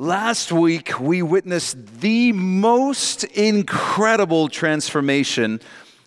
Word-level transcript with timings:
Last 0.00 0.50
week, 0.50 0.98
we 0.98 1.20
witnessed 1.20 2.00
the 2.00 2.32
most 2.32 3.24
incredible 3.24 4.48
transformation 4.48 5.60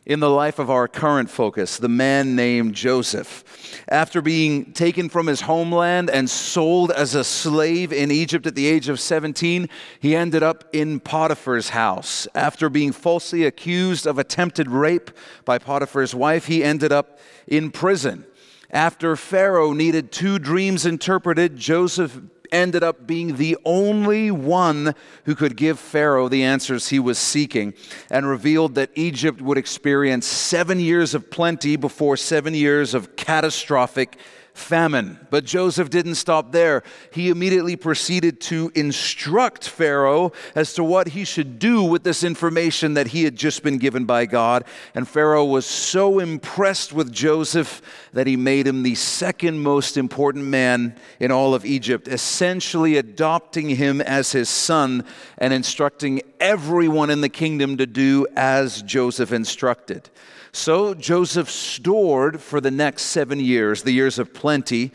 in 0.08 0.20
the 0.20 0.32
life 0.32 0.58
of 0.58 0.72
our 0.72 0.88
current 0.88 1.30
focus, 1.30 1.78
the 1.78 1.88
man 1.88 2.36
named 2.36 2.74
Joseph. 2.74 3.44
After 3.88 4.20
being 4.20 4.74
taken 4.74 5.10
from 5.10 5.28
his 5.28 5.42
homeland 5.42 6.10
and 6.10 6.28
sold 6.28 6.90
as 6.90 7.14
a 7.14 7.24
slave 7.24 7.94
in 7.94 8.10
Egypt 8.10 8.48
at 8.48 8.56
the 8.56 8.66
age 8.66 8.90
of 8.90 9.00
17, 9.00 9.70
he 10.00 10.16
ended 10.16 10.42
up 10.42 10.64
in 10.74 11.00
Potiphar's 11.00 11.70
house. 11.70 12.28
After 12.34 12.70
being 12.70 12.94
falsely 12.94 13.46
accused 13.46 14.08
of 14.08 14.18
attempted 14.18 14.72
rape 14.72 15.12
by 15.46 15.60
Potiphar's 15.60 16.16
wife, 16.16 16.48
he 16.48 16.64
ended 16.64 16.92
up 16.92 17.20
in 17.46 17.70
prison. 17.70 18.26
After 18.72 19.16
Pharaoh 19.16 19.72
needed 19.72 20.12
two 20.12 20.40
dreams 20.40 20.84
interpreted, 20.84 21.58
Joseph 21.58 22.20
ended 22.54 22.84
up 22.84 23.06
being 23.06 23.36
the 23.36 23.58
only 23.66 24.32
one 24.32 24.96
who 25.26 25.36
could 25.36 25.58
give 25.58 25.80
Pharaoh 25.80 26.30
the 26.30 26.44
answers 26.44 26.90
he 26.90 27.00
was 27.00 27.18
seeking 27.18 27.74
and 28.10 28.28
revealed 28.28 28.76
that 28.76 28.92
Egypt 28.96 29.42
would 29.42 29.58
experience 29.58 30.26
seven 30.26 30.80
years 30.80 31.14
of 31.14 31.30
plenty 31.30 31.76
before 31.76 32.16
seven 32.16 32.54
years 32.54 32.94
of 32.94 33.16
catastrophic 33.18 34.18
famine. 34.54 35.20
But 35.30 35.46
Joseph 35.46 35.90
didn't 35.90 36.16
stop 36.16 36.52
there. 36.52 36.84
He 37.12 37.30
immediately 37.30 37.76
proceeded 37.76 38.40
to 38.42 38.72
instruct 38.76 39.68
Pharaoh 39.68 40.32
as 40.56 40.74
to 40.76 40.84
what 40.84 41.10
he 41.10 41.26
should 41.26 41.58
do 41.58 41.84
with 41.84 42.04
this 42.04 42.24
information 42.24 42.94
that 42.94 43.08
he 43.08 43.24
had 43.24 43.36
just 43.36 43.64
been 43.64 43.78
given 43.78 44.06
by 44.06 44.26
God. 44.26 44.64
And 44.94 45.08
Pharaoh 45.08 45.46
was 45.46 45.66
so 45.66 46.20
impressed 46.20 46.94
with 46.94 47.12
Joseph 47.12 47.82
that 48.14 48.28
he 48.28 48.38
made 48.38 48.68
him 48.68 48.84
the 48.84 48.96
second 48.96 49.60
most 49.60 49.98
important 49.98 50.46
man 50.46 50.96
in 51.20 51.32
all 51.32 51.56
of 51.56 51.66
Egypt, 51.66 52.08
essentially 52.08 52.98
adopting 52.98 53.70
him 53.70 54.02
as 54.02 54.32
his 54.32 54.50
son 54.50 55.04
and 55.40 55.52
instructing 55.52 56.22
everyone 56.40 57.10
in 57.10 57.22
the 57.22 57.30
kingdom 57.30 57.78
to 57.78 57.88
do 57.88 58.28
as 58.36 58.84
Joseph 58.84 59.32
instructed. 59.32 60.10
So 60.56 60.94
Joseph 60.94 61.50
stored 61.50 62.40
for 62.40 62.62
the 62.62 62.72
next 62.72 63.04
seven 63.04 63.40
years, 63.40 63.82
the 63.82 63.92
years 63.92 64.20
of 64.20 64.34
plenty, 64.36 64.92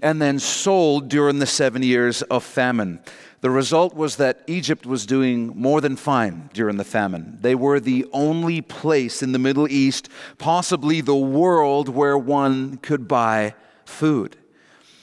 and 0.00 0.22
then 0.22 0.38
sold 0.38 1.08
during 1.08 1.40
the 1.40 1.46
seven 1.46 1.82
years 1.82 2.22
of 2.22 2.44
famine. 2.44 3.00
The 3.40 3.50
result 3.50 3.94
was 3.94 4.16
that 4.16 4.42
Egypt 4.46 4.86
was 4.86 5.06
doing 5.06 5.48
more 5.56 5.80
than 5.80 5.96
fine 5.96 6.48
during 6.52 6.76
the 6.76 6.84
famine. 6.84 7.38
They 7.40 7.56
were 7.56 7.80
the 7.80 8.06
only 8.12 8.60
place 8.60 9.20
in 9.22 9.32
the 9.32 9.38
Middle 9.38 9.66
East, 9.68 10.08
possibly 10.38 11.00
the 11.00 11.16
world, 11.16 11.88
where 11.88 12.16
one 12.16 12.76
could 12.76 13.08
buy 13.08 13.54
food. 13.84 14.36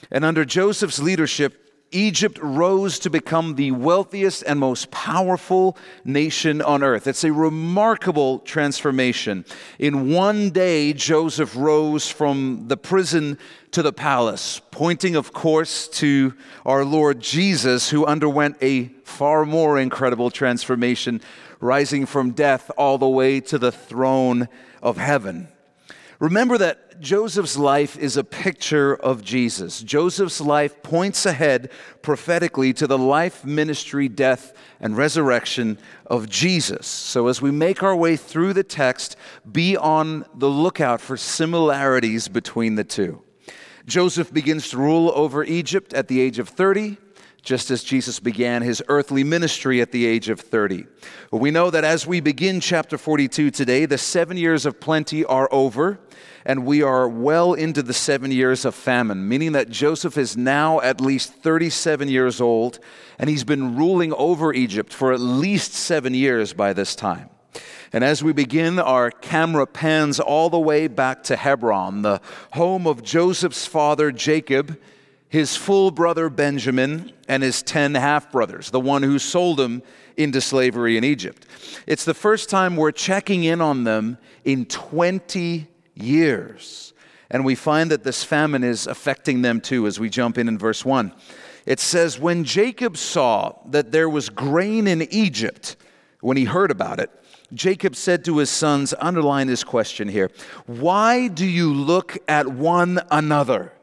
And 0.09 0.23
under 0.23 0.45
Joseph's 0.45 0.99
leadership, 0.99 1.66
Egypt 1.91 2.37
rose 2.41 2.99
to 2.99 3.09
become 3.09 3.55
the 3.55 3.71
wealthiest 3.71 4.43
and 4.45 4.59
most 4.59 4.91
powerful 4.91 5.77
nation 6.03 6.61
on 6.61 6.83
earth. 6.83 7.07
It's 7.07 7.23
a 7.23 7.31
remarkable 7.31 8.39
transformation. 8.39 9.45
In 9.79 10.11
one 10.11 10.49
day, 10.49 10.93
Joseph 10.93 11.55
rose 11.55 12.09
from 12.09 12.65
the 12.67 12.77
prison 12.77 13.37
to 13.71 13.81
the 13.81 13.93
palace, 13.93 14.61
pointing, 14.71 15.15
of 15.15 15.31
course, 15.31 15.87
to 15.89 16.33
our 16.65 16.83
Lord 16.83 17.21
Jesus, 17.21 17.89
who 17.89 18.05
underwent 18.05 18.57
a 18.61 18.87
far 19.03 19.45
more 19.45 19.79
incredible 19.79 20.29
transformation, 20.29 21.21
rising 21.59 22.05
from 22.05 22.31
death 22.31 22.69
all 22.77 22.97
the 22.97 23.07
way 23.07 23.39
to 23.41 23.57
the 23.57 23.71
throne 23.71 24.49
of 24.81 24.97
heaven. 24.97 25.47
Remember 26.19 26.57
that 26.57 26.99
Joseph's 26.99 27.57
life 27.57 27.95
is 27.95 28.17
a 28.17 28.23
picture 28.23 28.95
of 28.95 29.23
Jesus. 29.23 29.83
Joseph's 29.83 30.41
life 30.41 30.81
points 30.81 31.27
ahead 31.27 31.69
prophetically 32.01 32.73
to 32.73 32.87
the 32.87 32.97
life, 32.97 33.45
ministry, 33.45 34.09
death, 34.09 34.53
and 34.79 34.97
resurrection 34.97 35.77
of 36.07 36.27
Jesus. 36.27 36.87
So 36.87 37.27
as 37.27 37.39
we 37.39 37.51
make 37.51 37.83
our 37.83 37.95
way 37.95 38.15
through 38.15 38.53
the 38.53 38.63
text, 38.63 39.15
be 39.51 39.77
on 39.77 40.25
the 40.33 40.49
lookout 40.49 41.01
for 41.01 41.17
similarities 41.17 42.27
between 42.27 42.75
the 42.75 42.83
two. 42.83 43.21
Joseph 43.85 44.33
begins 44.33 44.71
to 44.71 44.77
rule 44.77 45.11
over 45.13 45.43
Egypt 45.43 45.93
at 45.93 46.07
the 46.07 46.19
age 46.19 46.39
of 46.39 46.49
30 46.49 46.97
just 47.47 47.71
as 47.71 47.81
Jesus 47.81 48.19
began 48.19 48.61
his 48.61 48.83
earthly 48.89 49.23
ministry 49.23 49.79
at 49.79 49.93
the 49.93 50.05
age 50.05 50.27
of 50.27 50.37
30. 50.37 50.85
We 51.31 51.49
know 51.49 51.71
that 51.71 51.85
as 51.85 52.05
we 52.05 52.19
begin 52.19 52.59
chapter 52.59 52.97
42 52.97 53.51
today, 53.51 53.85
the 53.85 53.97
seven 53.97 54.35
years 54.35 54.65
of 54.65 54.81
plenty 54.81 55.23
are 55.23 55.47
over, 55.49 55.97
and 56.45 56.65
we 56.65 56.81
are 56.81 57.07
well 57.07 57.53
into 57.53 57.81
the 57.83 57.93
seven 57.93 58.31
years 58.31 58.65
of 58.65 58.75
famine, 58.75 59.27
meaning 59.27 59.51
that 59.53 59.69
Joseph 59.69 60.17
is 60.17 60.37
now 60.37 60.79
at 60.81 61.01
least 61.01 61.33
37 61.33 62.09
years 62.09 62.39
old, 62.39 62.79
and 63.19 63.29
he's 63.29 63.43
been 63.43 63.75
ruling 63.75 64.13
over 64.13 64.53
Egypt 64.53 64.93
for 64.93 65.13
at 65.13 65.19
least 65.19 65.73
seven 65.73 66.13
years 66.13 66.53
by 66.53 66.73
this 66.73 66.95
time. 66.95 67.29
And 67.93 68.03
as 68.03 68.23
we 68.23 68.33
begin, 68.33 68.79
our 68.79 69.11
camera 69.11 69.65
pans 69.65 70.19
all 70.19 70.49
the 70.49 70.59
way 70.59 70.87
back 70.87 71.23
to 71.23 71.35
Hebron, 71.35 72.01
the 72.01 72.21
home 72.53 72.85
of 72.85 73.03
Joseph's 73.03 73.65
father, 73.65 74.11
Jacob 74.11 74.77
his 75.29 75.55
full 75.55 75.91
brother 75.91 76.29
Benjamin, 76.29 77.11
and 77.27 77.43
his 77.43 77.61
10 77.61 77.95
half 77.95 78.31
brothers, 78.31 78.71
the 78.71 78.79
one 78.79 79.03
who 79.03 79.19
sold 79.19 79.59
him 79.59 79.83
into 80.15 80.39
slavery 80.39 80.97
in 80.97 81.03
Egypt. 81.03 81.45
It's 81.85 82.05
the 82.05 82.13
first 82.13 82.49
time 82.49 82.75
we're 82.75 82.91
checking 82.91 83.43
in 83.43 83.61
on 83.61 83.83
them 83.83 84.17
in 84.45 84.65
20 84.65 85.67
years. 86.01 86.93
And 87.29 87.43
we 87.43 87.55
find 87.55 87.91
that 87.91 88.03
this 88.03 88.23
famine 88.23 88.63
is 88.63 88.87
affecting 88.87 89.41
them 89.41 89.59
too 89.59 89.85
as 89.87 89.99
we 89.99 90.09
jump 90.09 90.37
in 90.37 90.47
in 90.47 90.57
verse 90.57 90.85
1. 90.85 91.11
It 91.65 91.79
says, 91.79 92.19
When 92.19 92.43
Jacob 92.43 92.95
saw 92.95 93.55
that 93.69 93.91
there 93.91 94.09
was 94.09 94.29
grain 94.29 94.87
in 94.87 95.01
Egypt, 95.11 95.75
when 96.21 96.37
he 96.37 96.45
heard 96.45 96.71
about 96.71 96.99
it, 96.99 97.11
Jacob 97.53 97.95
said 97.95 98.25
to 98.25 98.37
his 98.37 98.49
sons, 98.49 98.93
underline 98.99 99.47
this 99.47 99.63
question 99.63 100.07
here, 100.07 100.31
why 100.65 101.27
do 101.27 101.45
you 101.45 101.73
look 101.73 102.17
at 102.27 102.47
one 102.47 102.99
another? 103.09 103.73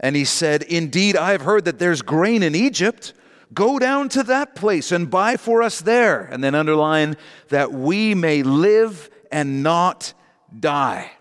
And 0.00 0.16
he 0.16 0.24
said, 0.24 0.62
Indeed, 0.64 1.16
I 1.16 1.32
have 1.32 1.42
heard 1.42 1.64
that 1.66 1.78
there's 1.78 2.02
grain 2.02 2.42
in 2.42 2.54
Egypt. 2.54 3.14
Go 3.52 3.78
down 3.78 4.08
to 4.10 4.22
that 4.24 4.54
place 4.54 4.90
and 4.90 5.10
buy 5.10 5.36
for 5.36 5.62
us 5.62 5.80
there. 5.80 6.22
And 6.22 6.42
then 6.42 6.54
underline 6.54 7.16
that 7.48 7.72
we 7.72 8.14
may 8.14 8.42
live 8.42 9.08
and 9.30 9.62
not 9.62 10.12
die. 10.58 11.12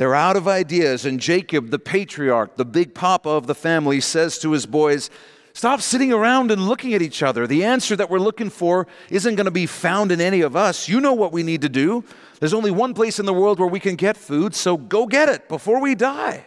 They're 0.00 0.14
out 0.14 0.38
of 0.38 0.48
ideas. 0.48 1.04
And 1.04 1.20
Jacob, 1.20 1.68
the 1.68 1.78
patriarch, 1.78 2.56
the 2.56 2.64
big 2.64 2.94
papa 2.94 3.28
of 3.28 3.46
the 3.46 3.54
family, 3.54 4.00
says 4.00 4.38
to 4.38 4.52
his 4.52 4.64
boys, 4.64 5.10
Stop 5.52 5.82
sitting 5.82 6.10
around 6.10 6.50
and 6.50 6.66
looking 6.66 6.94
at 6.94 7.02
each 7.02 7.22
other. 7.22 7.46
The 7.46 7.64
answer 7.64 7.94
that 7.96 8.08
we're 8.08 8.18
looking 8.18 8.48
for 8.48 8.86
isn't 9.10 9.34
going 9.34 9.44
to 9.44 9.50
be 9.50 9.66
found 9.66 10.10
in 10.10 10.18
any 10.18 10.40
of 10.40 10.56
us. 10.56 10.88
You 10.88 11.02
know 11.02 11.12
what 11.12 11.32
we 11.32 11.42
need 11.42 11.60
to 11.60 11.68
do. 11.68 12.02
There's 12.38 12.54
only 12.54 12.70
one 12.70 12.94
place 12.94 13.18
in 13.18 13.26
the 13.26 13.34
world 13.34 13.58
where 13.58 13.68
we 13.68 13.78
can 13.78 13.94
get 13.94 14.16
food, 14.16 14.54
so 14.54 14.78
go 14.78 15.04
get 15.04 15.28
it 15.28 15.50
before 15.50 15.82
we 15.82 15.94
die. 15.94 16.46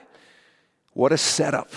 What 0.93 1.11
a 1.11 1.17
setup. 1.19 1.69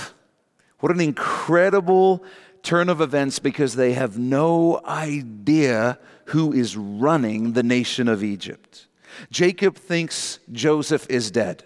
What 0.81 0.93
an 0.93 1.03
incredible 1.03 2.25
turn 2.63 2.89
of 2.89 3.03
events 3.03 3.39
because 3.39 3.75
they 3.75 3.93
have 3.93 4.17
no 4.17 4.81
idea 4.87 5.99
who 6.29 6.55
is 6.55 6.75
running 6.75 7.53
the 7.53 7.63
nation 7.63 8.09
of 8.09 8.25
Egypt. 8.25 8.87
Jacob 9.31 9.77
thinks 9.77 10.39
Joseph 10.53 11.07
is 11.11 11.31
dead. 11.31 11.66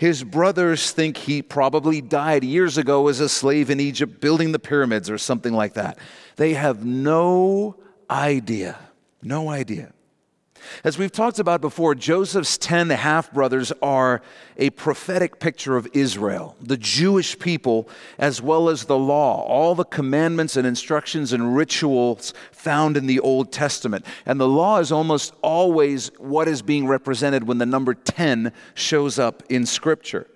His 0.00 0.24
brothers 0.24 0.92
think 0.92 1.18
he 1.18 1.42
probably 1.42 2.00
died 2.00 2.42
years 2.42 2.78
ago 2.78 3.08
as 3.08 3.20
a 3.20 3.28
slave 3.28 3.68
in 3.68 3.78
Egypt 3.78 4.18
building 4.18 4.50
the 4.50 4.58
pyramids 4.58 5.10
or 5.10 5.18
something 5.18 5.52
like 5.52 5.74
that. 5.74 5.98
They 6.36 6.54
have 6.54 6.86
no 6.86 7.76
idea. 8.08 8.78
No 9.20 9.50
idea. 9.50 9.92
As 10.84 10.98
we've 10.98 11.12
talked 11.12 11.38
about 11.38 11.60
before, 11.60 11.94
Joseph's 11.94 12.58
10 12.58 12.90
half 12.90 13.32
brothers 13.32 13.72
are 13.82 14.22
a 14.56 14.70
prophetic 14.70 15.38
picture 15.38 15.76
of 15.76 15.88
Israel, 15.92 16.56
the 16.60 16.76
Jewish 16.76 17.38
people, 17.38 17.88
as 18.18 18.42
well 18.42 18.68
as 18.68 18.84
the 18.84 18.98
law, 18.98 19.42
all 19.42 19.74
the 19.74 19.84
commandments 19.84 20.56
and 20.56 20.66
instructions 20.66 21.32
and 21.32 21.56
rituals 21.56 22.34
found 22.52 22.96
in 22.96 23.06
the 23.06 23.20
Old 23.20 23.52
Testament. 23.52 24.04
And 24.26 24.40
the 24.40 24.48
law 24.48 24.78
is 24.78 24.92
almost 24.92 25.32
always 25.42 26.08
what 26.18 26.48
is 26.48 26.62
being 26.62 26.86
represented 26.86 27.46
when 27.46 27.58
the 27.58 27.66
number 27.66 27.94
10 27.94 28.52
shows 28.74 29.18
up 29.18 29.42
in 29.48 29.66
Scripture. 29.66 30.26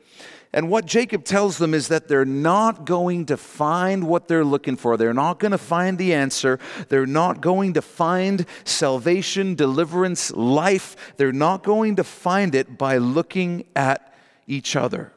And 0.54 0.70
what 0.70 0.86
Jacob 0.86 1.24
tells 1.24 1.58
them 1.58 1.74
is 1.74 1.88
that 1.88 2.06
they're 2.06 2.24
not 2.24 2.84
going 2.84 3.26
to 3.26 3.36
find 3.36 4.06
what 4.06 4.28
they're 4.28 4.44
looking 4.44 4.76
for. 4.76 4.96
They're 4.96 5.12
not 5.12 5.40
going 5.40 5.50
to 5.50 5.58
find 5.58 5.98
the 5.98 6.14
answer. 6.14 6.60
They're 6.88 7.06
not 7.06 7.40
going 7.40 7.72
to 7.72 7.82
find 7.82 8.46
salvation, 8.62 9.56
deliverance, 9.56 10.30
life. 10.30 10.94
They're 11.16 11.32
not 11.32 11.64
going 11.64 11.96
to 11.96 12.04
find 12.04 12.54
it 12.54 12.78
by 12.78 12.98
looking 12.98 13.64
at 13.74 14.14
each 14.46 14.76
other. 14.76 15.12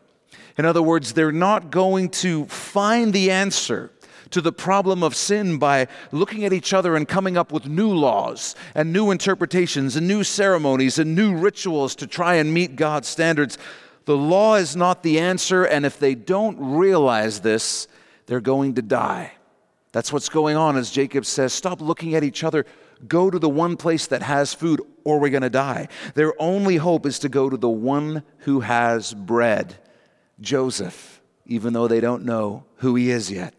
In 0.58 0.66
other 0.66 0.82
words, 0.82 1.14
they're 1.14 1.32
not 1.32 1.70
going 1.70 2.10
to 2.10 2.46
find 2.46 3.14
the 3.14 3.30
answer 3.30 3.92
to 4.32 4.42
the 4.42 4.52
problem 4.52 5.04
of 5.04 5.16
sin 5.16 5.60
by 5.60 5.88
looking 6.12 6.46
at 6.46 6.52
each 6.52 6.74
other 6.74 6.96
and 6.96 7.08
coming 7.08 7.38
up 7.38 7.52
with 7.52 7.68
new 7.68 7.90
laws 7.90 8.56
and 8.74 8.92
new 8.92 9.12
interpretations 9.12 9.96
and 9.96 10.08
new 10.08 10.24
ceremonies 10.24 10.98
and 10.98 11.16
new 11.16 11.38
rituals 11.38 11.96
to 11.96 12.08
try 12.08 12.36
and 12.36 12.52
meet 12.52 12.76
God's 12.76 13.08
standards. 13.08 13.60
The 14.08 14.16
law 14.16 14.56
is 14.56 14.74
not 14.74 15.04
the 15.04 15.20
answer, 15.20 15.66
and 15.66 15.86
if 15.86 16.00
they 16.00 16.16
don't 16.16 16.58
realize 16.58 17.42
this, 17.42 17.90
they're 18.26 18.40
going 18.40 18.76
to 18.76 18.82
die. 18.82 19.34
That's 19.92 20.14
what's 20.14 20.30
going 20.30 20.56
on 20.56 20.78
as 20.78 20.90
Jacob 20.90 21.26
says, 21.26 21.52
Stop 21.52 21.82
looking 21.82 22.16
at 22.16 22.24
each 22.24 22.46
other. 22.46 22.66
Go 23.06 23.30
to 23.30 23.38
the 23.38 23.50
one 23.50 23.76
place 23.76 24.08
that 24.08 24.22
has 24.22 24.54
food, 24.54 24.82
or 25.04 25.20
we're 25.20 25.30
going 25.30 25.42
to 25.42 25.50
die. 25.50 25.90
Their 26.16 26.42
only 26.42 26.78
hope 26.78 27.06
is 27.06 27.20
to 27.20 27.28
go 27.28 27.50
to 27.50 27.58
the 27.58 27.68
one 27.68 28.24
who 28.40 28.62
has 28.62 29.14
bread, 29.14 29.76
Joseph, 30.40 31.22
even 31.46 31.74
though 31.74 31.90
they 31.90 32.00
don't 32.00 32.24
know 32.24 32.64
who 32.78 32.96
he 32.96 33.12
is 33.12 33.30
yet. 33.30 33.54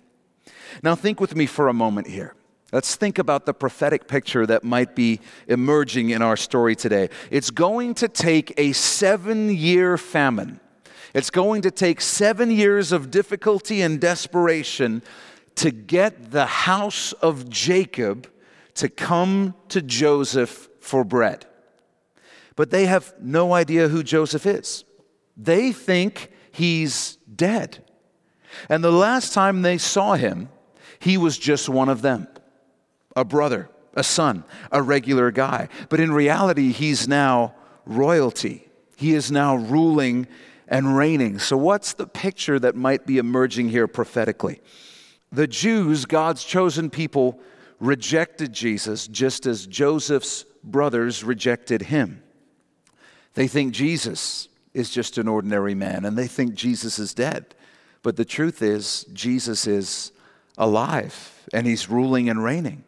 Now, 0.82 0.94
think 0.94 1.20
with 1.20 1.36
me 1.36 1.44
for 1.44 1.68
a 1.68 1.74
moment 1.74 2.06
here. 2.06 2.34
Let's 2.70 2.96
think 2.96 3.18
about 3.18 3.46
the 3.46 3.54
prophetic 3.54 4.08
picture 4.08 4.44
that 4.44 4.62
might 4.62 4.94
be 4.94 5.20
emerging 5.46 6.10
in 6.10 6.20
our 6.20 6.36
story 6.36 6.76
today. 6.76 7.08
It's 7.30 7.50
going 7.50 7.94
to 7.94 8.08
take 8.08 8.52
a 8.58 8.72
seven 8.72 9.48
year 9.48 9.96
famine. 9.96 10.60
It's 11.14 11.30
going 11.30 11.62
to 11.62 11.70
take 11.70 12.02
seven 12.02 12.50
years 12.50 12.92
of 12.92 13.10
difficulty 13.10 13.80
and 13.80 13.98
desperation 13.98 15.02
to 15.54 15.70
get 15.70 16.30
the 16.30 16.44
house 16.44 17.12
of 17.14 17.48
Jacob 17.48 18.28
to 18.74 18.90
come 18.90 19.54
to 19.70 19.80
Joseph 19.80 20.68
for 20.80 21.04
bread. 21.04 21.46
But 22.54 22.70
they 22.70 22.84
have 22.84 23.14
no 23.18 23.54
idea 23.54 23.88
who 23.88 24.02
Joseph 24.02 24.44
is. 24.44 24.84
They 25.38 25.72
think 25.72 26.30
he's 26.52 27.16
dead. 27.34 27.82
And 28.68 28.84
the 28.84 28.92
last 28.92 29.32
time 29.32 29.62
they 29.62 29.78
saw 29.78 30.14
him, 30.14 30.50
he 30.98 31.16
was 31.16 31.38
just 31.38 31.68
one 31.68 31.88
of 31.88 32.02
them 32.02 32.28
a 33.18 33.24
brother, 33.24 33.68
a 33.94 34.04
son, 34.04 34.44
a 34.70 34.80
regular 34.80 35.30
guy. 35.30 35.68
But 35.88 36.00
in 36.00 36.12
reality, 36.12 36.72
he's 36.72 37.08
now 37.08 37.54
royalty. 37.84 38.68
He 38.96 39.14
is 39.14 39.30
now 39.30 39.56
ruling 39.56 40.26
and 40.68 40.96
reigning. 40.96 41.38
So, 41.38 41.56
what's 41.56 41.94
the 41.94 42.06
picture 42.06 42.58
that 42.58 42.76
might 42.76 43.06
be 43.06 43.18
emerging 43.18 43.70
here 43.70 43.88
prophetically? 43.88 44.60
The 45.32 45.46
Jews, 45.46 46.04
God's 46.04 46.44
chosen 46.44 46.90
people, 46.90 47.40
rejected 47.80 48.52
Jesus 48.52 49.06
just 49.08 49.46
as 49.46 49.66
Joseph's 49.66 50.44
brothers 50.62 51.24
rejected 51.24 51.82
him. 51.82 52.22
They 53.34 53.48
think 53.48 53.72
Jesus 53.72 54.48
is 54.74 54.90
just 54.90 55.18
an 55.18 55.28
ordinary 55.28 55.74
man 55.74 56.04
and 56.04 56.16
they 56.16 56.26
think 56.26 56.54
Jesus 56.54 56.98
is 56.98 57.14
dead. 57.14 57.54
But 58.02 58.16
the 58.16 58.24
truth 58.24 58.62
is, 58.62 59.04
Jesus 59.12 59.66
is 59.66 60.12
alive 60.56 61.46
and 61.52 61.66
he's 61.66 61.88
ruling 61.88 62.28
and 62.28 62.42
reigning. 62.42 62.84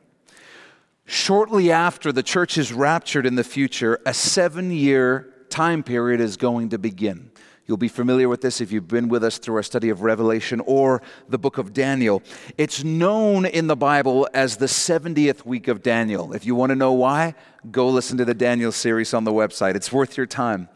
Shortly 1.13 1.73
after 1.73 2.13
the 2.13 2.23
church 2.23 2.57
is 2.57 2.73
raptured 2.73 3.27
in 3.27 3.35
the 3.35 3.43
future, 3.43 3.99
a 4.07 4.15
seven 4.15 4.71
year 4.71 5.35
time 5.49 5.83
period 5.83 6.21
is 6.21 6.37
going 6.37 6.69
to 6.69 6.79
begin. 6.79 7.33
You'll 7.67 7.79
be 7.79 7.89
familiar 7.89 8.29
with 8.29 8.43
this 8.43 8.61
if 8.61 8.71
you've 8.71 8.87
been 8.87 9.09
with 9.09 9.25
us 9.25 9.39
through 9.39 9.57
our 9.57 9.65
study 9.65 9.89
of 9.89 10.03
Revelation 10.03 10.61
or 10.67 11.03
the 11.29 11.37
book 11.37 11.59
of 11.59 11.73
Daniel. 11.73 12.23
It's 12.57 12.85
known 12.85 13.45
in 13.45 13.67
the 13.67 13.75
Bible 13.75 14.29
as 14.35 14.59
the 14.59 14.67
70th 14.67 15.45
week 15.45 15.67
of 15.67 15.83
Daniel. 15.83 16.33
If 16.33 16.47
you 16.47 16.55
want 16.55 16.71
to 16.71 16.77
know 16.77 16.93
why, 16.93 17.35
go 17.73 17.89
listen 17.89 18.17
to 18.19 18.25
the 18.25 18.33
Daniel 18.33 18.71
series 18.71 19.13
on 19.13 19.25
the 19.25 19.33
website. 19.33 19.75
It's 19.75 19.91
worth 19.91 20.17
your 20.17 20.27
time. 20.27 20.69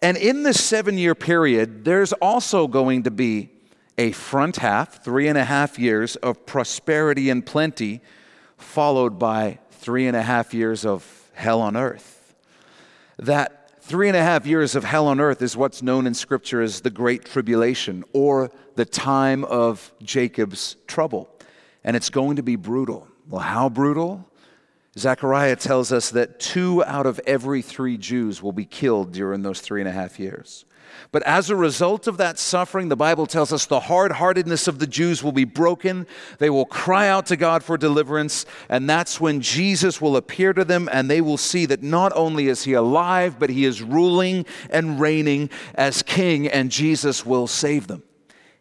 And 0.00 0.16
in 0.16 0.44
this 0.44 0.62
seven 0.62 0.98
year 0.98 1.16
period, 1.16 1.84
there's 1.84 2.12
also 2.12 2.68
going 2.68 3.02
to 3.02 3.10
be 3.10 3.50
a 3.98 4.12
front 4.12 4.58
half, 4.58 5.02
three 5.02 5.26
and 5.26 5.36
a 5.36 5.44
half 5.44 5.80
years 5.80 6.14
of 6.14 6.46
prosperity 6.46 7.28
and 7.28 7.44
plenty, 7.44 8.02
followed 8.56 9.18
by 9.18 9.58
three 9.84 10.06
and 10.06 10.16
a 10.16 10.22
half 10.22 10.54
years 10.54 10.86
of 10.86 11.30
hell 11.34 11.60
on 11.60 11.76
earth. 11.76 12.34
That 13.18 13.64
Three 13.86 14.08
and 14.08 14.16
a 14.16 14.22
half 14.22 14.46
years 14.46 14.74
of 14.76 14.82
hell 14.82 15.08
on 15.08 15.20
earth 15.20 15.42
is 15.42 15.58
what's 15.58 15.82
known 15.82 16.06
in 16.06 16.14
Scripture 16.14 16.62
as 16.62 16.80
the 16.80 16.88
Great 16.88 17.26
Tribulation 17.26 18.02
or 18.14 18.50
the 18.76 18.86
time 18.86 19.44
of 19.44 19.92
Jacob's 20.02 20.76
trouble. 20.86 21.28
And 21.84 21.94
it's 21.94 22.08
going 22.08 22.36
to 22.36 22.42
be 22.42 22.56
brutal. 22.56 23.06
Well, 23.28 23.42
how 23.42 23.68
brutal? 23.68 24.26
Zechariah 24.98 25.56
tells 25.56 25.92
us 25.92 26.08
that 26.12 26.40
two 26.40 26.82
out 26.84 27.04
of 27.04 27.20
every 27.26 27.60
three 27.60 27.98
Jews 27.98 28.42
will 28.42 28.52
be 28.52 28.64
killed 28.64 29.12
during 29.12 29.42
those 29.42 29.60
three 29.60 29.82
and 29.82 29.88
a 29.88 29.92
half 29.92 30.18
years. 30.18 30.64
But 31.12 31.22
as 31.24 31.50
a 31.50 31.56
result 31.56 32.06
of 32.06 32.16
that 32.16 32.38
suffering, 32.38 32.88
the 32.88 32.96
Bible 32.96 33.26
tells 33.26 33.52
us 33.52 33.66
the 33.66 33.80
hard 33.80 34.12
heartedness 34.12 34.68
of 34.68 34.78
the 34.78 34.86
Jews 34.86 35.22
will 35.22 35.32
be 35.32 35.44
broken. 35.44 36.06
They 36.38 36.50
will 36.50 36.66
cry 36.66 37.08
out 37.08 37.26
to 37.26 37.36
God 37.36 37.62
for 37.62 37.76
deliverance. 37.76 38.46
And 38.68 38.88
that's 38.88 39.20
when 39.20 39.40
Jesus 39.40 40.00
will 40.00 40.16
appear 40.16 40.52
to 40.52 40.64
them 40.64 40.88
and 40.90 41.10
they 41.10 41.20
will 41.20 41.36
see 41.36 41.66
that 41.66 41.82
not 41.82 42.12
only 42.14 42.48
is 42.48 42.64
he 42.64 42.72
alive, 42.72 43.38
but 43.38 43.50
he 43.50 43.64
is 43.64 43.82
ruling 43.82 44.46
and 44.70 45.00
reigning 45.00 45.50
as 45.74 46.02
king, 46.02 46.48
and 46.48 46.70
Jesus 46.70 47.24
will 47.24 47.46
save 47.46 47.86
them. 47.86 48.02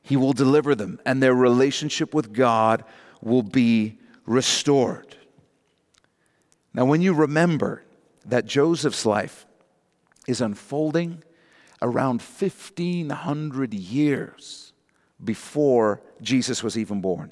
He 0.01 0.17
will 0.17 0.33
deliver 0.33 0.75
them, 0.75 0.99
and 1.05 1.23
their 1.23 1.33
relationship 1.33 2.13
with 2.13 2.33
God 2.33 2.83
will 3.21 3.43
be 3.43 3.99
restored. 4.25 5.15
Now, 6.73 6.85
when 6.85 7.01
you 7.01 7.13
remember 7.13 7.83
that 8.25 8.45
Joseph's 8.45 9.05
life 9.05 9.45
is 10.27 10.41
unfolding 10.41 11.23
around 11.83 12.21
1,500 12.21 13.73
years 13.73 14.73
before 15.23 16.01
Jesus 16.21 16.63
was 16.63 16.77
even 16.77 17.01
born. 17.01 17.31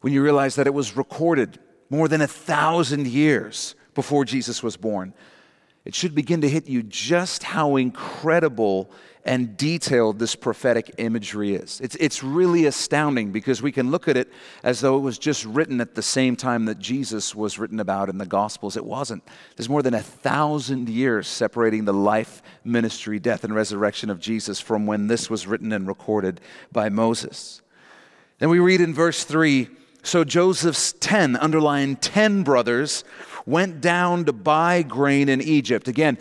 When 0.00 0.12
you 0.12 0.22
realize 0.22 0.56
that 0.56 0.66
it 0.66 0.74
was 0.74 0.96
recorded 0.96 1.58
more 1.88 2.08
than 2.08 2.20
a 2.20 2.26
thousand 2.26 3.06
years 3.06 3.74
before 3.94 4.24
Jesus 4.24 4.62
was 4.62 4.76
born, 4.76 5.14
it 5.84 5.94
should 5.94 6.14
begin 6.14 6.40
to 6.42 6.48
hit 6.48 6.68
you 6.68 6.82
just 6.82 7.42
how 7.44 7.76
incredible 7.76 8.90
and 9.24 9.56
detailed 9.56 10.18
this 10.18 10.34
prophetic 10.34 10.94
imagery 10.98 11.54
is. 11.54 11.80
It's, 11.82 11.94
it's 11.96 12.22
really 12.22 12.64
astounding 12.64 13.32
because 13.32 13.60
we 13.60 13.70
can 13.70 13.90
look 13.90 14.08
at 14.08 14.16
it 14.16 14.32
as 14.62 14.80
though 14.80 14.96
it 14.96 15.00
was 15.00 15.18
just 15.18 15.44
written 15.44 15.80
at 15.80 15.94
the 15.94 16.02
same 16.02 16.36
time 16.36 16.64
that 16.64 16.78
Jesus 16.78 17.34
was 17.34 17.58
written 17.58 17.80
about 17.80 18.08
in 18.08 18.18
the 18.18 18.26
Gospels. 18.26 18.76
It 18.76 18.84
wasn't. 18.84 19.22
There's 19.56 19.68
more 19.68 19.82
than 19.82 19.94
a 19.94 20.02
thousand 20.02 20.88
years 20.88 21.28
separating 21.28 21.84
the 21.84 21.92
life, 21.92 22.42
ministry, 22.64 23.18
death, 23.18 23.44
and 23.44 23.54
resurrection 23.54 24.08
of 24.08 24.20
Jesus 24.20 24.58
from 24.58 24.86
when 24.86 25.06
this 25.06 25.28
was 25.28 25.46
written 25.46 25.72
and 25.72 25.86
recorded 25.86 26.40
by 26.72 26.88
Moses. 26.88 27.60
Then 28.38 28.48
we 28.48 28.58
read 28.58 28.80
in 28.80 28.94
verse 28.94 29.24
3 29.24 29.68
So 30.02 30.24
Joseph's 30.24 30.94
10, 30.94 31.36
underlined 31.36 32.00
10 32.00 32.42
brothers, 32.42 33.04
went 33.44 33.82
down 33.82 34.24
to 34.24 34.32
buy 34.32 34.82
grain 34.82 35.28
in 35.28 35.42
Egypt. 35.42 35.88
Again, 35.88 36.16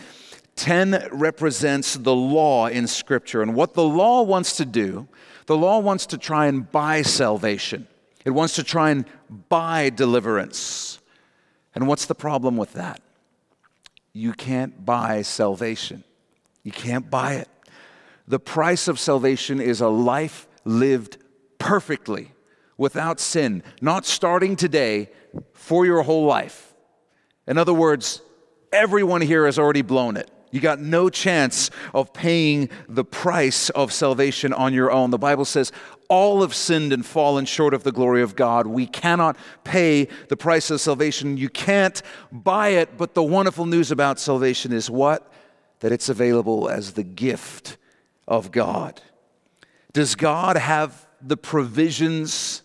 10 0.60 1.08
represents 1.14 1.96
the 1.96 2.14
law 2.14 2.68
in 2.68 2.86
Scripture. 2.86 3.42
And 3.42 3.56
what 3.56 3.76
the 3.76 3.84
law 3.84 4.22
wants 4.24 4.58
to 4.58 4.66
do, 4.66 5.08
the 5.46 5.56
law 5.56 5.80
wants 5.80 6.06
to 6.08 6.18
try 6.18 6.48
and 6.48 6.70
buy 6.70 7.02
salvation, 7.02 7.88
it 8.26 8.32
wants 8.32 8.56
to 8.56 8.64
try 8.64 8.92
and 8.92 9.06
buy 9.48 9.90
deliverance. 9.90 11.00
And 11.74 11.88
what's 11.88 12.06
the 12.06 12.16
problem 12.16 12.58
with 12.58 12.74
that? 12.74 13.02
You 14.12 14.34
can't 14.34 14.86
buy 14.86 15.22
salvation, 15.22 16.04
you 16.64 16.74
can't 16.74 17.10
buy 17.10 17.36
it. 17.36 17.48
The 18.28 18.40
price 18.40 18.88
of 18.88 19.00
salvation 19.00 19.62
is 19.62 19.80
a 19.80 19.88
life 19.88 20.48
lived 20.66 21.18
perfectly, 21.58 22.34
without 22.78 23.20
sin, 23.20 23.64
not 23.82 24.06
starting 24.06 24.58
today 24.58 25.10
for 25.54 25.86
your 25.86 26.02
whole 26.04 26.26
life. 26.26 26.74
In 27.48 27.58
other 27.58 27.74
words, 27.74 28.22
everyone 28.74 29.22
here 29.22 29.46
has 29.46 29.58
already 29.58 29.82
blown 29.82 30.18
it. 30.18 30.30
You 30.52 30.60
got 30.60 30.80
no 30.80 31.10
chance 31.10 31.70
of 31.94 32.14
paying 32.14 32.70
the 32.88 33.04
price 33.04 33.70
of 33.70 33.94
salvation 33.94 34.52
on 34.54 34.74
your 34.74 34.92
own. 34.92 35.12
The 35.12 35.18
Bible 35.18 35.46
says, 35.46 35.72
all 36.10 36.42
have 36.42 36.56
sinned 36.56 36.92
and 36.92 37.06
fallen 37.06 37.46
short 37.46 37.74
of 37.74 37.84
the 37.84 37.92
glory 37.92 38.24
of 38.24 38.36
God. 38.36 38.66
We 38.66 38.88
cannot 38.88 39.38
pay 39.64 40.08
the 40.28 40.36
price 40.36 40.72
of 40.72 40.82
salvation. 40.82 41.38
You 41.38 41.50
can't 41.50 42.02
buy 42.32 42.70
it, 42.70 42.98
but 42.98 43.14
the 43.14 43.24
wonderful 43.24 43.68
news 43.68 43.92
about 43.92 44.20
salvation 44.20 44.74
is 44.74 44.90
what? 44.90 45.32
That 45.82 45.92
it's 45.92 46.10
available 46.10 46.68
as 46.68 46.94
the 46.94 47.04
gift 47.04 47.78
of 48.28 48.52
God. 48.52 49.02
Does 49.94 50.16
God 50.16 50.58
have 50.58 51.08
the 51.22 51.38
provisions 51.38 52.64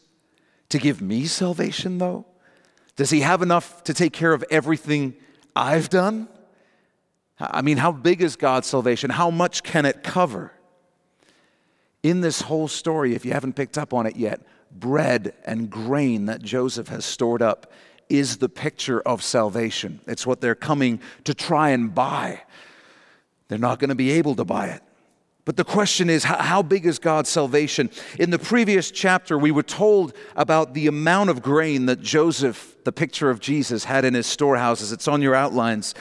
to 0.70 0.78
give 0.78 1.02
me 1.02 1.26
salvation, 1.26 1.98
though? 1.98 2.26
Does 2.96 3.10
He 3.10 3.20
have 3.20 3.42
enough 3.42 3.84
to 3.84 3.94
take 3.94 4.14
care 4.14 4.32
of 4.32 4.42
everything 4.50 5.14
I've 5.54 5.90
done? 5.90 6.28
I 7.38 7.62
mean, 7.62 7.78
how 7.78 7.92
big 7.92 8.22
is 8.22 8.36
God's 8.36 8.66
salvation? 8.66 9.10
How 9.10 9.30
much 9.30 9.62
can 9.62 9.84
it 9.84 10.02
cover? 10.02 10.52
In 12.02 12.20
this 12.20 12.42
whole 12.42 12.68
story, 12.68 13.14
if 13.14 13.24
you 13.24 13.32
haven't 13.32 13.54
picked 13.54 13.78
up 13.78 13.92
on 13.92 14.06
it 14.06 14.16
yet, 14.16 14.42
bread 14.70 15.34
and 15.44 15.70
grain 15.70 16.26
that 16.26 16.42
Joseph 16.42 16.88
has 16.88 17.04
stored 17.04 17.42
up 17.42 17.72
is 18.08 18.36
the 18.36 18.48
picture 18.48 19.00
of 19.00 19.22
salvation. 19.22 20.00
It's 20.06 20.26
what 20.26 20.40
they're 20.40 20.54
coming 20.54 21.00
to 21.24 21.34
try 21.34 21.70
and 21.70 21.94
buy. 21.94 22.42
They're 23.48 23.58
not 23.58 23.78
going 23.78 23.88
to 23.88 23.94
be 23.94 24.10
able 24.12 24.34
to 24.36 24.44
buy 24.44 24.66
it. 24.68 24.82
But 25.44 25.56
the 25.56 25.64
question 25.64 26.08
is, 26.08 26.24
how 26.24 26.62
big 26.62 26.86
is 26.86 26.98
God's 26.98 27.28
salvation? 27.28 27.90
In 28.18 28.30
the 28.30 28.38
previous 28.38 28.90
chapter, 28.90 29.36
we 29.36 29.50
were 29.50 29.62
told 29.62 30.14
about 30.36 30.72
the 30.72 30.86
amount 30.86 31.28
of 31.28 31.42
grain 31.42 31.84
that 31.86 32.00
Joseph, 32.00 32.76
the 32.84 32.92
picture 32.92 33.28
of 33.28 33.40
Jesus, 33.40 33.84
had 33.84 34.06
in 34.06 34.14
his 34.14 34.26
storehouses. 34.26 34.90
It's 34.90 35.06
on 35.06 35.20
your 35.20 35.34
outlines. 35.34 35.94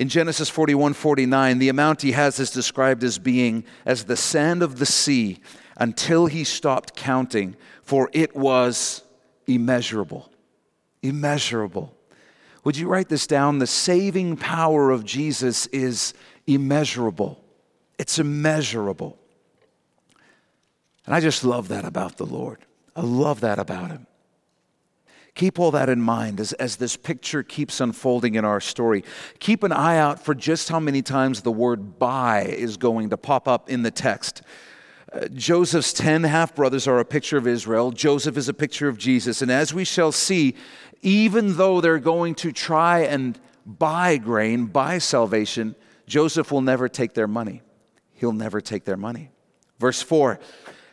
In 0.00 0.08
Genesis 0.08 0.48
41 0.48 0.94
49, 0.94 1.58
the 1.58 1.68
amount 1.68 2.00
he 2.00 2.12
has 2.12 2.40
is 2.40 2.50
described 2.50 3.04
as 3.04 3.18
being 3.18 3.64
as 3.84 4.04
the 4.04 4.16
sand 4.16 4.62
of 4.62 4.78
the 4.78 4.86
sea 4.86 5.40
until 5.76 6.24
he 6.24 6.42
stopped 6.42 6.96
counting, 6.96 7.54
for 7.82 8.08
it 8.14 8.34
was 8.34 9.02
immeasurable. 9.46 10.32
Immeasurable. 11.02 11.94
Would 12.64 12.78
you 12.78 12.88
write 12.88 13.10
this 13.10 13.26
down? 13.26 13.58
The 13.58 13.66
saving 13.66 14.38
power 14.38 14.90
of 14.90 15.04
Jesus 15.04 15.66
is 15.66 16.14
immeasurable. 16.46 17.44
It's 17.98 18.18
immeasurable. 18.18 19.18
And 21.04 21.14
I 21.14 21.20
just 21.20 21.44
love 21.44 21.68
that 21.68 21.84
about 21.84 22.16
the 22.16 22.24
Lord. 22.24 22.64
I 22.96 23.02
love 23.02 23.40
that 23.40 23.58
about 23.58 23.90
him. 23.90 24.06
Keep 25.34 25.58
all 25.58 25.70
that 25.70 25.88
in 25.88 26.00
mind 26.00 26.40
as, 26.40 26.52
as 26.54 26.76
this 26.76 26.96
picture 26.96 27.42
keeps 27.42 27.80
unfolding 27.80 28.34
in 28.34 28.44
our 28.44 28.60
story. 28.60 29.04
Keep 29.38 29.62
an 29.62 29.72
eye 29.72 29.96
out 29.96 30.22
for 30.24 30.34
just 30.34 30.68
how 30.68 30.80
many 30.80 31.02
times 31.02 31.42
the 31.42 31.52
word 31.52 31.98
by 31.98 32.42
is 32.42 32.76
going 32.76 33.10
to 33.10 33.16
pop 33.16 33.46
up 33.46 33.70
in 33.70 33.82
the 33.82 33.90
text. 33.90 34.42
Uh, 35.12 35.26
Joseph's 35.28 35.92
10 35.92 36.24
half 36.24 36.54
brothers 36.54 36.86
are 36.86 36.98
a 36.98 37.04
picture 37.04 37.36
of 37.36 37.46
Israel. 37.46 37.90
Joseph 37.90 38.36
is 38.36 38.48
a 38.48 38.54
picture 38.54 38.88
of 38.88 38.98
Jesus. 38.98 39.42
And 39.42 39.50
as 39.50 39.72
we 39.72 39.84
shall 39.84 40.12
see, 40.12 40.54
even 41.02 41.56
though 41.56 41.80
they're 41.80 41.98
going 41.98 42.34
to 42.36 42.52
try 42.52 43.00
and 43.00 43.38
buy 43.64 44.16
grain, 44.16 44.66
buy 44.66 44.98
salvation, 44.98 45.74
Joseph 46.06 46.52
will 46.52 46.60
never 46.60 46.88
take 46.88 47.14
their 47.14 47.28
money. 47.28 47.62
He'll 48.14 48.32
never 48.32 48.60
take 48.60 48.84
their 48.84 48.96
money. 48.96 49.30
Verse 49.78 50.02
4 50.02 50.38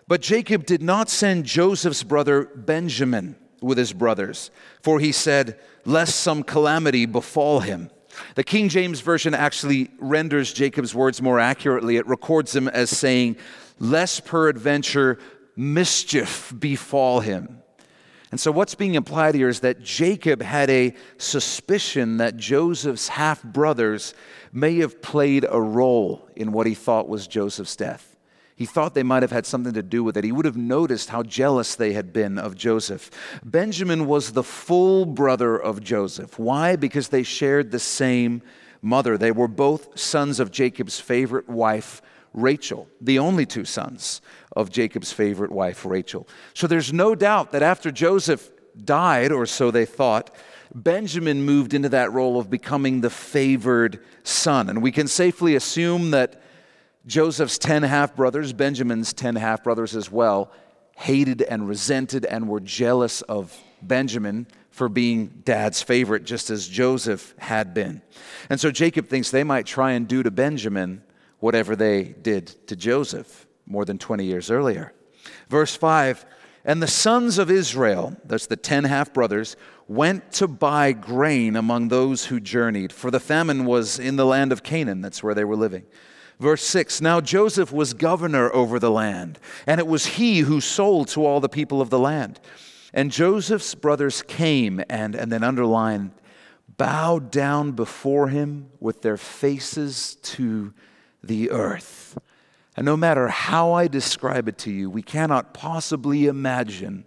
But 0.07 0.21
Jacob 0.21 0.65
did 0.65 0.81
not 0.81 1.09
send 1.09 1.45
Joseph's 1.45 2.03
brother 2.03 2.45
Benjamin 2.45 3.35
with 3.61 3.77
his 3.77 3.93
brothers, 3.93 4.51
for 4.81 4.99
he 4.99 5.11
said, 5.11 5.59
Lest 5.85 6.15
some 6.15 6.43
calamity 6.43 7.05
befall 7.05 7.61
him. 7.61 7.89
The 8.35 8.43
King 8.43 8.69
James 8.69 8.99
Version 9.01 9.33
actually 9.33 9.89
renders 9.99 10.51
Jacob's 10.51 10.93
words 10.93 11.21
more 11.21 11.39
accurately. 11.39 11.97
It 11.97 12.07
records 12.07 12.51
them 12.51 12.67
as 12.67 12.89
saying, 12.89 13.37
Lest 13.79 14.25
peradventure 14.25 15.19
mischief 15.55 16.53
befall 16.57 17.19
him. 17.19 17.61
And 18.31 18.39
so, 18.39 18.51
what's 18.51 18.75
being 18.75 18.95
implied 18.95 19.35
here 19.35 19.47
is 19.47 19.61
that 19.61 19.81
Jacob 19.81 20.41
had 20.41 20.69
a 20.69 20.93
suspicion 21.17 22.17
that 22.17 22.35
Joseph's 22.35 23.07
half 23.07 23.41
brothers 23.41 24.13
may 24.51 24.77
have 24.79 25.01
played 25.01 25.45
a 25.49 25.61
role 25.61 26.27
in 26.35 26.51
what 26.51 26.67
he 26.67 26.73
thought 26.73 27.07
was 27.07 27.27
Joseph's 27.27 27.75
death. 27.75 28.16
He 28.57 28.65
thought 28.65 28.95
they 28.95 29.03
might 29.03 29.21
have 29.21 29.31
had 29.31 29.45
something 29.45 29.73
to 29.73 29.83
do 29.83 30.03
with 30.03 30.17
it. 30.17 30.23
He 30.23 30.31
would 30.31 30.45
have 30.45 30.57
noticed 30.57 31.09
how 31.09 31.21
jealous 31.21 31.75
they 31.75 31.93
had 31.93 32.11
been 32.11 32.39
of 32.39 32.55
Joseph. 32.55 33.11
Benjamin 33.45 34.07
was 34.07 34.31
the 34.31 34.43
full 34.43 35.05
brother 35.05 35.55
of 35.55 35.83
Joseph. 35.83 36.39
Why? 36.39 36.75
Because 36.75 37.09
they 37.09 37.21
shared 37.21 37.69
the 37.69 37.79
same 37.79 38.41
mother. 38.81 39.15
They 39.15 39.31
were 39.31 39.47
both 39.47 39.99
sons 39.99 40.39
of 40.39 40.51
Jacob's 40.51 40.99
favorite 40.99 41.47
wife, 41.47 42.01
Rachel, 42.33 42.87
the 42.99 43.19
only 43.19 43.45
two 43.45 43.63
sons 43.63 44.21
of 44.55 44.71
Jacob's 44.71 45.11
favorite 45.11 45.51
wife, 45.51 45.85
Rachel. 45.85 46.27
So 46.55 46.65
there's 46.65 46.91
no 46.91 47.13
doubt 47.13 47.51
that 47.51 47.61
after 47.61 47.91
Joseph 47.91 48.49
died, 48.83 49.31
or 49.31 49.45
so 49.45 49.69
they 49.69 49.85
thought, 49.85 50.35
Benjamin 50.73 51.45
moved 51.45 51.75
into 51.75 51.89
that 51.89 52.11
role 52.11 52.39
of 52.39 52.49
becoming 52.49 53.01
the 53.01 53.11
favored 53.11 53.99
son. 54.23 54.67
And 54.67 54.81
we 54.81 54.91
can 54.91 55.07
safely 55.07 55.55
assume 55.55 56.09
that 56.11 56.41
Joseph's 57.07 57.57
10 57.57 57.83
half 57.83 58.15
brothers, 58.15 58.51
Benjamin's 58.53 59.13
10 59.13 59.37
half 59.37 59.63
brothers 59.63 59.95
as 59.95 60.11
well, 60.11 60.51
hated 60.97 61.41
and 61.41 61.67
resented 61.67 62.25
and 62.25 62.49
were 62.49 62.59
jealous 62.59 63.21
of 63.23 63.57
Benjamin 63.81 64.45
for 64.69 64.89
being 64.89 65.41
dad's 65.43 65.81
favorite, 65.81 66.25
just 66.25 66.49
as 66.49 66.67
Joseph 66.67 67.33
had 67.39 67.73
been. 67.73 68.01
And 68.49 68.59
so 68.59 68.71
Jacob 68.71 69.07
thinks 69.07 69.31
they 69.31 69.43
might 69.43 69.65
try 69.65 69.93
and 69.93 70.07
do 70.07 70.21
to 70.21 70.29
Benjamin 70.29 71.01
whatever 71.39 71.75
they 71.75 72.03
did 72.03 72.47
to 72.67 72.75
Joseph 72.75 73.47
more 73.65 73.85
than 73.85 73.97
20 73.97 74.25
years 74.25 74.51
earlier. 74.51 74.93
Verse 75.49 75.75
5 75.75 76.25
And 76.65 76.83
the 76.83 76.87
sons 76.87 77.37
of 77.37 77.49
Israel, 77.49 78.17
that's 78.25 78.47
the 78.47 78.57
10 78.57 78.83
half 78.83 79.13
brothers, 79.13 79.55
went 79.87 80.31
to 80.33 80.47
buy 80.47 80.91
grain 80.91 81.55
among 81.55 81.87
those 81.87 82.25
who 82.25 82.39
journeyed, 82.39 82.91
for 82.91 83.09
the 83.09 83.19
famine 83.19 83.65
was 83.65 83.97
in 83.97 84.17
the 84.17 84.25
land 84.25 84.51
of 84.51 84.61
Canaan, 84.61 85.01
that's 85.01 85.23
where 85.23 85.33
they 85.33 85.45
were 85.45 85.55
living. 85.55 85.85
Verse 86.39 86.63
6 86.63 87.01
Now 87.01 87.21
Joseph 87.21 87.71
was 87.71 87.93
governor 87.93 88.53
over 88.53 88.79
the 88.79 88.91
land, 88.91 89.39
and 89.65 89.79
it 89.79 89.87
was 89.87 90.05
he 90.05 90.39
who 90.39 90.61
sold 90.61 91.07
to 91.09 91.25
all 91.25 91.39
the 91.39 91.49
people 91.49 91.81
of 91.81 91.89
the 91.89 91.99
land. 91.99 92.39
And 92.93 93.11
Joseph's 93.11 93.75
brothers 93.75 94.21
came 94.21 94.81
and, 94.89 95.13
and 95.13 95.31
then 95.31 95.43
underline, 95.43 96.11
bowed 96.77 97.31
down 97.31 97.71
before 97.71 98.29
him 98.29 98.69
with 98.79 99.01
their 99.01 99.17
faces 99.17 100.15
to 100.23 100.73
the 101.23 101.51
earth. 101.51 102.17
And 102.75 102.85
no 102.85 102.95
matter 102.95 103.27
how 103.27 103.73
I 103.73 103.87
describe 103.87 104.47
it 104.47 104.57
to 104.59 104.71
you, 104.71 104.89
we 104.89 105.01
cannot 105.01 105.53
possibly 105.53 106.27
imagine 106.27 107.05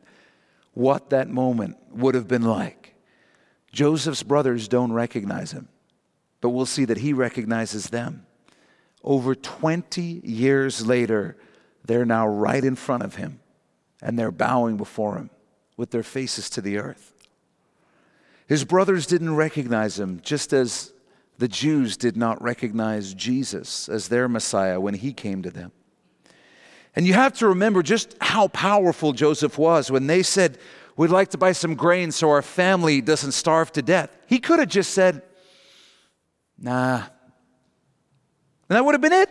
what 0.74 1.10
that 1.10 1.28
moment 1.28 1.76
would 1.90 2.14
have 2.14 2.28
been 2.28 2.42
like. 2.42 2.94
Joseph's 3.72 4.24
brothers 4.24 4.66
don't 4.66 4.92
recognize 4.92 5.52
him, 5.52 5.68
but 6.40 6.50
we'll 6.50 6.66
see 6.66 6.84
that 6.86 6.98
he 6.98 7.12
recognizes 7.12 7.90
them. 7.90 8.26
Over 9.02 9.34
20 9.34 10.02
years 10.24 10.86
later, 10.86 11.36
they're 11.84 12.04
now 12.04 12.26
right 12.26 12.62
in 12.62 12.76
front 12.76 13.02
of 13.02 13.16
him 13.16 13.40
and 14.02 14.18
they're 14.18 14.30
bowing 14.30 14.76
before 14.76 15.16
him 15.16 15.30
with 15.76 15.90
their 15.90 16.02
faces 16.02 16.50
to 16.50 16.60
the 16.60 16.78
earth. 16.78 17.12
His 18.46 18.64
brothers 18.64 19.06
didn't 19.06 19.36
recognize 19.36 19.98
him, 19.98 20.20
just 20.22 20.52
as 20.52 20.92
the 21.38 21.48
Jews 21.48 21.96
did 21.96 22.16
not 22.16 22.42
recognize 22.42 23.14
Jesus 23.14 23.88
as 23.88 24.08
their 24.08 24.28
Messiah 24.28 24.80
when 24.80 24.94
he 24.94 25.12
came 25.12 25.42
to 25.42 25.50
them. 25.50 25.72
And 26.96 27.06
you 27.06 27.14
have 27.14 27.34
to 27.34 27.48
remember 27.48 27.82
just 27.82 28.16
how 28.20 28.48
powerful 28.48 29.12
Joseph 29.12 29.56
was 29.56 29.90
when 29.90 30.06
they 30.06 30.22
said, 30.22 30.58
We'd 30.96 31.10
like 31.10 31.30
to 31.30 31.38
buy 31.38 31.52
some 31.52 31.76
grain 31.76 32.10
so 32.10 32.28
our 32.30 32.42
family 32.42 33.00
doesn't 33.00 33.32
starve 33.32 33.72
to 33.72 33.82
death. 33.82 34.14
He 34.26 34.38
could 34.38 34.58
have 34.58 34.68
just 34.68 34.92
said, 34.92 35.22
Nah, 36.58 37.04
and 38.70 38.76
that 38.76 38.84
would 38.84 38.94
have 38.94 39.00
been 39.00 39.12
it. 39.12 39.28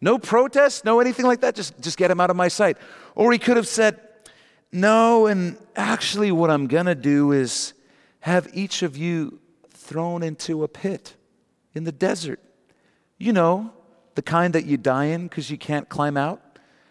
No 0.00 0.18
protest, 0.18 0.84
no 0.84 0.98
anything 0.98 1.26
like 1.26 1.42
that. 1.42 1.54
Just, 1.54 1.78
just 1.80 1.98
get 1.98 2.10
him 2.10 2.20
out 2.20 2.30
of 2.30 2.36
my 2.36 2.48
sight. 2.48 2.78
Or 3.14 3.30
he 3.30 3.38
could 3.38 3.58
have 3.58 3.68
said, 3.68 4.00
No, 4.72 5.26
and 5.26 5.58
actually, 5.76 6.32
what 6.32 6.50
I'm 6.50 6.66
going 6.66 6.86
to 6.86 6.94
do 6.94 7.32
is 7.32 7.74
have 8.20 8.48
each 8.54 8.82
of 8.82 8.96
you 8.96 9.38
thrown 9.70 10.22
into 10.22 10.64
a 10.64 10.68
pit 10.68 11.16
in 11.74 11.84
the 11.84 11.92
desert. 11.92 12.40
You 13.18 13.34
know, 13.34 13.72
the 14.14 14.22
kind 14.22 14.54
that 14.54 14.64
you 14.64 14.78
die 14.78 15.06
in 15.06 15.28
because 15.28 15.50
you 15.50 15.58
can't 15.58 15.88
climb 15.88 16.16
out. 16.16 16.40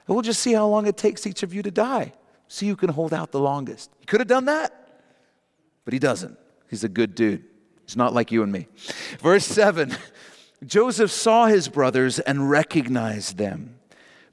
And 0.07 0.15
we'll 0.15 0.22
just 0.22 0.41
see 0.41 0.53
how 0.53 0.67
long 0.67 0.86
it 0.86 0.98
takes 0.98 1.25
each 1.25 1.41
of 1.41 1.51
you 1.51 1.63
to 1.63 1.72
die. 1.72 2.13
See 2.48 2.67
who 2.67 2.75
can 2.75 2.89
hold 2.89 3.12
out 3.12 3.31
the 3.31 3.39
longest. 3.39 3.89
He 4.00 4.05
could 4.05 4.19
have 4.19 4.27
done 4.27 4.45
that, 4.45 5.01
but 5.84 5.93
he 5.93 6.00
doesn't. 6.00 6.38
He's 6.69 6.84
a 6.84 6.89
good 6.89 7.15
dude. 7.15 7.43
He's 7.86 7.98
not 7.98 8.13
like 8.13 8.31
you 8.31 8.43
and 8.43 8.51
me. 8.51 8.67
Verse 9.19 9.45
7 9.45 9.95
Joseph 10.65 11.12
saw 11.12 11.48
his 11.48 11.67
brothers 11.67 12.19
and 12.19 12.50
recognized 12.50 13.38
them, 13.38 13.77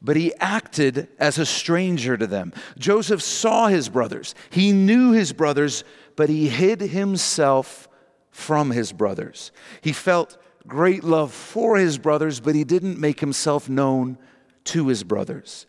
but 0.00 0.16
he 0.16 0.34
acted 0.36 1.08
as 1.18 1.38
a 1.38 1.46
stranger 1.46 2.16
to 2.16 2.26
them. 2.26 2.52
Joseph 2.78 3.22
saw 3.22 3.68
his 3.68 3.88
brothers, 3.88 4.34
he 4.50 4.72
knew 4.72 5.12
his 5.12 5.32
brothers, 5.32 5.84
but 6.16 6.28
he 6.28 6.48
hid 6.48 6.80
himself 6.80 7.88
from 8.30 8.70
his 8.70 8.92
brothers. 8.92 9.52
He 9.80 9.92
felt 9.92 10.38
great 10.66 11.04
love 11.04 11.32
for 11.32 11.76
his 11.76 11.98
brothers, 11.98 12.40
but 12.40 12.54
he 12.54 12.64
didn't 12.64 12.98
make 12.98 13.20
himself 13.20 13.68
known 13.68 14.18
to 14.64 14.88
his 14.88 15.04
brothers. 15.04 15.66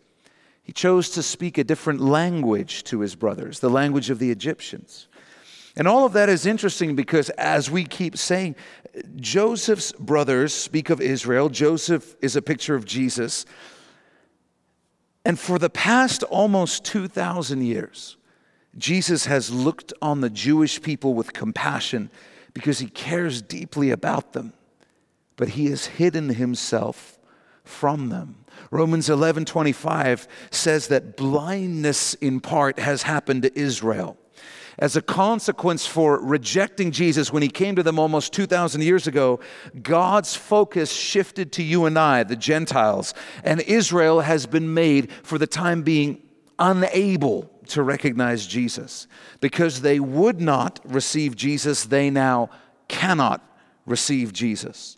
He 0.62 0.72
chose 0.72 1.10
to 1.10 1.22
speak 1.22 1.58
a 1.58 1.64
different 1.64 2.00
language 2.00 2.84
to 2.84 3.00
his 3.00 3.14
brothers, 3.14 3.60
the 3.60 3.68
language 3.68 4.08
of 4.08 4.18
the 4.18 4.30
Egyptians. 4.30 5.08
And 5.76 5.88
all 5.88 6.04
of 6.04 6.12
that 6.12 6.28
is 6.28 6.46
interesting 6.46 6.94
because, 6.94 7.30
as 7.30 7.70
we 7.70 7.84
keep 7.84 8.16
saying, 8.16 8.54
Joseph's 9.16 9.92
brothers 9.92 10.54
speak 10.54 10.88
of 10.88 11.00
Israel. 11.00 11.48
Joseph 11.48 12.14
is 12.20 12.36
a 12.36 12.42
picture 12.42 12.76
of 12.76 12.84
Jesus. 12.84 13.44
And 15.24 15.38
for 15.38 15.58
the 15.58 15.70
past 15.70 16.22
almost 16.24 16.84
2,000 16.84 17.62
years, 17.62 18.16
Jesus 18.76 19.26
has 19.26 19.50
looked 19.50 19.92
on 20.00 20.20
the 20.20 20.30
Jewish 20.30 20.80
people 20.80 21.14
with 21.14 21.32
compassion 21.32 22.10
because 22.52 22.78
he 22.78 22.86
cares 22.86 23.42
deeply 23.42 23.90
about 23.90 24.32
them, 24.32 24.52
but 25.36 25.50
he 25.50 25.66
has 25.66 25.86
hidden 25.86 26.30
himself 26.30 27.18
from 27.64 28.10
them. 28.10 28.44
Romans 28.70 29.08
11:25 29.08 30.28
says 30.50 30.88
that 30.88 31.16
blindness 31.16 32.14
in 32.14 32.40
part 32.40 32.78
has 32.78 33.02
happened 33.02 33.42
to 33.42 33.58
Israel 33.58 34.16
as 34.78 34.96
a 34.96 35.02
consequence 35.02 35.86
for 35.86 36.18
rejecting 36.20 36.90
Jesus 36.90 37.32
when 37.32 37.42
he 37.42 37.48
came 37.48 37.76
to 37.76 37.82
them 37.82 37.98
almost 37.98 38.32
2,000 38.32 38.82
years 38.82 39.06
ago, 39.06 39.40
God's 39.82 40.34
focus 40.34 40.92
shifted 40.92 41.52
to 41.52 41.62
you 41.62 41.86
and 41.86 41.98
I, 41.98 42.22
the 42.24 42.36
Gentiles, 42.36 43.14
and 43.42 43.60
Israel 43.62 44.20
has 44.20 44.46
been 44.46 44.74
made 44.74 45.10
for 45.22 45.38
the 45.38 45.46
time 45.46 45.82
being 45.82 46.22
unable 46.58 47.50
to 47.68 47.82
recognize 47.82 48.46
Jesus. 48.46 49.06
Because 49.40 49.80
they 49.80 50.00
would 50.00 50.40
not 50.40 50.80
receive 50.84 51.36
Jesus, 51.36 51.84
they 51.84 52.10
now 52.10 52.50
cannot 52.88 53.42
receive 53.86 54.32
Jesus. 54.32 54.96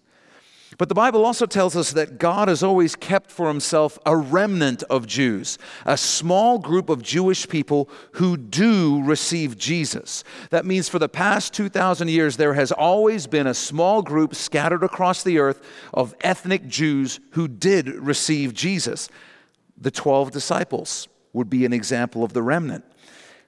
But 0.79 0.91
the 0.91 0.95
Bible 0.95 1.25
also 1.25 1.47
tells 1.47 1.75
us 1.75 1.93
that 1.93 2.19
God 2.19 2.49
has 2.49 2.63
always 2.63 2.97
kept 2.97 3.31
for 3.31 3.49
himself 3.49 3.99
a 4.05 4.15
remnant 4.15 4.83
of 4.85 5.07
Jews, 5.07 5.57
a 5.87 5.97
small 5.97 6.59
group 6.59 6.91
of 6.91 7.03
Jewish 7.03 7.49
people 7.49 7.89
who 8.13 8.37
do 8.37 9.03
receive 9.03 9.57
Jesus. 9.57 10.23
That 10.51 10.67
means 10.67 10.91
for 10.91 10.99
the 10.99 11.09
past 11.09 11.55
2,000 11.55 12.09
years, 12.09 12.37
there 12.37 12.55
has 12.55 12.73
always 12.73 13.27
been 13.27 13.47
a 13.47 13.55
small 13.55 14.03
group 14.03 14.35
scattered 14.35 14.83
across 14.83 15.23
the 15.23 15.39
earth 15.39 15.63
of 15.95 16.15
ethnic 16.21 16.67
Jews 16.67 17.21
who 17.31 17.49
did 17.49 17.89
receive 17.89 18.53
Jesus. 18.53 19.09
The 19.79 19.91
12 19.91 20.31
disciples 20.31 21.09
would 21.33 21.49
be 21.49 21.65
an 21.65 21.73
example 21.73 22.23
of 22.23 22.35
the 22.35 22.43
remnant. 22.43 22.85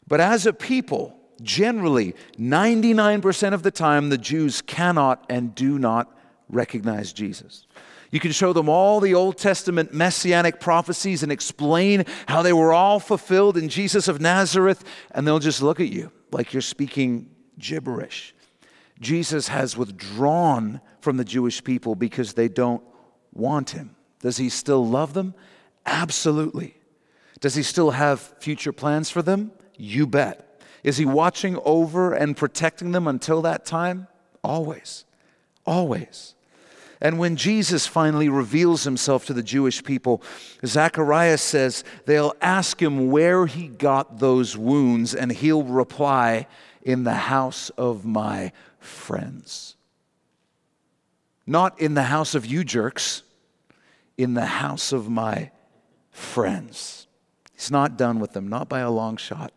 But 0.06 0.23
as 0.23 0.47
a 0.47 0.54
people, 0.54 1.18
generally, 1.42 2.14
99% 2.38 3.52
of 3.52 3.62
the 3.62 3.70
time, 3.70 4.08
the 4.08 4.16
Jews 4.16 4.62
cannot 4.62 5.26
and 5.28 5.54
do 5.54 5.78
not 5.78 6.17
recognize 6.49 7.12
Jesus. 7.12 7.67
You 8.11 8.21
can 8.21 8.33
show 8.33 8.52
them 8.52 8.69
all 8.69 9.00
the 9.00 9.14
Old 9.14 9.37
Testament 9.37 9.93
messianic 9.93 10.61
prophecies 10.61 11.23
and 11.23 11.31
explain 11.31 12.05
how 12.26 12.43
they 12.43 12.52
were 12.52 12.73
all 12.73 13.00
fulfilled 13.00 13.57
in 13.59 13.69
Jesus 13.69 14.09
of 14.09 14.21
Nazareth, 14.21 14.83
and 15.11 15.26
they'll 15.26 15.38
just 15.38 15.62
look 15.62 15.78
at 15.78 15.88
you 15.88 16.11
like 16.33 16.52
you're 16.52 16.62
speaking 16.62 17.31
gibberish. 17.59 18.35
Jesus 19.00 19.49
has 19.49 19.76
withdrawn 19.76 20.81
from 21.00 21.17
the 21.17 21.25
Jewish 21.25 21.62
people 21.62 21.95
because 21.95 22.33
they 22.33 22.49
don't 22.49 22.83
want 23.33 23.71
him. 23.71 23.95
Does 24.21 24.38
he 24.38 24.49
still 24.49 24.87
love 24.87 25.14
them? 25.14 25.35
Absolutely. 25.87 26.76
Does 27.40 27.55
he 27.55 27.62
still 27.62 27.93
have 27.93 28.21
future 28.40 28.73
plans 28.73 29.11
for 29.11 29.23
them? 29.23 29.52
You 29.76 30.07
bet. 30.07 30.62
Is 30.83 30.97
he 30.97 31.05
watching 31.05 31.59
over 31.64 32.12
and 32.12 32.37
protecting 32.37 32.93
them 32.93 33.07
until 33.07 33.43
that 33.43 33.64
time? 33.64 34.09
Always. 34.43 35.05
Always. 35.64 36.35
And 37.00 37.19
when 37.19 37.37
Jesus 37.37 37.87
finally 37.87 38.28
reveals 38.28 38.85
himself 38.85 39.26
to 39.26 39.33
the 39.33 39.43
Jewish 39.43 39.85
people, 39.85 40.23
Zacharias 40.67 41.43
says 41.43 41.85
they'll 42.07 42.35
ask 42.40 42.83
him 42.83 43.11
where 43.11 43.47
he 43.47 43.69
got 43.69 44.19
those 44.19 44.57
wounds, 44.57 45.14
and 45.14 45.31
he'll 45.31 45.62
reply, 45.62 46.47
In 46.83 47.05
the 47.05 47.14
house 47.14 47.71
of 47.71 48.05
my 48.05 48.52
friends. 48.81 49.76
Not 51.47 51.81
in 51.81 51.95
the 51.95 52.05
house 52.05 52.35
of 52.35 52.45
you 52.45 52.64
jerks, 52.64 53.23
in 54.17 54.35
the 54.35 54.47
house 54.47 54.93
of 54.93 55.09
my 55.09 55.50
friends. 56.11 57.07
He's 57.55 57.71
not 57.71 57.97
done 57.97 58.21
with 58.21 58.33
them, 58.33 58.49
not 58.49 58.69
by 58.69 58.81
a 58.81 58.90
long 58.90 59.17
shot. 59.17 59.52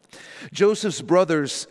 Joseph's 0.54 1.02
brothers 1.02 1.68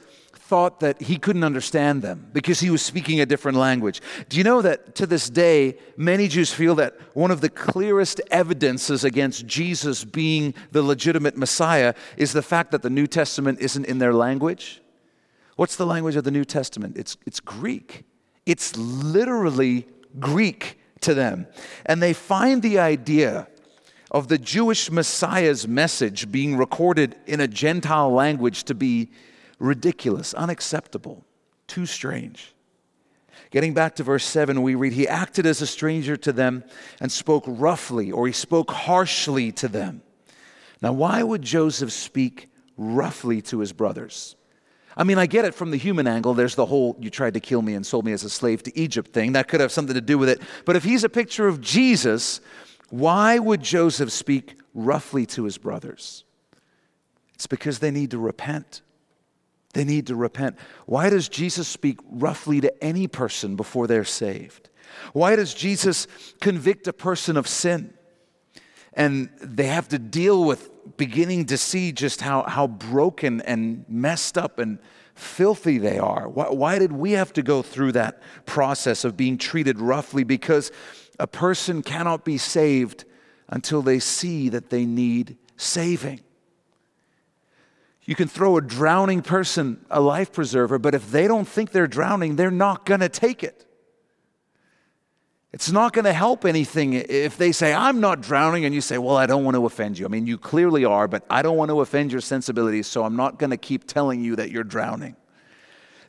thought 0.50 0.80
that 0.80 1.00
he 1.00 1.16
couldn't 1.16 1.44
understand 1.44 2.02
them 2.02 2.28
because 2.32 2.58
he 2.58 2.70
was 2.70 2.82
speaking 2.82 3.20
a 3.20 3.24
different 3.24 3.56
language. 3.56 4.00
Do 4.28 4.36
you 4.36 4.42
know 4.42 4.60
that 4.62 4.96
to 4.96 5.06
this 5.06 5.30
day, 5.30 5.78
many 5.96 6.26
Jews 6.26 6.52
feel 6.52 6.74
that 6.74 6.96
one 7.14 7.30
of 7.30 7.40
the 7.40 7.48
clearest 7.48 8.20
evidences 8.32 9.04
against 9.04 9.46
Jesus 9.46 10.04
being 10.04 10.52
the 10.72 10.82
legitimate 10.82 11.36
Messiah 11.36 11.94
is 12.16 12.32
the 12.32 12.42
fact 12.42 12.72
that 12.72 12.82
the 12.82 12.90
New 12.90 13.06
Testament 13.06 13.60
isn't 13.60 13.84
in 13.84 13.98
their 13.98 14.12
language? 14.12 14.82
What's 15.54 15.76
the 15.76 15.86
language 15.86 16.16
of 16.16 16.24
the 16.24 16.32
New 16.32 16.44
Testament? 16.44 16.96
It's, 16.98 17.16
it's 17.24 17.38
Greek. 17.38 18.02
It's 18.44 18.76
literally 18.76 19.86
Greek 20.18 20.80
to 21.02 21.14
them. 21.14 21.46
And 21.86 22.02
they 22.02 22.12
find 22.12 22.60
the 22.60 22.80
idea 22.80 23.46
of 24.10 24.26
the 24.26 24.38
Jewish 24.38 24.90
Messiah's 24.90 25.68
message 25.68 26.32
being 26.32 26.56
recorded 26.56 27.14
in 27.28 27.38
a 27.38 27.46
Gentile 27.46 28.10
language 28.12 28.64
to 28.64 28.74
be 28.74 29.10
ridiculous, 29.60 30.34
unacceptable, 30.34 31.24
too 31.68 31.86
strange. 31.86 32.54
Getting 33.50 33.74
back 33.74 33.96
to 33.96 34.02
verse 34.02 34.24
7, 34.24 34.62
we 34.62 34.74
read, 34.74 34.92
He 34.92 35.06
acted 35.06 35.46
as 35.46 35.62
a 35.62 35.66
stranger 35.66 36.16
to 36.16 36.32
them 36.32 36.64
and 37.00 37.10
spoke 37.12 37.44
roughly, 37.46 38.10
or 38.10 38.26
he 38.26 38.32
spoke 38.32 38.70
harshly 38.70 39.52
to 39.52 39.68
them. 39.68 40.02
Now, 40.82 40.92
why 40.92 41.22
would 41.22 41.42
Joseph 41.42 41.92
speak 41.92 42.50
roughly 42.76 43.42
to 43.42 43.60
his 43.60 43.72
brothers? 43.72 44.36
I 44.96 45.04
mean, 45.04 45.18
I 45.18 45.26
get 45.26 45.44
it 45.44 45.54
from 45.54 45.70
the 45.70 45.76
human 45.76 46.06
angle. 46.06 46.34
There's 46.34 46.54
the 46.54 46.66
whole 46.66 46.96
you 47.00 47.10
tried 47.10 47.34
to 47.34 47.40
kill 47.40 47.62
me 47.62 47.74
and 47.74 47.86
sold 47.86 48.04
me 48.04 48.12
as 48.12 48.24
a 48.24 48.30
slave 48.30 48.62
to 48.64 48.78
Egypt 48.78 49.12
thing. 49.12 49.32
That 49.32 49.48
could 49.48 49.60
have 49.60 49.72
something 49.72 49.94
to 49.94 50.00
do 50.00 50.18
with 50.18 50.28
it. 50.28 50.42
But 50.64 50.76
if 50.76 50.84
he's 50.84 51.04
a 51.04 51.08
picture 51.08 51.46
of 51.46 51.60
Jesus, 51.60 52.40
why 52.88 53.38
would 53.38 53.62
Joseph 53.62 54.10
speak 54.10 54.58
roughly 54.74 55.26
to 55.26 55.44
his 55.44 55.58
brothers? 55.58 56.24
It's 57.34 57.46
because 57.46 57.78
they 57.78 57.90
need 57.90 58.10
to 58.10 58.18
repent. 58.18 58.82
They 59.72 59.84
need 59.84 60.08
to 60.08 60.16
repent. 60.16 60.56
Why 60.86 61.10
does 61.10 61.28
Jesus 61.28 61.68
speak 61.68 61.98
roughly 62.10 62.60
to 62.60 62.84
any 62.84 63.06
person 63.06 63.56
before 63.56 63.86
they're 63.86 64.04
saved? 64.04 64.68
Why 65.12 65.36
does 65.36 65.54
Jesus 65.54 66.06
convict 66.40 66.88
a 66.88 66.92
person 66.92 67.36
of 67.36 67.46
sin? 67.46 67.94
And 68.92 69.30
they 69.40 69.66
have 69.66 69.88
to 69.88 69.98
deal 69.98 70.44
with 70.44 70.70
beginning 70.96 71.46
to 71.46 71.56
see 71.56 71.92
just 71.92 72.20
how, 72.20 72.42
how 72.42 72.66
broken 72.66 73.40
and 73.42 73.84
messed 73.88 74.36
up 74.36 74.58
and 74.58 74.78
filthy 75.14 75.78
they 75.78 75.98
are. 75.98 76.28
Why, 76.28 76.48
why 76.48 76.78
did 76.78 76.92
we 76.92 77.12
have 77.12 77.32
to 77.34 77.42
go 77.42 77.62
through 77.62 77.92
that 77.92 78.20
process 78.46 79.04
of 79.04 79.16
being 79.16 79.38
treated 79.38 79.78
roughly? 79.78 80.24
Because 80.24 80.72
a 81.18 81.26
person 81.26 81.82
cannot 81.82 82.24
be 82.24 82.38
saved 82.38 83.04
until 83.48 83.82
they 83.82 84.00
see 84.00 84.48
that 84.48 84.70
they 84.70 84.86
need 84.86 85.36
saving. 85.56 86.20
You 88.10 88.16
can 88.16 88.26
throw 88.26 88.56
a 88.56 88.60
drowning 88.60 89.22
person 89.22 89.86
a 89.88 90.00
life 90.00 90.32
preserver, 90.32 90.80
but 90.80 90.96
if 90.96 91.12
they 91.12 91.28
don't 91.28 91.46
think 91.46 91.70
they're 91.70 91.86
drowning, 91.86 92.34
they're 92.34 92.50
not 92.50 92.84
going 92.84 92.98
to 92.98 93.08
take 93.08 93.44
it. 93.44 93.64
It's 95.52 95.70
not 95.70 95.92
going 95.92 96.06
to 96.06 96.12
help 96.12 96.44
anything 96.44 96.94
if 96.94 97.36
they 97.36 97.52
say, 97.52 97.72
I'm 97.72 98.00
not 98.00 98.20
drowning, 98.20 98.64
and 98.64 98.74
you 98.74 98.80
say, 98.80 98.98
Well, 98.98 99.16
I 99.16 99.26
don't 99.26 99.44
want 99.44 99.54
to 99.54 99.64
offend 99.64 99.96
you. 99.96 100.06
I 100.06 100.08
mean, 100.08 100.26
you 100.26 100.38
clearly 100.38 100.84
are, 100.84 101.06
but 101.06 101.24
I 101.30 101.42
don't 101.42 101.56
want 101.56 101.68
to 101.68 101.82
offend 101.82 102.10
your 102.10 102.20
sensibilities, 102.20 102.88
so 102.88 103.04
I'm 103.04 103.14
not 103.14 103.38
going 103.38 103.50
to 103.50 103.56
keep 103.56 103.86
telling 103.86 104.24
you 104.24 104.34
that 104.34 104.50
you're 104.50 104.64
drowning. 104.64 105.14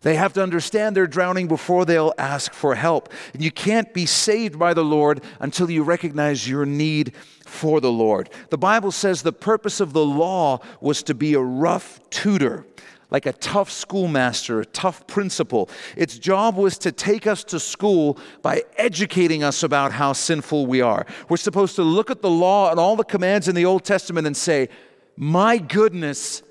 They 0.01 0.15
have 0.15 0.33
to 0.33 0.43
understand 0.43 0.95
they're 0.95 1.05
drowning 1.05 1.47
before 1.47 1.85
they'll 1.85 2.13
ask 2.17 2.53
for 2.53 2.73
help. 2.73 3.13
And 3.33 3.43
you 3.43 3.51
can't 3.51 3.93
be 3.93 4.05
saved 4.05 4.57
by 4.57 4.73
the 4.73 4.83
Lord 4.83 5.23
until 5.39 5.69
you 5.69 5.83
recognize 5.83 6.49
your 6.49 6.65
need 6.65 7.15
for 7.45 7.79
the 7.79 7.91
Lord. 7.91 8.29
The 8.49 8.57
Bible 8.57 8.91
says 8.91 9.21
the 9.21 9.31
purpose 9.31 9.79
of 9.79 9.93
the 9.93 10.05
law 10.05 10.59
was 10.79 11.03
to 11.03 11.13
be 11.13 11.35
a 11.35 11.41
rough 11.41 11.99
tutor 12.09 12.65
like 13.11 13.25
a 13.25 13.33
tough 13.33 13.69
schoolmaster, 13.69 14.61
a 14.61 14.65
tough 14.65 15.05
principal. 15.05 15.69
Its 15.97 16.17
job 16.17 16.55
was 16.55 16.77
to 16.77 16.93
take 16.93 17.27
us 17.27 17.43
to 17.43 17.59
school 17.59 18.17
by 18.41 18.63
educating 18.77 19.43
us 19.43 19.63
about 19.63 19.91
how 19.91 20.13
sinful 20.13 20.65
we 20.65 20.79
are. 20.81 21.05
We're 21.27 21.35
supposed 21.35 21.75
to 21.75 21.83
look 21.83 22.09
at 22.09 22.21
the 22.21 22.29
law 22.29 22.71
and 22.71 22.79
all 22.79 22.95
the 22.95 23.03
commands 23.03 23.49
in 23.49 23.55
the 23.55 23.65
Old 23.65 23.83
Testament 23.83 24.25
and 24.25 24.35
say, 24.35 24.69
My 25.17 25.57
goodness, 25.57 26.41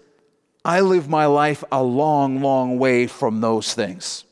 I 0.64 0.81
live 0.81 1.09
my 1.09 1.27
life 1.27 1.64
a 1.73 1.83
long, 1.83 2.42
long 2.42 2.79
way 2.79 3.07
from 3.07 3.40
those 3.40 3.73
things. 3.75 4.25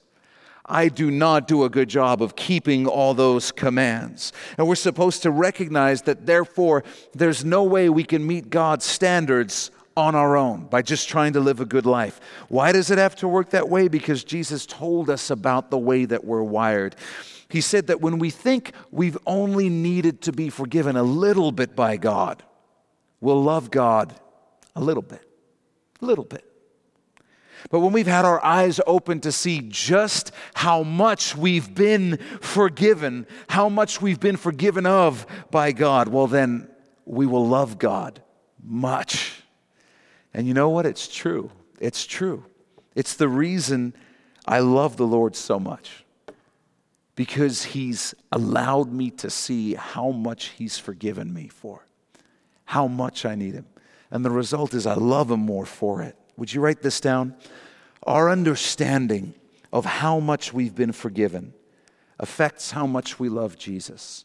I 0.66 0.88
do 0.88 1.10
not 1.10 1.48
do 1.48 1.64
a 1.64 1.70
good 1.70 1.88
job 1.88 2.20
of 2.22 2.36
keeping 2.36 2.86
all 2.86 3.14
those 3.14 3.50
commands. 3.50 4.34
And 4.58 4.68
we're 4.68 4.74
supposed 4.74 5.22
to 5.22 5.30
recognize 5.30 6.02
that, 6.02 6.26
therefore, 6.26 6.84
there's 7.14 7.44
no 7.44 7.64
way 7.64 7.88
we 7.88 8.04
can 8.04 8.26
meet 8.26 8.50
God's 8.50 8.84
standards 8.84 9.70
on 9.96 10.14
our 10.14 10.36
own 10.36 10.66
by 10.66 10.82
just 10.82 11.08
trying 11.08 11.32
to 11.32 11.40
live 11.40 11.60
a 11.60 11.64
good 11.64 11.86
life. 11.86 12.20
Why 12.48 12.72
does 12.72 12.90
it 12.90 12.98
have 12.98 13.16
to 13.16 13.28
work 13.28 13.50
that 13.50 13.70
way? 13.70 13.88
Because 13.88 14.22
Jesus 14.22 14.66
told 14.66 15.08
us 15.08 15.30
about 15.30 15.70
the 15.70 15.78
way 15.78 16.04
that 16.04 16.24
we're 16.24 16.42
wired. 16.42 16.94
He 17.48 17.62
said 17.62 17.86
that 17.86 18.02
when 18.02 18.18
we 18.18 18.28
think 18.28 18.72
we've 18.90 19.18
only 19.26 19.70
needed 19.70 20.20
to 20.22 20.32
be 20.32 20.50
forgiven 20.50 20.96
a 20.96 21.02
little 21.02 21.50
bit 21.50 21.74
by 21.74 21.96
God, 21.96 22.42
we'll 23.20 23.42
love 23.42 23.70
God 23.70 24.14
a 24.76 24.80
little 24.80 25.02
bit. 25.02 25.27
A 26.00 26.04
little 26.04 26.24
bit. 26.24 26.44
But 27.70 27.80
when 27.80 27.92
we've 27.92 28.06
had 28.06 28.24
our 28.24 28.42
eyes 28.44 28.80
open 28.86 29.20
to 29.20 29.32
see 29.32 29.62
just 29.68 30.30
how 30.54 30.82
much 30.82 31.36
we've 31.36 31.74
been 31.74 32.18
forgiven, 32.40 33.26
how 33.48 33.68
much 33.68 34.00
we've 34.00 34.20
been 34.20 34.36
forgiven 34.36 34.86
of 34.86 35.26
by 35.50 35.72
God, 35.72 36.08
well, 36.08 36.26
then 36.26 36.68
we 37.04 37.26
will 37.26 37.46
love 37.46 37.78
God 37.78 38.22
much. 38.62 39.42
And 40.32 40.46
you 40.46 40.54
know 40.54 40.68
what? 40.68 40.86
It's 40.86 41.08
true. 41.08 41.50
It's 41.80 42.06
true. 42.06 42.44
It's 42.94 43.14
the 43.14 43.28
reason 43.28 43.94
I 44.46 44.60
love 44.60 44.96
the 44.96 45.06
Lord 45.06 45.36
so 45.36 45.58
much 45.58 46.04
because 47.14 47.64
He's 47.64 48.14
allowed 48.30 48.92
me 48.92 49.10
to 49.10 49.30
see 49.30 49.74
how 49.74 50.10
much 50.10 50.50
He's 50.50 50.78
forgiven 50.78 51.34
me 51.34 51.48
for, 51.48 51.86
how 52.64 52.86
much 52.86 53.24
I 53.24 53.34
need 53.34 53.54
Him. 53.54 53.66
And 54.10 54.24
the 54.24 54.30
result 54.30 54.74
is 54.74 54.86
I 54.86 54.94
love 54.94 55.30
Him 55.30 55.40
more 55.40 55.66
for 55.66 56.02
it. 56.02 56.16
Would 56.36 56.52
you 56.52 56.60
write 56.60 56.82
this 56.82 57.00
down? 57.00 57.36
Our 58.04 58.30
understanding 58.30 59.34
of 59.72 59.84
how 59.84 60.18
much 60.18 60.52
we've 60.52 60.74
been 60.74 60.92
forgiven 60.92 61.52
affects 62.18 62.70
how 62.70 62.86
much 62.86 63.18
we 63.18 63.28
love 63.28 63.58
Jesus. 63.58 64.24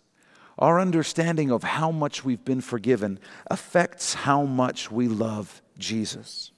Our 0.58 0.80
understanding 0.80 1.52
of 1.52 1.64
how 1.64 1.92
much 1.92 2.24
we've 2.24 2.46
been 2.46 2.62
forgiven 2.62 3.20
affects 3.48 4.14
how 4.14 4.44
much 4.44 4.92
we 4.92 5.08
love 5.08 5.62
Jesus. 5.78 6.53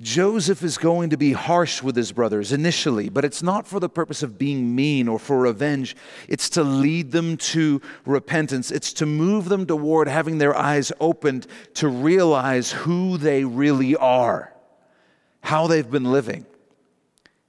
Joseph 0.00 0.62
is 0.62 0.78
going 0.78 1.10
to 1.10 1.16
be 1.16 1.32
harsh 1.32 1.82
with 1.82 1.96
his 1.96 2.12
brothers 2.12 2.52
initially, 2.52 3.08
but 3.08 3.24
it's 3.24 3.42
not 3.42 3.66
for 3.66 3.80
the 3.80 3.88
purpose 3.88 4.22
of 4.22 4.38
being 4.38 4.76
mean 4.76 5.08
or 5.08 5.18
for 5.18 5.40
revenge. 5.40 5.96
It's 6.28 6.48
to 6.50 6.62
lead 6.62 7.10
them 7.10 7.36
to 7.38 7.80
repentance. 8.06 8.70
It's 8.70 8.92
to 8.94 9.06
move 9.06 9.48
them 9.48 9.66
toward 9.66 10.06
having 10.06 10.38
their 10.38 10.56
eyes 10.56 10.92
opened 11.00 11.48
to 11.74 11.88
realize 11.88 12.70
who 12.70 13.18
they 13.18 13.44
really 13.44 13.96
are, 13.96 14.52
how 15.40 15.66
they've 15.66 15.90
been 15.90 16.12
living, 16.12 16.46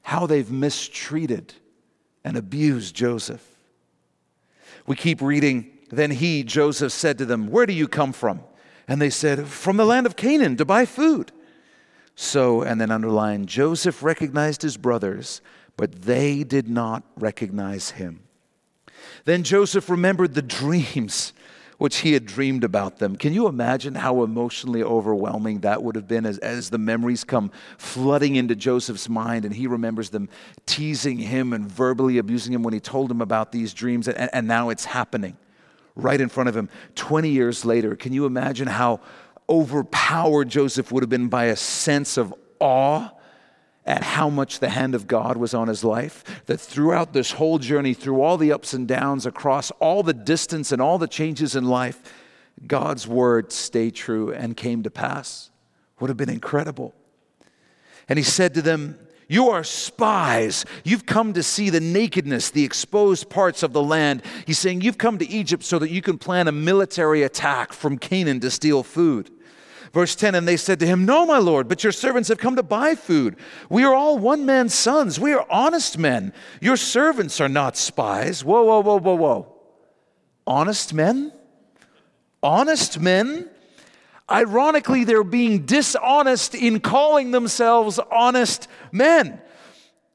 how 0.01 0.25
they've 0.25 0.49
mistreated 0.49 1.53
and 2.23 2.35
abused 2.35 2.95
Joseph. 2.95 3.45
We 4.87 4.95
keep 4.95 5.21
reading. 5.21 5.69
Then 5.91 6.09
he, 6.09 6.41
Joseph, 6.43 6.91
said 6.91 7.19
to 7.19 7.25
them, 7.25 7.51
Where 7.51 7.67
do 7.67 7.73
you 7.73 7.87
come 7.87 8.11
from? 8.11 8.41
And 8.87 8.99
they 8.99 9.11
said, 9.11 9.47
From 9.47 9.77
the 9.77 9.85
land 9.85 10.07
of 10.07 10.15
Canaan 10.15 10.57
to 10.57 10.65
buy 10.65 10.85
food. 10.85 11.31
So, 12.21 12.63
and 12.63 12.81
then 12.81 12.91
underline, 12.91 13.45
Joseph 13.45 14.03
recognized 14.03 14.61
his 14.61 14.75
brothers, 14.75 15.39
but 15.77 16.01
they 16.01 16.43
did 16.43 16.67
not 16.67 17.03
recognize 17.15 17.91
him. 17.91 18.23
Then 19.23 19.43
Joseph 19.43 19.89
remembered 19.89 20.33
the 20.33 20.41
dreams 20.59 21.31
which 21.77 21.99
he 21.99 22.11
had 22.11 22.25
dreamed 22.25 22.65
about 22.65 22.99
them. 22.99 23.15
Can 23.15 23.31
you 23.31 23.47
imagine 23.47 23.95
how 23.95 24.21
emotionally 24.21 24.83
overwhelming 24.83 25.61
that 25.61 25.81
would 25.81 25.95
have 25.95 26.09
been 26.09 26.25
as, 26.25 26.37
as 26.39 26.69
the 26.69 26.77
memories 26.77 27.23
come 27.23 27.51
flooding 27.77 28.35
into 28.35 28.53
Joseph's 28.53 29.07
mind 29.07 29.45
and 29.45 29.55
he 29.55 29.65
remembers 29.65 30.09
them 30.09 30.27
teasing 30.65 31.19
him 31.19 31.53
and 31.53 31.71
verbally 31.71 32.17
abusing 32.17 32.51
him 32.51 32.63
when 32.63 32.73
he 32.73 32.81
told 32.81 33.09
him 33.09 33.21
about 33.21 33.53
these 33.53 33.73
dreams, 33.73 34.09
and, 34.09 34.29
and 34.33 34.45
now 34.45 34.67
it's 34.67 34.83
happening 34.83 35.37
right 35.95 36.19
in 36.19 36.27
front 36.27 36.49
of 36.49 36.55
him 36.57 36.67
20 36.95 37.29
years 37.29 37.63
later? 37.63 37.95
Can 37.95 38.11
you 38.11 38.25
imagine 38.25 38.67
how 38.67 38.99
overpowered 39.49 40.49
Joseph 40.49 40.91
would 40.91 41.03
have 41.03 41.09
been 41.09 41.27
by 41.27 41.45
a 41.45 41.55
sense 41.55 42.17
of 42.17 42.33
awe 42.59 43.09
at 43.85 44.03
how 44.03 44.29
much 44.29 44.59
the 44.59 44.69
hand 44.69 44.93
of 44.93 45.07
God 45.07 45.35
was 45.37 45.53
on 45.53 45.67
his 45.67 45.83
life. 45.83 46.23
That 46.45 46.59
throughout 46.59 47.13
this 47.13 47.31
whole 47.31 47.57
journey, 47.57 47.93
through 47.93 48.21
all 48.21 48.37
the 48.37 48.51
ups 48.51 48.73
and 48.73 48.87
downs, 48.87 49.25
across 49.25 49.71
all 49.79 50.03
the 50.03 50.13
distance 50.13 50.71
and 50.71 50.81
all 50.81 50.97
the 50.97 51.07
changes 51.07 51.55
in 51.55 51.65
life, 51.65 52.13
God's 52.67 53.07
word 53.07 53.51
stayed 53.51 53.95
true 53.95 54.31
and 54.31 54.55
came 54.55 54.83
to 54.83 54.91
pass. 54.91 55.49
Would 55.99 56.09
have 56.09 56.17
been 56.17 56.29
incredible. 56.29 56.93
And 58.07 58.19
he 58.19 58.23
said 58.23 58.53
to 58.53 58.61
them, 58.61 58.99
you 59.29 59.49
are 59.49 59.63
spies. 59.63 60.65
You've 60.83 61.05
come 61.05 61.33
to 61.33 61.43
see 61.43 61.69
the 61.69 61.79
nakedness, 61.79 62.49
the 62.49 62.63
exposed 62.65 63.29
parts 63.29 63.61
of 63.61 63.73
the 63.73 63.83
land. 63.83 64.23
He's 64.47 64.57
saying, 64.57 64.81
You've 64.81 64.97
come 64.97 65.19
to 65.19 65.29
Egypt 65.29 65.63
so 65.63 65.77
that 65.77 65.91
you 65.91 66.01
can 66.01 66.17
plan 66.17 66.47
a 66.47 66.51
military 66.51 67.21
attack 67.21 67.71
from 67.71 67.99
Canaan 67.99 68.39
to 68.39 68.49
steal 68.49 68.81
food. 68.81 69.29
Verse 69.93 70.15
10 70.15 70.35
And 70.35 70.47
they 70.47 70.57
said 70.57 70.79
to 70.79 70.87
him, 70.87 71.05
No, 71.05 71.25
my 71.25 71.37
Lord, 71.37 71.67
but 71.67 71.83
your 71.83 71.91
servants 71.91 72.29
have 72.29 72.37
come 72.37 72.55
to 72.55 72.63
buy 72.63 72.95
food. 72.95 73.35
We 73.69 73.83
are 73.83 73.93
all 73.93 74.17
one 74.17 74.45
man's 74.45 74.73
sons. 74.73 75.19
We 75.19 75.33
are 75.33 75.45
honest 75.49 75.97
men. 75.97 76.33
Your 76.61 76.77
servants 76.77 77.41
are 77.41 77.49
not 77.49 77.77
spies. 77.77 78.43
Whoa, 78.43 78.63
whoa, 78.63 78.81
whoa, 78.81 78.99
whoa, 78.99 79.15
whoa. 79.15 79.55
Honest 80.45 80.93
men? 80.93 81.31
Honest 82.41 82.99
men? 82.99 83.49
Ironically, 84.29 85.03
they're 85.03 85.23
being 85.23 85.65
dishonest 85.65 86.53
in 86.53 86.79
calling 86.79 87.31
themselves 87.31 87.99
honest 88.11 88.67
men. 88.91 89.41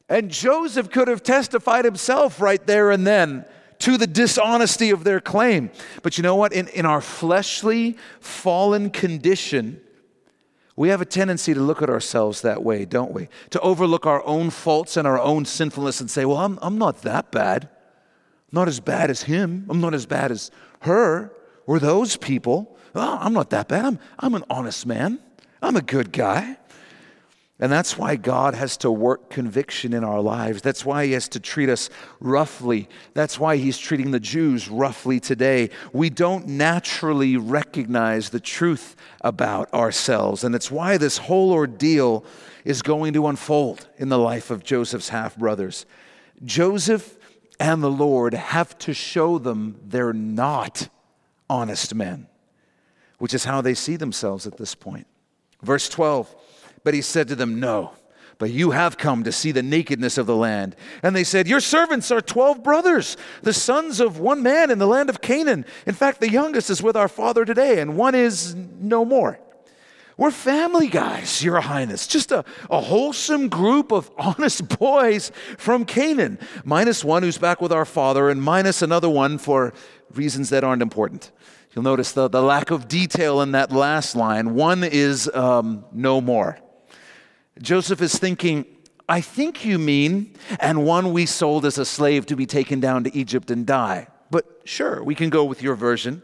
And 0.09 0.31
Joseph 0.31 0.91
could 0.91 1.09
have 1.09 1.23
testified 1.23 1.85
himself 1.85 2.41
right 2.41 2.65
there 2.67 2.91
and 2.91 3.07
then 3.07 3.45
to 3.81 3.97
the 3.97 4.07
dishonesty 4.07 4.91
of 4.91 5.05
their 5.05 5.21
claim. 5.21 5.71
But 6.03 6.17
you 6.17 6.23
know 6.23 6.37
what? 6.37 6.53
In, 6.53 6.69
in 6.69 6.87
our 6.87 7.01
fleshly, 7.01 7.97
fallen 8.21 8.91
condition, 8.91 9.81
we 10.77 10.89
have 10.89 11.01
a 11.01 11.05
tendency 11.05 11.55
to 11.55 11.61
look 11.61 11.83
at 11.83 11.91
ourselves 11.91 12.43
that 12.43 12.63
way, 12.63 12.85
don't 12.85 13.13
we? 13.13 13.29
To 13.51 13.61
overlook 13.61 14.07
our 14.07 14.25
own 14.27 14.51
faults 14.51 14.97
and 14.97 15.07
our 15.07 15.21
own 15.21 15.45
sinfulness 15.45 16.01
and 16.01 16.11
say, 16.11 16.25
well, 16.25 16.39
I'm, 16.39 16.59
I'm 16.63 16.79
not 16.79 17.03
that 17.03 17.31
bad. 17.31 17.65
I'm 17.65 17.71
not 18.53 18.69
as 18.69 18.81
bad 18.81 19.11
as 19.11 19.23
him. 19.23 19.67
I'm 19.69 19.81
not 19.81 19.95
as 19.95 20.07
bad 20.07 20.33
as 20.33 20.51
her 20.81 21.33
or 21.67 21.79
those 21.79 22.17
people. 22.17 22.77
Oh, 22.95 23.19
I'm 23.21 23.33
not 23.33 23.51
that 23.51 23.69
bad. 23.69 23.85
I'm, 23.85 23.99
I'm 24.19 24.35
an 24.35 24.45
honest 24.51 24.87
man. 24.87 25.21
I'm 25.63 25.77
a 25.77 25.83
good 25.83 26.13
guy. 26.13 26.59
And 27.65 27.73
that's 27.73 27.97
why 27.97 28.17
God 28.17 28.55
has 28.55 28.77
to 28.77 28.91
work 28.91 29.31
conviction 29.31 29.95
in 29.95 30.05
our 30.05 30.21
lives. 30.21 30.61
That's 30.61 30.85
why 30.85 31.07
He 31.07 31.13
has 31.13 31.29
to 31.29 31.41
treat 31.41 31.71
us 31.71 31.89
roughly. 32.21 32.91
That's 33.15 33.41
why 33.41 33.57
He's 33.57 33.79
treating 33.79 34.11
the 34.11 34.21
Jews 34.21 34.69
roughly 34.69 35.19
today. 35.19 35.71
We 35.91 36.11
don't 36.11 36.47
naturally 36.47 37.39
recognize 37.39 38.29
the 38.29 38.39
truth 38.39 38.97
about 39.23 39.73
ourselves. 39.73 40.45
And 40.45 40.55
it's 40.55 40.71
why 40.71 40.99
this 40.99 41.17
whole 41.17 41.53
ordeal 41.53 42.27
is 42.67 42.83
going 42.83 43.15
to 43.15 43.29
unfold 43.29 43.89
in 43.97 44.11
the 44.11 44.19
life 44.19 44.51
of 44.51 44.63
Joseph's 44.63 45.09
half 45.09 45.35
brothers. 45.35 45.87
Joseph 46.45 47.17
and 47.59 47.83
the 47.83 47.91
Lord 47.91 48.35
have 48.35 48.77
to 48.81 48.93
show 48.93 49.39
them 49.39 49.81
they're 49.83 50.13
not 50.13 50.91
honest 51.49 51.95
men, 51.95 52.27
which 53.17 53.33
is 53.33 53.47
how 53.47 53.63
they 53.63 53.73
see 53.73 53.97
themselves 53.97 54.47
at 54.47 54.59
this 54.59 54.75
point. 54.75 55.07
Verse 55.63 55.89
12. 55.89 56.44
But 56.85 56.95
he 56.95 57.03
said 57.03 57.29
to 57.29 57.35
them, 57.35 57.59
No, 57.59 57.93
but 58.39 58.51
you 58.51 58.73
have 58.73 58.99
come 58.99 59.25
to 59.25 59.33
see 59.33 59.53
the 59.53 59.63
nakedness 59.63 60.19
of 60.19 60.27
the 60.27 60.37
land. 60.37 60.77
And 61.03 61.17
they 61.17 61.25
said, 61.25 61.49
Your 61.49 61.61
servants 61.61 62.11
are 62.11 62.21
12 62.21 62.63
brothers, 62.63 63.17
the 63.43 63.53
sons 63.53 64.01
of 64.01 64.19
one 64.19 64.43
man 64.43 64.71
in 64.71 64.79
the 64.79 64.87
land 64.87 65.09
of 65.09 65.21
Canaan. 65.21 65.65
In 65.87 65.95
fact, 65.95 66.21
the 66.21 66.31
youngest 66.31 66.71
is 66.71 66.83
with 66.83 66.97
our 66.97 67.09
father 67.09 67.45
today, 67.45 67.81
and 67.81 67.97
one 67.97 68.15
is 68.15 68.55
no 68.55 69.05
more. 69.05 69.41
We're 70.17 70.31
family 70.31 70.87
guys, 70.87 71.43
Your 71.43 71.61
Highness. 71.61 72.07
Just 72.07 72.31
a, 72.31 72.45
a 72.71 72.81
wholesome 72.81 73.49
group 73.49 73.91
of 73.91 74.11
honest 74.19 74.79
boys 74.79 75.33
from 75.59 75.85
Canaan, 75.85 76.39
minus 76.65 77.03
one 77.03 77.23
who's 77.23 77.39
back 77.39 77.61
with 77.61 77.73
our 77.73 77.85
father, 77.85 78.29
and 78.29 78.41
minus 78.41 78.83
another 78.83 79.09
one 79.09 79.39
for 79.39 79.73
reasons 80.13 80.51
that 80.51 80.63
aren't 80.63 80.83
important. 80.83 81.33
You'll 81.73 81.83
notice 81.83 82.13
the, 82.13 82.29
the 82.29 82.43
lack 82.43 82.71
of 82.71 82.87
detail 82.87 83.41
in 83.41 83.53
that 83.53 83.73
last 83.73 84.15
line. 84.15 84.55
One 84.55 84.85
is 84.85 85.29
um, 85.35 85.85
no 85.93 86.21
more. 86.21 86.59
Joseph 87.61 88.03
is 88.03 88.19
thinking, 88.19 88.67
I 89.09 89.21
think 89.21 89.65
you 89.65 89.79
mean, 89.79 90.35
and 90.59 90.85
one 90.85 91.13
we 91.13 91.27
sold 91.27 91.65
as 91.65 91.79
a 91.79 91.85
slave 91.85 92.27
to 92.27 92.37
be 92.37 92.47
taken 92.47 92.81
down 92.81 93.05
to 93.05 93.17
Egypt 93.17 93.51
and 93.51 93.67
die. 93.67 94.09
But 94.31 94.63
sure, 94.65 95.03
we 95.03 95.15
can 95.15 95.31
go 95.31 95.45
with 95.45 95.63
your 95.63 95.75
version. 95.75 96.23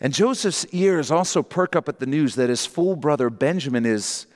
And 0.00 0.12
Joseph's 0.12 0.66
ears 0.72 1.10
also 1.10 1.42
perk 1.42 1.76
up 1.76 1.88
at 1.88 2.00
the 2.00 2.06
news 2.06 2.34
that 2.34 2.48
his 2.48 2.66
full 2.66 2.96
brother 2.96 3.30
Benjamin 3.30 3.86
is 3.86 4.26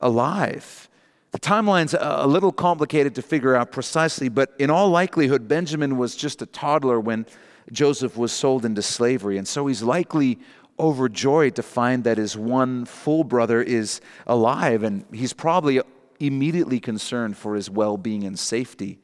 alive. 0.00 0.88
The 1.32 1.38
timeline's 1.38 1.94
a 1.98 2.26
little 2.26 2.52
complicated 2.52 3.14
to 3.16 3.22
figure 3.22 3.54
out 3.54 3.72
precisely, 3.72 4.28
but 4.28 4.52
in 4.58 4.70
all 4.70 4.88
likelihood, 4.88 5.46
Benjamin 5.48 5.98
was 5.98 6.16
just 6.16 6.40
a 6.40 6.46
toddler 6.46 7.00
when 7.00 7.26
Joseph 7.70 8.16
was 8.16 8.32
sold 8.32 8.64
into 8.64 8.80
slavery. 8.82 9.36
And 9.38 9.46
so 9.46 9.66
he's 9.66 9.82
likely 9.82 10.38
overjoyed 10.78 11.56
to 11.56 11.62
find 11.62 12.04
that 12.04 12.18
his 12.18 12.36
one 12.36 12.84
full 12.84 13.24
brother 13.24 13.62
is 13.62 14.00
alive, 14.26 14.82
and 14.82 15.04
he's 15.12 15.32
probably 15.32 15.80
immediately 16.20 16.80
concerned 16.80 17.36
for 17.36 17.54
his 17.54 17.70
well 17.70 17.96
being 17.96 18.24
and 18.24 18.38
safety, 18.38 18.98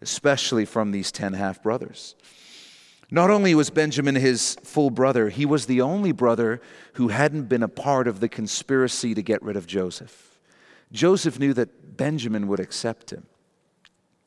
especially 0.00 0.64
from 0.64 0.90
these 0.90 1.12
10 1.12 1.34
half 1.34 1.62
brothers. 1.62 2.14
Not 3.10 3.30
only 3.30 3.54
was 3.54 3.70
Benjamin 3.70 4.14
his 4.14 4.56
full 4.62 4.90
brother, 4.90 5.30
he 5.30 5.44
was 5.44 5.66
the 5.66 5.80
only 5.80 6.12
brother 6.12 6.60
who 6.94 7.08
hadn't 7.08 7.48
been 7.48 7.62
a 7.62 7.68
part 7.68 8.06
of 8.06 8.20
the 8.20 8.28
conspiracy 8.28 9.14
to 9.14 9.22
get 9.22 9.42
rid 9.42 9.56
of 9.56 9.66
Joseph. 9.66 10.38
Joseph 10.92 11.38
knew 11.38 11.52
that 11.54 11.96
Benjamin 11.96 12.46
would 12.46 12.60
accept 12.60 13.10
him. 13.10 13.26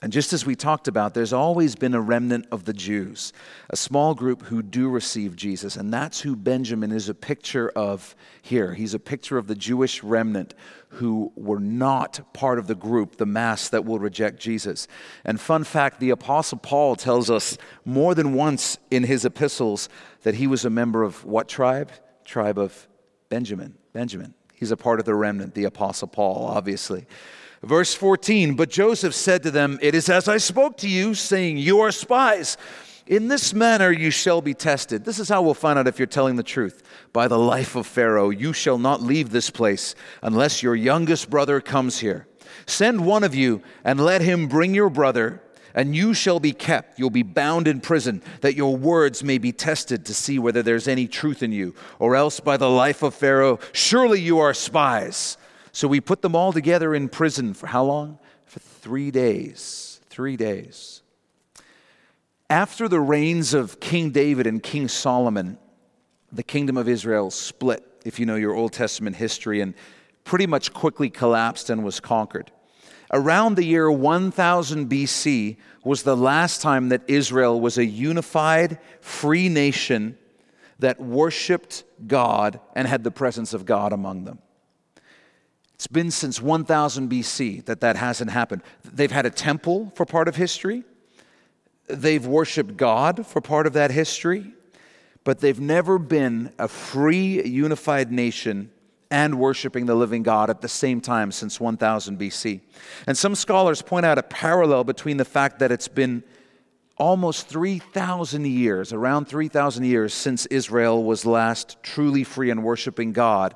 And 0.04 0.12
just 0.12 0.34
as 0.34 0.46
we 0.46 0.58
talked 0.58 0.90
about, 0.90 1.14
there's 1.14 1.32
always 1.32 1.76
been 1.76 1.94
a 1.94 2.02
remnant 2.02 2.48
of 2.52 2.66
the 2.66 2.74
Jews, 2.74 3.32
a 3.70 3.78
small 3.78 4.14
group 4.14 4.42
who 4.42 4.62
do 4.62 4.90
receive 4.90 5.38
Jesus. 5.38 5.78
And 5.78 5.94
that's 5.94 6.20
who 6.20 6.36
Benjamin 6.36 6.92
is 6.92 7.08
a 7.08 7.14
picture 7.14 7.70
of 7.70 8.14
here. 8.42 8.74
He's 8.74 8.94
a 8.94 9.00
picture 9.00 9.38
of 9.38 9.48
the 9.48 9.56
Jewish 9.56 10.04
remnant 10.04 10.56
who 10.90 11.32
were 11.38 11.62
not 11.62 12.34
part 12.34 12.60
of 12.60 12.68
the 12.68 12.76
group, 12.76 13.16
the 13.16 13.26
mass 13.26 13.70
that 13.70 13.86
will 13.86 13.98
reject 13.98 14.42
Jesus. 14.42 14.90
And 15.24 15.40
fun 15.40 15.64
fact 15.64 16.02
the 16.02 16.10
Apostle 16.10 16.58
Paul 16.58 16.98
tells 16.98 17.30
us 17.32 17.58
more 17.86 18.14
than 18.14 18.34
once 18.34 18.78
in 18.92 19.04
his 19.04 19.24
epistles 19.24 19.88
that 20.24 20.36
he 20.36 20.48
was 20.48 20.66
a 20.66 20.70
member 20.70 21.04
of 21.04 21.24
what 21.24 21.48
tribe? 21.48 21.94
Tribe 22.26 22.60
of 22.60 22.90
Benjamin. 23.30 23.76
Benjamin. 23.94 24.34
He's 24.54 24.72
a 24.72 24.78
part 24.78 25.00
of 25.00 25.06
the 25.06 25.16
remnant, 25.16 25.56
the 25.56 25.64
Apostle 25.64 26.10
Paul, 26.10 26.46
obviously. 26.46 27.08
Verse 27.64 27.94
14 27.94 28.56
But 28.56 28.70
Joseph 28.70 29.16
said 29.16 29.44
to 29.44 29.52
them, 29.52 29.80
It 29.82 29.96
is 29.96 30.10
as 30.10 30.28
I 30.28 30.38
spoke 30.38 30.78
to 30.78 30.90
you, 30.90 31.14
saying, 31.14 31.58
You 31.58 31.80
are 31.80 31.92
spies. 31.92 32.58
In 33.06 33.28
this 33.28 33.54
manner 33.54 33.92
you 33.92 34.12
shall 34.12 34.42
be 34.42 34.54
tested. 34.54 35.04
This 35.04 35.20
is 35.20 35.28
how 35.28 35.42
we'll 35.42 35.54
find 35.54 35.78
out 35.78 35.88
if 35.88 36.00
you're 36.00 36.06
telling 36.06 36.38
the 36.38 36.44
truth. 36.44 36.84
By 37.12 37.28
the 37.28 37.38
life 37.38 37.76
of 37.76 37.86
Pharaoh, 37.86 38.30
you 38.30 38.54
shall 38.54 38.78
not 38.78 39.02
leave 39.02 39.30
this 39.30 39.50
place 39.50 39.94
unless 40.22 40.64
your 40.64 40.76
youngest 40.76 41.30
brother 41.30 41.60
comes 41.60 42.00
here. 42.00 42.28
Send 42.66 43.06
one 43.06 43.24
of 43.24 43.36
you 43.36 43.62
and 43.84 44.00
let 44.00 44.22
him 44.22 44.48
bring 44.48 44.74
your 44.74 44.90
brother, 44.90 45.42
and 45.76 45.96
you 45.96 46.14
shall 46.14 46.40
be 46.40 46.54
kept. 46.54 46.98
You'll 46.98 47.10
be 47.10 47.24
bound 47.24 47.68
in 47.68 47.82
prison, 47.82 48.22
that 48.40 48.56
your 48.56 48.78
words 48.78 49.22
may 49.22 49.38
be 49.38 49.52
tested 49.52 50.06
to 50.06 50.14
see 50.14 50.40
whether 50.40 50.64
there's 50.64 50.88
any 50.88 51.08
truth 51.08 51.44
in 51.44 51.52
you. 51.52 51.76
Or 52.00 52.16
else, 52.16 52.40
by 52.40 52.56
the 52.56 52.70
life 52.70 53.04
of 53.04 53.14
Pharaoh, 53.14 53.60
surely 53.74 54.22
you 54.22 54.40
are 54.40 54.54
spies. 54.54 55.38
So 55.74 55.88
we 55.88 56.00
put 56.00 56.22
them 56.22 56.36
all 56.36 56.54
together 56.54 56.94
in 56.94 57.10
prison 57.10 57.56
for 57.56 57.68
how 57.68 57.84
long? 57.84 58.20
For 58.46 58.60
three 58.60 59.10
days. 59.12 60.00
Three 60.08 60.38
days. 60.38 61.02
After 62.48 62.88
the 62.88 63.00
reigns 63.00 63.56
of 63.56 63.80
King 63.80 64.12
David 64.12 64.46
and 64.46 64.62
King 64.62 64.88
Solomon, 64.88 65.58
the 66.32 66.44
kingdom 66.44 66.78
of 66.78 66.88
Israel 66.88 67.32
split, 67.32 67.84
if 68.06 68.20
you 68.20 68.28
know 68.28 68.36
your 68.36 68.54
Old 68.54 68.72
Testament 68.72 69.16
history, 69.16 69.62
and 69.62 69.74
pretty 70.24 70.46
much 70.46 70.72
quickly 70.74 71.10
collapsed 71.10 71.72
and 71.72 71.84
was 71.84 72.00
conquered. 72.00 72.52
Around 73.12 73.56
the 73.56 73.66
year 73.66 73.92
1000 73.92 74.90
BC 74.90 75.58
was 75.84 76.04
the 76.04 76.16
last 76.16 76.62
time 76.62 76.90
that 76.90 77.02
Israel 77.08 77.60
was 77.60 77.80
a 77.80 77.86
unified, 77.86 78.78
free 79.02 79.50
nation 79.50 80.20
that 80.78 81.02
worshiped 81.02 81.84
God 82.06 82.60
and 82.76 82.88
had 82.88 83.04
the 83.04 83.12
presence 83.12 83.56
of 83.56 83.66
God 83.66 83.92
among 83.92 84.26
them. 84.26 84.40
It's 85.84 85.88
been 85.90 86.12
since 86.12 86.42
1000 86.42 87.10
BC 87.12 87.66
that 87.66 87.82
that 87.82 87.98
hasn't 87.98 88.32
happened. 88.32 88.62
They've 88.86 89.12
had 89.12 89.26
a 89.26 89.30
temple 89.30 89.92
for 89.96 90.06
part 90.06 90.30
of 90.30 90.38
history, 90.38 90.86
they've 91.88 92.26
worshiped 92.26 92.78
God 92.78 93.28
for 93.28 93.42
part 93.42 93.68
of 93.68 93.74
that 93.74 93.92
history, 93.92 94.54
but 95.26 95.40
they've 95.40 95.60
never 95.60 96.00
been 96.00 96.54
a 96.58 96.70
free, 96.70 97.44
unified 97.44 98.14
nation 98.14 98.72
and 99.12 99.38
worshiping 99.38 99.86
the 99.86 99.94
living 99.94 100.24
God 100.24 100.50
at 100.50 100.62
the 100.62 100.70
same 100.70 101.02
time 101.02 101.34
since 101.34 101.60
1000 101.60 102.18
BC. 102.18 102.62
And 103.06 103.18
some 103.18 103.36
scholars 103.36 103.82
point 103.82 104.06
out 104.06 104.18
a 104.18 104.24
parallel 104.24 104.86
between 104.86 105.18
the 105.18 105.26
fact 105.26 105.60
that 105.60 105.70
it's 105.70 105.90
been 105.90 106.24
almost 106.96 107.50
3,000 107.50 108.48
years, 108.48 108.94
around 108.94 109.26
3,000 109.26 109.84
years 109.84 110.14
since 110.14 110.46
Israel 110.46 111.04
was 111.04 111.26
last 111.26 111.76
truly 111.84 112.24
free 112.24 112.52
and 112.52 112.64
worshiping 112.64 113.12
God, 113.12 113.54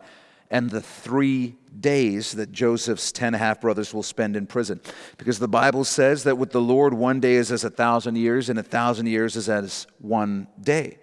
and 0.49 0.69
the 0.69 0.81
three 0.81 1.55
days 1.79 2.33
that 2.33 2.51
Joseph's 2.51 3.11
10 3.11 3.33
half 3.33 3.61
brothers 3.61 3.93
will 3.93 4.03
spend 4.03 4.35
in 4.35 4.47
prison. 4.47 4.79
Because 5.17 5.39
the 5.39 5.47
Bible 5.47 5.83
says 5.83 6.23
that 6.23 6.37
with 6.37 6.51
the 6.51 6.61
Lord, 6.61 6.93
one 6.93 7.19
day 7.19 7.33
is 7.33 7.51
as 7.51 7.63
a 7.63 7.69
thousand 7.69 8.15
years, 8.15 8.49
and 8.49 8.57
a 8.57 8.63
thousand 8.63 9.07
years 9.07 9.35
is 9.35 9.49
as 9.49 9.87
one 9.99 10.47
day. 10.59 10.99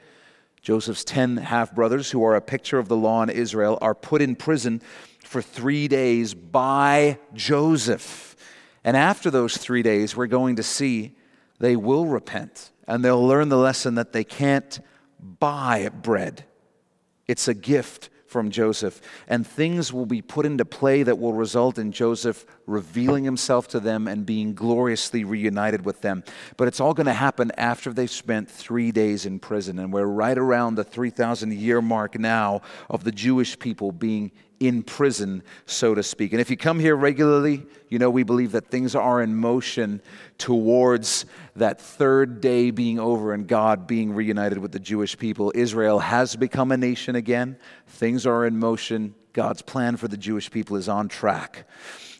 Joseph's 0.62 1.04
10 1.04 1.36
half 1.36 1.74
brothers, 1.74 2.10
who 2.10 2.24
are 2.24 2.34
a 2.34 2.40
picture 2.40 2.78
of 2.78 2.88
the 2.88 2.96
law 2.96 3.22
in 3.22 3.28
Israel, 3.28 3.78
are 3.82 3.94
put 3.94 4.22
in 4.22 4.34
prison 4.34 4.80
for 5.22 5.42
three 5.42 5.88
days 5.88 6.32
by 6.32 7.18
Joseph. 7.34 8.34
And 8.82 8.96
after 8.96 9.30
those 9.30 9.56
three 9.58 9.82
days, 9.82 10.16
we're 10.16 10.26
going 10.26 10.56
to 10.56 10.62
see 10.62 11.16
they 11.58 11.76
will 11.76 12.06
repent 12.06 12.70
and 12.86 13.04
they'll 13.04 13.26
learn 13.26 13.48
the 13.48 13.58
lesson 13.58 13.94
that 13.96 14.12
they 14.12 14.24
can't 14.24 14.80
buy 15.18 15.88
bread. 15.88 16.44
It's 17.26 17.48
a 17.48 17.54
gift 17.54 18.10
from 18.34 18.50
Joseph, 18.50 19.00
and 19.28 19.46
things 19.46 19.92
will 19.92 20.06
be 20.06 20.20
put 20.20 20.44
into 20.44 20.64
play 20.64 21.04
that 21.04 21.20
will 21.20 21.34
result 21.34 21.78
in 21.78 21.92
Joseph 21.92 22.44
revealing 22.66 23.22
himself 23.22 23.68
to 23.68 23.78
them 23.78 24.08
and 24.08 24.26
being 24.26 24.54
gloriously 24.54 25.22
reunited 25.22 25.84
with 25.84 26.00
them. 26.00 26.24
But 26.56 26.66
it's 26.66 26.80
all 26.80 26.94
going 26.94 27.06
to 27.06 27.12
happen 27.12 27.52
after 27.56 27.92
they've 27.92 28.10
spent 28.10 28.50
three 28.50 28.90
days 28.90 29.24
in 29.24 29.38
prison, 29.38 29.78
and 29.78 29.92
we're 29.92 30.06
right 30.06 30.36
around 30.36 30.74
the 30.74 30.82
3,000 30.82 31.52
year 31.52 31.80
mark 31.80 32.18
now 32.18 32.62
of 32.90 33.04
the 33.04 33.12
Jewish 33.12 33.56
people 33.56 33.92
being 33.92 34.32
in 34.60 34.82
prison, 34.82 35.42
so 35.66 35.94
to 35.94 36.02
speak. 36.02 36.32
And 36.32 36.40
if 36.40 36.50
you 36.50 36.56
come 36.56 36.78
here 36.78 36.96
regularly, 36.96 37.66
you 37.88 37.98
know 37.98 38.10
we 38.10 38.22
believe 38.22 38.52
that 38.52 38.68
things 38.68 38.94
are 38.94 39.22
in 39.22 39.34
motion 39.34 40.00
towards 40.38 41.26
that 41.56 41.80
third 41.80 42.40
day 42.40 42.70
being 42.70 42.98
over 42.98 43.32
and 43.32 43.46
God 43.46 43.86
being 43.86 44.12
reunited 44.12 44.58
with 44.58 44.72
the 44.72 44.78
Jewish 44.78 45.16
people. 45.18 45.52
Israel 45.54 45.98
has 45.98 46.36
become 46.36 46.72
a 46.72 46.76
nation 46.76 47.16
again. 47.16 47.56
Things 47.86 48.26
are 48.26 48.46
in 48.46 48.58
motion. 48.58 49.14
God's 49.32 49.62
plan 49.62 49.96
for 49.96 50.08
the 50.08 50.16
Jewish 50.16 50.50
people 50.50 50.76
is 50.76 50.88
on 50.88 51.08
track. 51.08 51.66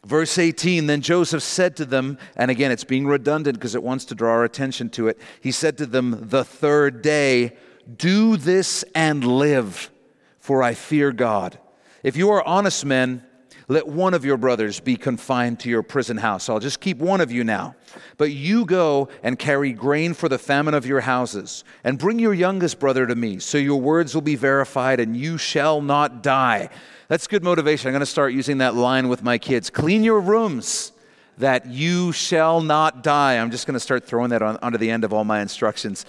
Verse 0.05 0.37
18 0.37 0.87
Then 0.87 1.01
Joseph 1.01 1.43
said 1.43 1.77
to 1.77 1.85
them, 1.85 2.19
and 2.37 2.51
again, 2.51 2.71
it's 2.71 2.85
being 2.85 3.07
redundant 3.07 3.57
because 3.57 3.75
it 3.75 3.83
wants 3.83 4.05
to 4.07 4.15
draw 4.15 4.33
our 4.33 4.45
attention 4.45 4.91
to 4.91 5.09
it. 5.09 5.19
He 5.41 5.51
said 5.51 5.79
to 5.79 5.87
them, 5.87 6.29
The 6.29 6.45
third 6.45 7.03
day, 7.03 7.57
do 7.97 8.37
this 8.37 8.85
and 8.95 9.25
live, 9.25 9.91
for 10.39 10.63
I 10.63 10.75
fear 10.75 11.13
God. 11.13 11.59
If 12.05 12.19
you 12.19 12.31
are 12.33 12.47
honest 12.47 12.85
men, 12.85 13.25
let 13.67 13.89
one 13.89 14.13
of 14.13 14.27
your 14.27 14.37
brothers 14.37 14.79
be 14.79 14.95
confined 14.95 15.61
to 15.61 15.71
your 15.71 15.83
prison 15.83 16.19
house. 16.19 16.51
I'll 16.51 16.61
just 16.61 16.79
keep 16.79 16.99
one 16.99 17.23
of 17.23 17.33
you 17.33 17.45
now. 17.45 17.77
But 18.19 18.31
you 18.31 18.67
go 18.67 19.09
and 19.23 19.39
carry 19.39 19.73
grain 19.73 20.13
for 20.13 20.29
the 20.29 20.37
famine 20.37 20.75
of 20.75 20.85
your 20.85 21.01
houses, 21.01 21.65
and 21.83 21.99
bring 21.99 22.19
your 22.19 22.35
youngest 22.35 22.79
brother 22.79 23.07
to 23.07 23.15
me, 23.15 23.39
so 23.39 23.57
your 23.57 23.81
words 23.81 24.15
will 24.15 24.21
be 24.21 24.37
verified, 24.37 25.01
and 25.01 25.17
you 25.17 25.39
shall 25.39 25.81
not 25.81 26.23
die. 26.23 26.69
That's 27.09 27.27
good 27.27 27.43
motivation. 27.43 27.89
I'm 27.89 27.93
going 27.95 28.01
to 28.01 28.07
start 28.07 28.35
using 28.35 28.59
that 28.59 28.75
line 28.75 29.09
with 29.09 29.23
my 29.23 29.39
kids. 29.39 29.71
Clean 29.71 30.05
your 30.05 30.21
rooms, 30.21 30.93
that 31.39 31.65
you 31.65 32.13
shall 32.13 32.61
not 32.61 33.03
die. 33.03 33.39
I'm 33.39 33.51
just 33.51 33.67
going 33.67 33.75
to 33.75 33.81
start 33.81 34.05
throwing 34.05 34.29
that 34.29 34.43
on, 34.43 34.59
onto 34.59 34.77
the 34.77 34.91
end 34.91 35.05
of 35.05 35.15
all 35.15 35.25
my 35.25 35.41
instructions. 35.41 36.05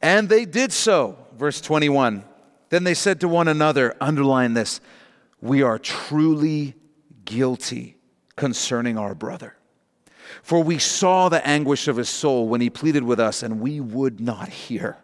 And 0.00 0.28
they 0.28 0.44
did 0.44 0.72
so. 0.72 1.18
Verse 1.36 1.60
21. 1.60 2.22
Then 2.68 2.84
they 2.84 2.94
said 2.94 3.20
to 3.20 3.28
one 3.28 3.48
another, 3.48 3.96
underline 4.00 4.54
this 4.54 4.80
we 5.40 5.62
are 5.62 5.78
truly 5.78 6.74
guilty 7.24 7.96
concerning 8.36 8.98
our 8.98 9.14
brother. 9.14 9.56
For 10.42 10.62
we 10.62 10.78
saw 10.78 11.28
the 11.28 11.46
anguish 11.46 11.88
of 11.88 11.96
his 11.96 12.08
soul 12.08 12.48
when 12.48 12.60
he 12.60 12.70
pleaded 12.70 13.02
with 13.02 13.20
us, 13.20 13.42
and 13.42 13.60
we 13.60 13.80
would 13.80 14.20
not 14.20 14.48
hear. 14.48 14.98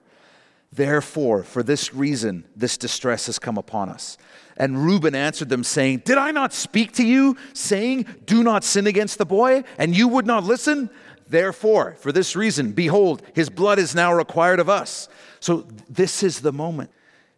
Therefore, 0.73 1.43
for 1.43 1.63
this 1.63 1.93
reason, 1.95 2.45
this 2.57 2.77
distress 2.77 3.27
has 3.27 3.39
come 3.39 3.59
upon 3.59 3.89
us. 3.89 4.17
And 4.57 4.85
Reuben 4.85 5.15
answered 5.15 5.49
them, 5.49 5.65
saying, 5.65 6.03
Did 6.05 6.19
I 6.19 6.31
not 6.31 6.53
speak 6.53 6.93
to 6.93 7.07
you, 7.07 7.37
saying, 7.53 8.07
Do 8.25 8.43
not 8.43 8.65
sin 8.65 8.87
against 8.87 9.19
the 9.19 9.27
boy, 9.27 9.65
and 9.79 9.97
you 9.97 10.09
would 10.09 10.27
not 10.27 10.45
listen? 10.45 10.91
Therefore, 11.29 11.97
for 11.99 12.13
this 12.13 12.37
reason, 12.37 12.73
behold, 12.73 13.23
his 13.35 13.49
blood 13.49 13.79
is 13.79 13.95
now 13.95 14.13
required 14.13 14.61
of 14.61 14.69
us. 14.69 15.09
So, 15.41 15.67
this 15.89 16.23
is 16.23 16.41
the 16.41 16.53
moment. 16.53 16.91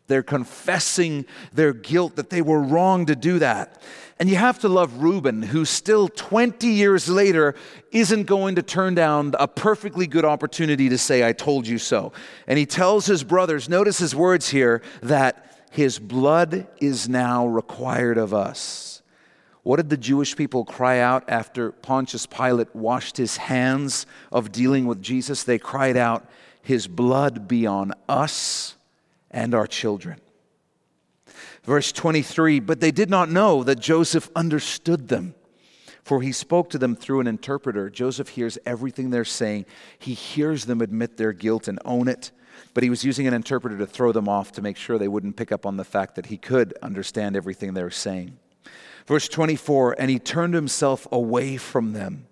They're 0.07 0.23
confessing 0.23 1.25
their 1.53 1.73
guilt 1.73 2.17
that 2.17 2.31
they 2.31 2.43
were 2.43 2.61
wrong 2.61 3.07
to 3.07 3.17
do 3.17 3.39
that. 3.39 3.81
And 4.19 4.29
you 4.29 4.37
have 4.37 4.61
to 4.61 4.69
love 4.69 5.03
Reuben, 5.03 5.43
who 5.43 5.65
still 5.65 6.09
20 6.09 6.69
years 6.69 7.09
later 7.09 7.55
isn't 7.91 8.25
going 8.25 8.55
to 8.57 8.63
turn 8.63 8.95
down 8.95 9.35
a 9.41 9.49
perfectly 9.49 10.07
good 10.07 10.25
opportunity 10.25 10.89
to 10.89 10.99
say, 10.99 11.27
I 11.27 11.33
told 11.33 11.67
you 11.67 11.79
so. 11.79 12.13
And 12.47 12.59
he 12.59 12.67
tells 12.67 13.07
his 13.07 13.25
brothers, 13.25 13.69
notice 13.69 13.99
his 13.99 14.15
words 14.15 14.51
here, 14.51 14.83
that 15.03 15.65
his 15.71 15.99
blood 15.99 16.69
is 16.81 17.09
now 17.09 17.47
required 17.47 18.19
of 18.19 18.33
us. 18.33 19.03
What 19.65 19.77
did 19.77 19.89
the 19.89 19.97
Jewish 19.97 20.37
people 20.37 20.65
cry 20.65 21.01
out 21.01 21.25
after 21.27 21.73
Pontius 21.73 22.27
Pilate 22.27 22.77
washed 22.77 23.17
his 23.17 23.39
hands 23.39 24.07
of 24.31 24.53
dealing 24.53 24.87
with 24.87 25.03
Jesus? 25.03 25.43
They 25.43 25.59
cried 25.59 25.97
out, 25.97 26.29
His 26.63 26.87
blood 26.87 27.49
be 27.49 27.67
on 27.67 27.95
us 28.07 28.77
and 29.35 29.55
our 29.55 29.67
children. 29.67 30.21
Verse 31.65 31.93
23 31.93 32.61
But 32.61 32.81
they 32.81 32.93
did 32.93 33.11
not 33.11 33.29
know 33.29 33.63
that 33.65 33.81
Joseph 33.81 34.31
understood 34.35 35.09
them, 35.09 35.35
for 36.03 36.23
he 36.23 36.33
spoke 36.33 36.71
to 36.71 36.79
them 36.79 36.97
through 36.97 37.21
an 37.21 37.27
interpreter. 37.27 37.91
Joseph 37.91 38.31
hears 38.31 38.57
everything 38.65 39.11
they're 39.11 39.25
saying, 39.25 39.67
he 39.99 40.15
hears 40.15 40.65
them 40.65 40.81
admit 40.81 41.19
their 41.19 41.33
guilt 41.33 41.69
and 41.69 41.79
own 41.85 42.09
it. 42.09 42.31
But 42.73 42.85
he 42.85 42.91
was 42.91 43.05
using 43.05 43.27
an 43.27 43.35
interpreter 43.35 43.79
to 43.79 43.87
throw 43.87 44.13
them 44.13 44.29
off 44.29 44.53
to 44.53 44.63
make 44.63 44.77
sure 44.77 44.97
they 44.97 45.09
wouldn't 45.09 45.37
pick 45.37 45.51
up 45.51 45.67
on 45.67 45.77
the 45.77 45.85
fact 45.85 46.15
that 46.15 46.27
he 46.27 46.37
could 46.37 46.77
understand 46.83 47.37
everything 47.37 47.75
they 47.75 47.83
were 47.83 47.91
saying. 47.91 48.39
Verse 49.07 49.29
24 49.29 49.97
And 49.99 50.11
he 50.11 50.19
turned 50.19 50.55
himself 50.55 51.07
away 51.11 51.57
from 51.57 51.93
them 51.93 52.27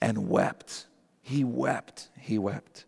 and 0.00 0.28
wept. 0.28 0.86
He 1.22 1.42
wept. 1.44 2.08
He 2.18 2.38
wept. 2.38 2.85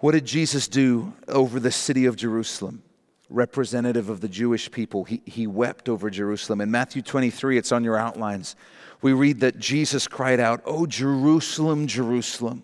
What 0.00 0.12
did 0.12 0.26
Jesus 0.26 0.68
do 0.68 1.12
over 1.26 1.58
the 1.58 1.72
city 1.72 2.06
of 2.06 2.14
Jerusalem? 2.14 2.82
Representative 3.28 4.08
of 4.08 4.20
the 4.20 4.28
Jewish 4.28 4.70
people, 4.70 5.04
he, 5.04 5.20
he 5.26 5.46
wept 5.46 5.88
over 5.88 6.08
Jerusalem. 6.08 6.60
In 6.60 6.70
Matthew 6.70 7.02
23, 7.02 7.58
it's 7.58 7.72
on 7.72 7.84
your 7.84 7.96
outlines. 7.96 8.54
We 9.02 9.12
read 9.12 9.40
that 9.40 9.58
Jesus 9.58 10.06
cried 10.06 10.40
out, 10.40 10.62
Oh, 10.64 10.86
Jerusalem, 10.86 11.88
Jerusalem, 11.88 12.62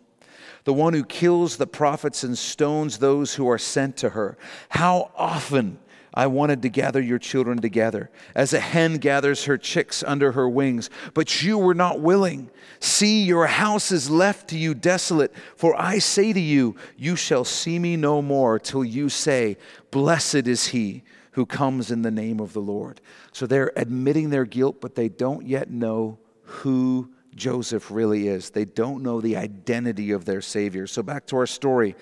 the 0.63 0.73
one 0.73 0.95
who 0.95 1.05
kills 1.05 1.57
the 1.57 1.67
prophets 1.67 2.23
and 2.23 2.39
stones 2.39 2.99
those 2.99 3.35
who 3.35 3.49
are 3.49 3.59
sent 3.59 3.97
to 3.99 4.11
her. 4.11 4.39
How 4.71 5.11
often 5.17 5.79
I 6.17 6.29
wanted 6.29 6.63
to 6.63 6.69
gather 6.69 7.03
your 7.03 7.19
children 7.19 7.59
together, 7.59 8.09
as 8.37 8.53
a 8.53 8.61
hen 8.61 8.99
gathers 8.99 9.45
her 9.45 9.59
chicks 9.59 10.05
under 10.05 10.33
her 10.33 10.49
wings, 10.49 10.89
but 11.13 11.43
you 11.43 11.59
were 11.59 11.75
not 11.75 12.01
willing. 12.01 12.51
See, 12.79 13.25
your 13.25 13.49
house 13.49 13.91
is 13.91 14.09
left 14.09 14.49
to 14.51 14.59
you 14.59 14.75
desolate. 14.75 15.35
For 15.57 15.75
I 15.77 15.99
say 15.99 16.33
to 16.33 16.41
you, 16.41 16.77
you 16.97 17.17
shall 17.17 17.45
see 17.45 17.81
me 17.81 17.97
no 17.97 18.23
more 18.23 18.61
till 18.61 18.85
you 18.85 19.09
say, 19.09 19.57
Blessed 19.91 20.47
is 20.47 20.69
he 20.69 21.03
who 21.33 21.47
comes 21.47 21.91
in 21.91 22.03
the 22.03 22.13
name 22.13 22.39
of 22.39 22.53
the 22.53 22.61
Lord. 22.61 23.01
So 23.33 23.45
they're 23.45 23.73
admitting 23.75 24.31
their 24.31 24.45
guilt, 24.45 24.81
but 24.81 24.95
they 24.95 25.09
don't 25.09 25.45
yet 25.45 25.69
know 25.69 26.19
who 26.43 27.11
Joseph 27.35 27.91
really 27.91 28.29
is. 28.29 28.51
They 28.51 28.65
don't 28.65 29.03
know 29.03 29.21
the 29.21 29.37
identity 29.37 30.13
of 30.13 30.27
their 30.27 30.41
Savior. 30.41 30.87
So 30.87 31.03
back 31.03 31.27
to 31.27 31.37
our 31.37 31.47
story. 31.47 31.97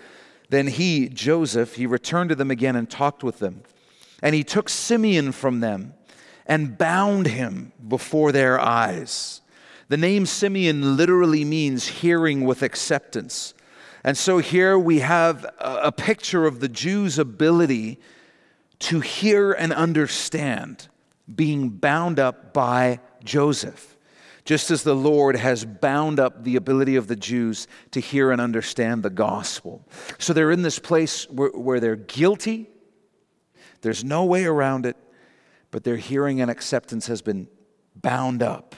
Then 0.51 0.66
he, 0.66 1.09
Joseph, 1.09 1.77
he 1.77 1.87
returned 1.87 2.29
to 2.29 2.35
them 2.35 2.51
again 2.51 2.77
and 2.77 2.90
talked 2.90 3.25
with 3.25 3.38
them. 3.38 3.62
And 4.22 4.35
he 4.35 4.44
took 4.44 4.68
Simeon 4.68 5.32
from 5.32 5.61
them 5.61 5.94
and 6.46 6.78
bound 6.78 7.26
him 7.26 7.72
before 7.87 8.32
their 8.32 8.58
eyes. 8.58 9.40
The 9.88 9.96
name 9.96 10.24
Simeon 10.24 10.96
literally 10.96 11.44
means 11.44 11.87
hearing 11.87 12.44
with 12.44 12.62
acceptance. 12.62 13.52
And 14.04 14.16
so 14.16 14.38
here 14.38 14.78
we 14.78 15.00
have 15.00 15.44
a 15.58 15.92
picture 15.92 16.46
of 16.46 16.61
the 16.61 16.68
Jews' 16.68 17.18
ability 17.18 18.00
to 18.80 19.00
hear 19.00 19.52
and 19.52 19.72
understand 19.72 20.88
being 21.32 21.68
bound 21.68 22.18
up 22.18 22.52
by 22.52 23.00
Joseph, 23.22 23.96
just 24.44 24.72
as 24.72 24.82
the 24.82 24.96
Lord 24.96 25.37
has 25.37 25.64
bound 25.64 26.18
up 26.18 26.42
the 26.42 26.56
ability 26.56 26.96
of 26.96 27.06
the 27.06 27.14
Jews 27.14 27.68
to 27.92 28.00
hear 28.00 28.32
and 28.32 28.40
understand 28.40 29.02
the 29.02 29.11
gospel. 29.11 29.87
So 30.18 30.32
they're 30.32 30.50
in 30.50 30.62
this 30.62 30.80
place 30.80 31.30
where, 31.30 31.50
where 31.50 31.78
they're 31.78 31.94
guilty, 31.94 32.68
there's 33.83 34.05
no 34.05 34.25
way 34.25 34.45
around 34.45 34.87
it, 34.87 34.97
but 35.71 35.85
their 35.85 35.97
hearing 35.97 36.40
and 36.40 36.51
acceptance 36.51 37.07
has 37.07 37.21
been 37.23 37.49
bound 37.95 38.42
up. 38.42 38.75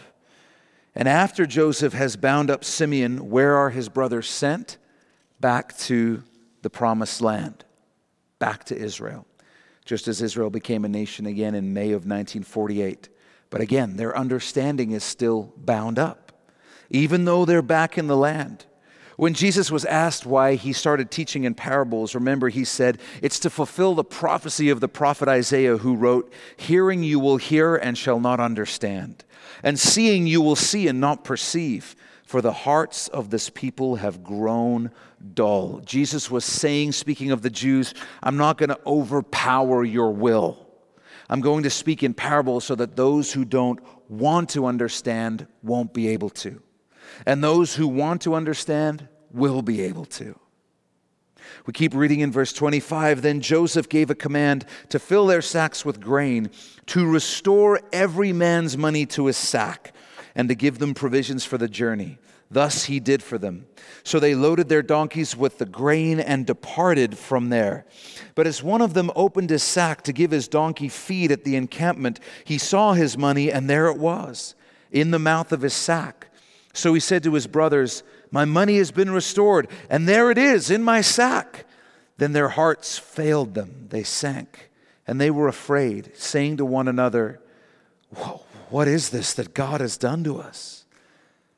And 0.94 1.08
after 1.08 1.46
Joseph 1.46 1.92
has 1.92 2.16
bound 2.16 2.50
up 2.50 2.64
Simeon, 2.64 3.30
where 3.30 3.56
are 3.56 3.70
his 3.70 3.88
brothers 3.88 4.28
sent? 4.28 4.78
Back 5.40 5.76
to 5.78 6.22
the 6.62 6.70
promised 6.70 7.20
land, 7.20 7.64
back 8.38 8.64
to 8.64 8.76
Israel, 8.76 9.26
just 9.84 10.08
as 10.08 10.22
Israel 10.22 10.50
became 10.50 10.84
a 10.84 10.88
nation 10.88 11.26
again 11.26 11.54
in 11.54 11.74
May 11.74 11.88
of 11.88 12.06
1948. 12.06 13.08
But 13.50 13.60
again, 13.60 13.96
their 13.96 14.16
understanding 14.16 14.92
is 14.92 15.04
still 15.04 15.52
bound 15.56 15.98
up, 15.98 16.32
even 16.90 17.24
though 17.24 17.44
they're 17.44 17.62
back 17.62 17.98
in 17.98 18.06
the 18.06 18.16
land. 18.16 18.66
When 19.16 19.34
Jesus 19.34 19.70
was 19.70 19.84
asked 19.84 20.26
why 20.26 20.56
he 20.56 20.72
started 20.72 21.10
teaching 21.10 21.44
in 21.44 21.54
parables, 21.54 22.14
remember 22.14 22.48
he 22.48 22.64
said, 22.64 22.98
It's 23.22 23.38
to 23.40 23.50
fulfill 23.50 23.94
the 23.94 24.04
prophecy 24.04 24.70
of 24.70 24.80
the 24.80 24.88
prophet 24.88 25.28
Isaiah 25.28 25.78
who 25.78 25.94
wrote, 25.94 26.32
Hearing 26.56 27.02
you 27.02 27.20
will 27.20 27.36
hear 27.36 27.76
and 27.76 27.96
shall 27.96 28.18
not 28.18 28.40
understand, 28.40 29.24
and 29.62 29.78
seeing 29.78 30.26
you 30.26 30.40
will 30.40 30.56
see 30.56 30.88
and 30.88 31.00
not 31.00 31.22
perceive, 31.22 31.94
for 32.24 32.42
the 32.42 32.52
hearts 32.52 33.06
of 33.08 33.30
this 33.30 33.50
people 33.50 33.96
have 33.96 34.24
grown 34.24 34.90
dull. 35.34 35.80
Jesus 35.84 36.30
was 36.30 36.44
saying, 36.44 36.92
speaking 36.92 37.30
of 37.30 37.42
the 37.42 37.50
Jews, 37.50 37.94
I'm 38.22 38.36
not 38.36 38.58
going 38.58 38.70
to 38.70 38.80
overpower 38.84 39.84
your 39.84 40.10
will. 40.10 40.66
I'm 41.30 41.40
going 41.40 41.62
to 41.62 41.70
speak 41.70 42.02
in 42.02 42.14
parables 42.14 42.64
so 42.64 42.74
that 42.74 42.96
those 42.96 43.32
who 43.32 43.44
don't 43.44 43.80
want 44.08 44.50
to 44.50 44.66
understand 44.66 45.46
won't 45.62 45.94
be 45.94 46.08
able 46.08 46.30
to 46.30 46.60
and 47.26 47.42
those 47.42 47.74
who 47.74 47.88
want 47.88 48.22
to 48.22 48.34
understand 48.34 49.08
will 49.32 49.62
be 49.62 49.82
able 49.82 50.04
to. 50.04 50.38
We 51.66 51.72
keep 51.72 51.94
reading 51.94 52.20
in 52.20 52.30
verse 52.30 52.52
25. 52.52 53.22
Then 53.22 53.40
Joseph 53.40 53.88
gave 53.88 54.10
a 54.10 54.14
command 54.14 54.66
to 54.90 54.98
fill 54.98 55.26
their 55.26 55.42
sacks 55.42 55.84
with 55.84 56.00
grain, 56.00 56.50
to 56.86 57.10
restore 57.10 57.80
every 57.92 58.32
man's 58.32 58.76
money 58.76 59.06
to 59.06 59.26
his 59.26 59.36
sack, 59.36 59.94
and 60.34 60.48
to 60.48 60.54
give 60.54 60.78
them 60.78 60.94
provisions 60.94 61.44
for 61.44 61.58
the 61.58 61.68
journey. 61.68 62.18
Thus 62.50 62.84
he 62.84 63.00
did 63.00 63.22
for 63.22 63.38
them. 63.38 63.66
So 64.04 64.20
they 64.20 64.34
loaded 64.34 64.68
their 64.68 64.82
donkeys 64.82 65.36
with 65.36 65.58
the 65.58 65.66
grain 65.66 66.20
and 66.20 66.46
departed 66.46 67.16
from 67.16 67.48
there. 67.48 67.86
But 68.34 68.46
as 68.46 68.62
one 68.62 68.82
of 68.82 68.94
them 68.94 69.10
opened 69.16 69.50
his 69.50 69.62
sack 69.62 70.02
to 70.02 70.12
give 70.12 70.30
his 70.30 70.46
donkey 70.46 70.88
feed 70.88 71.32
at 71.32 71.44
the 71.44 71.56
encampment, 71.56 72.20
he 72.44 72.58
saw 72.58 72.92
his 72.92 73.16
money, 73.16 73.50
and 73.50 73.68
there 73.68 73.86
it 73.86 73.98
was, 73.98 74.54
in 74.92 75.10
the 75.10 75.18
mouth 75.18 75.52
of 75.52 75.62
his 75.62 75.74
sack. 75.74 76.28
So 76.74 76.92
he 76.92 77.00
said 77.00 77.22
to 77.22 77.32
his 77.32 77.46
brothers, 77.46 78.02
My 78.30 78.44
money 78.44 78.76
has 78.78 78.90
been 78.90 79.12
restored, 79.12 79.68
and 79.88 80.06
there 80.06 80.30
it 80.30 80.36
is 80.36 80.70
in 80.70 80.82
my 80.82 81.00
sack. 81.00 81.64
Then 82.18 82.32
their 82.32 82.50
hearts 82.50 82.98
failed 82.98 83.54
them, 83.54 83.86
they 83.88 84.02
sank, 84.02 84.70
and 85.06 85.20
they 85.20 85.30
were 85.30 85.48
afraid, 85.48 86.12
saying 86.14 86.58
to 86.58 86.64
one 86.64 86.88
another, 86.88 87.40
What 88.70 88.88
is 88.88 89.10
this 89.10 89.32
that 89.34 89.54
God 89.54 89.80
has 89.80 89.96
done 89.96 90.24
to 90.24 90.38
us? 90.38 90.84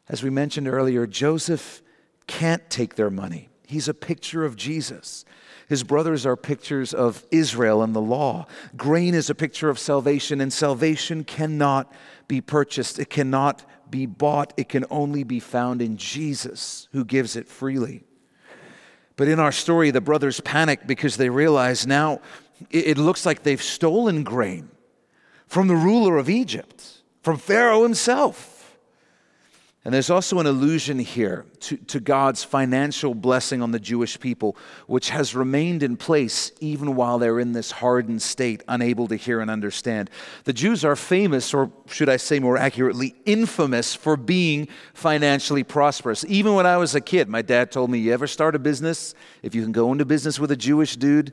As 0.08 0.22
we 0.22 0.30
mentioned 0.30 0.68
earlier, 0.68 1.06
Joseph 1.06 1.82
can't 2.26 2.68
take 2.70 2.94
their 2.94 3.10
money. 3.10 3.48
He's 3.66 3.88
a 3.88 3.94
picture 3.94 4.44
of 4.44 4.56
Jesus. 4.56 5.24
His 5.68 5.82
brothers 5.82 6.24
are 6.24 6.36
pictures 6.36 6.94
of 6.94 7.26
Israel 7.30 7.82
and 7.82 7.94
the 7.94 8.00
law. 8.00 8.46
Grain 8.76 9.14
is 9.14 9.28
a 9.28 9.34
picture 9.34 9.68
of 9.68 9.78
salvation, 9.78 10.40
and 10.40 10.52
salvation 10.52 11.24
cannot 11.24 11.92
be 12.28 12.40
purchased. 12.40 12.98
It 12.98 13.10
cannot 13.10 13.64
be 13.90 14.06
bought, 14.06 14.52
it 14.56 14.68
can 14.68 14.84
only 14.90 15.24
be 15.24 15.40
found 15.40 15.82
in 15.82 15.96
Jesus 15.96 16.88
who 16.92 17.04
gives 17.04 17.36
it 17.36 17.48
freely. 17.48 18.04
But 19.16 19.28
in 19.28 19.40
our 19.40 19.52
story, 19.52 19.90
the 19.90 20.00
brothers 20.00 20.40
panic 20.40 20.86
because 20.86 21.16
they 21.16 21.30
realize 21.30 21.86
now 21.86 22.20
it 22.70 22.98
looks 22.98 23.26
like 23.26 23.42
they've 23.42 23.62
stolen 23.62 24.24
grain 24.24 24.70
from 25.46 25.68
the 25.68 25.76
ruler 25.76 26.16
of 26.16 26.28
Egypt, 26.28 27.02
from 27.22 27.38
Pharaoh 27.38 27.82
himself. 27.82 28.55
And 29.86 29.94
there's 29.94 30.10
also 30.10 30.40
an 30.40 30.46
allusion 30.46 30.98
here 30.98 31.46
to, 31.60 31.76
to, 31.76 32.00
God's 32.00 32.42
financial 32.42 33.14
blessing 33.14 33.62
on 33.62 33.70
the 33.70 33.78
Jewish 33.78 34.18
people, 34.18 34.56
which 34.88 35.10
has 35.10 35.32
remained 35.32 35.84
in 35.84 35.96
place 35.96 36.50
even 36.58 36.96
while 36.96 37.20
they're 37.20 37.38
in 37.38 37.52
this 37.52 37.70
hardened 37.70 38.20
state, 38.20 38.64
unable 38.66 39.06
to 39.06 39.14
hear 39.14 39.38
and 39.38 39.48
understand. 39.48 40.10
The 40.42 40.52
Jews 40.52 40.84
are 40.84 40.96
famous, 40.96 41.54
or 41.54 41.70
should 41.86 42.08
I 42.08 42.16
say 42.16 42.40
more 42.40 42.56
accurately, 42.56 43.14
infamous 43.26 43.94
for 43.94 44.16
being 44.16 44.66
financially 44.92 45.62
prosperous. 45.62 46.24
Even 46.26 46.54
when 46.54 46.66
I 46.66 46.78
was 46.78 46.96
a 46.96 47.00
kid, 47.00 47.28
my 47.28 47.42
dad 47.42 47.70
told 47.70 47.88
me, 47.88 48.00
You 48.00 48.12
ever 48.12 48.26
start 48.26 48.56
a 48.56 48.58
business? 48.58 49.14
If 49.44 49.54
you 49.54 49.62
can 49.62 49.70
go 49.70 49.92
into 49.92 50.04
business 50.04 50.40
with 50.40 50.50
a 50.50 50.56
Jewish 50.56 50.96
dude, 50.96 51.32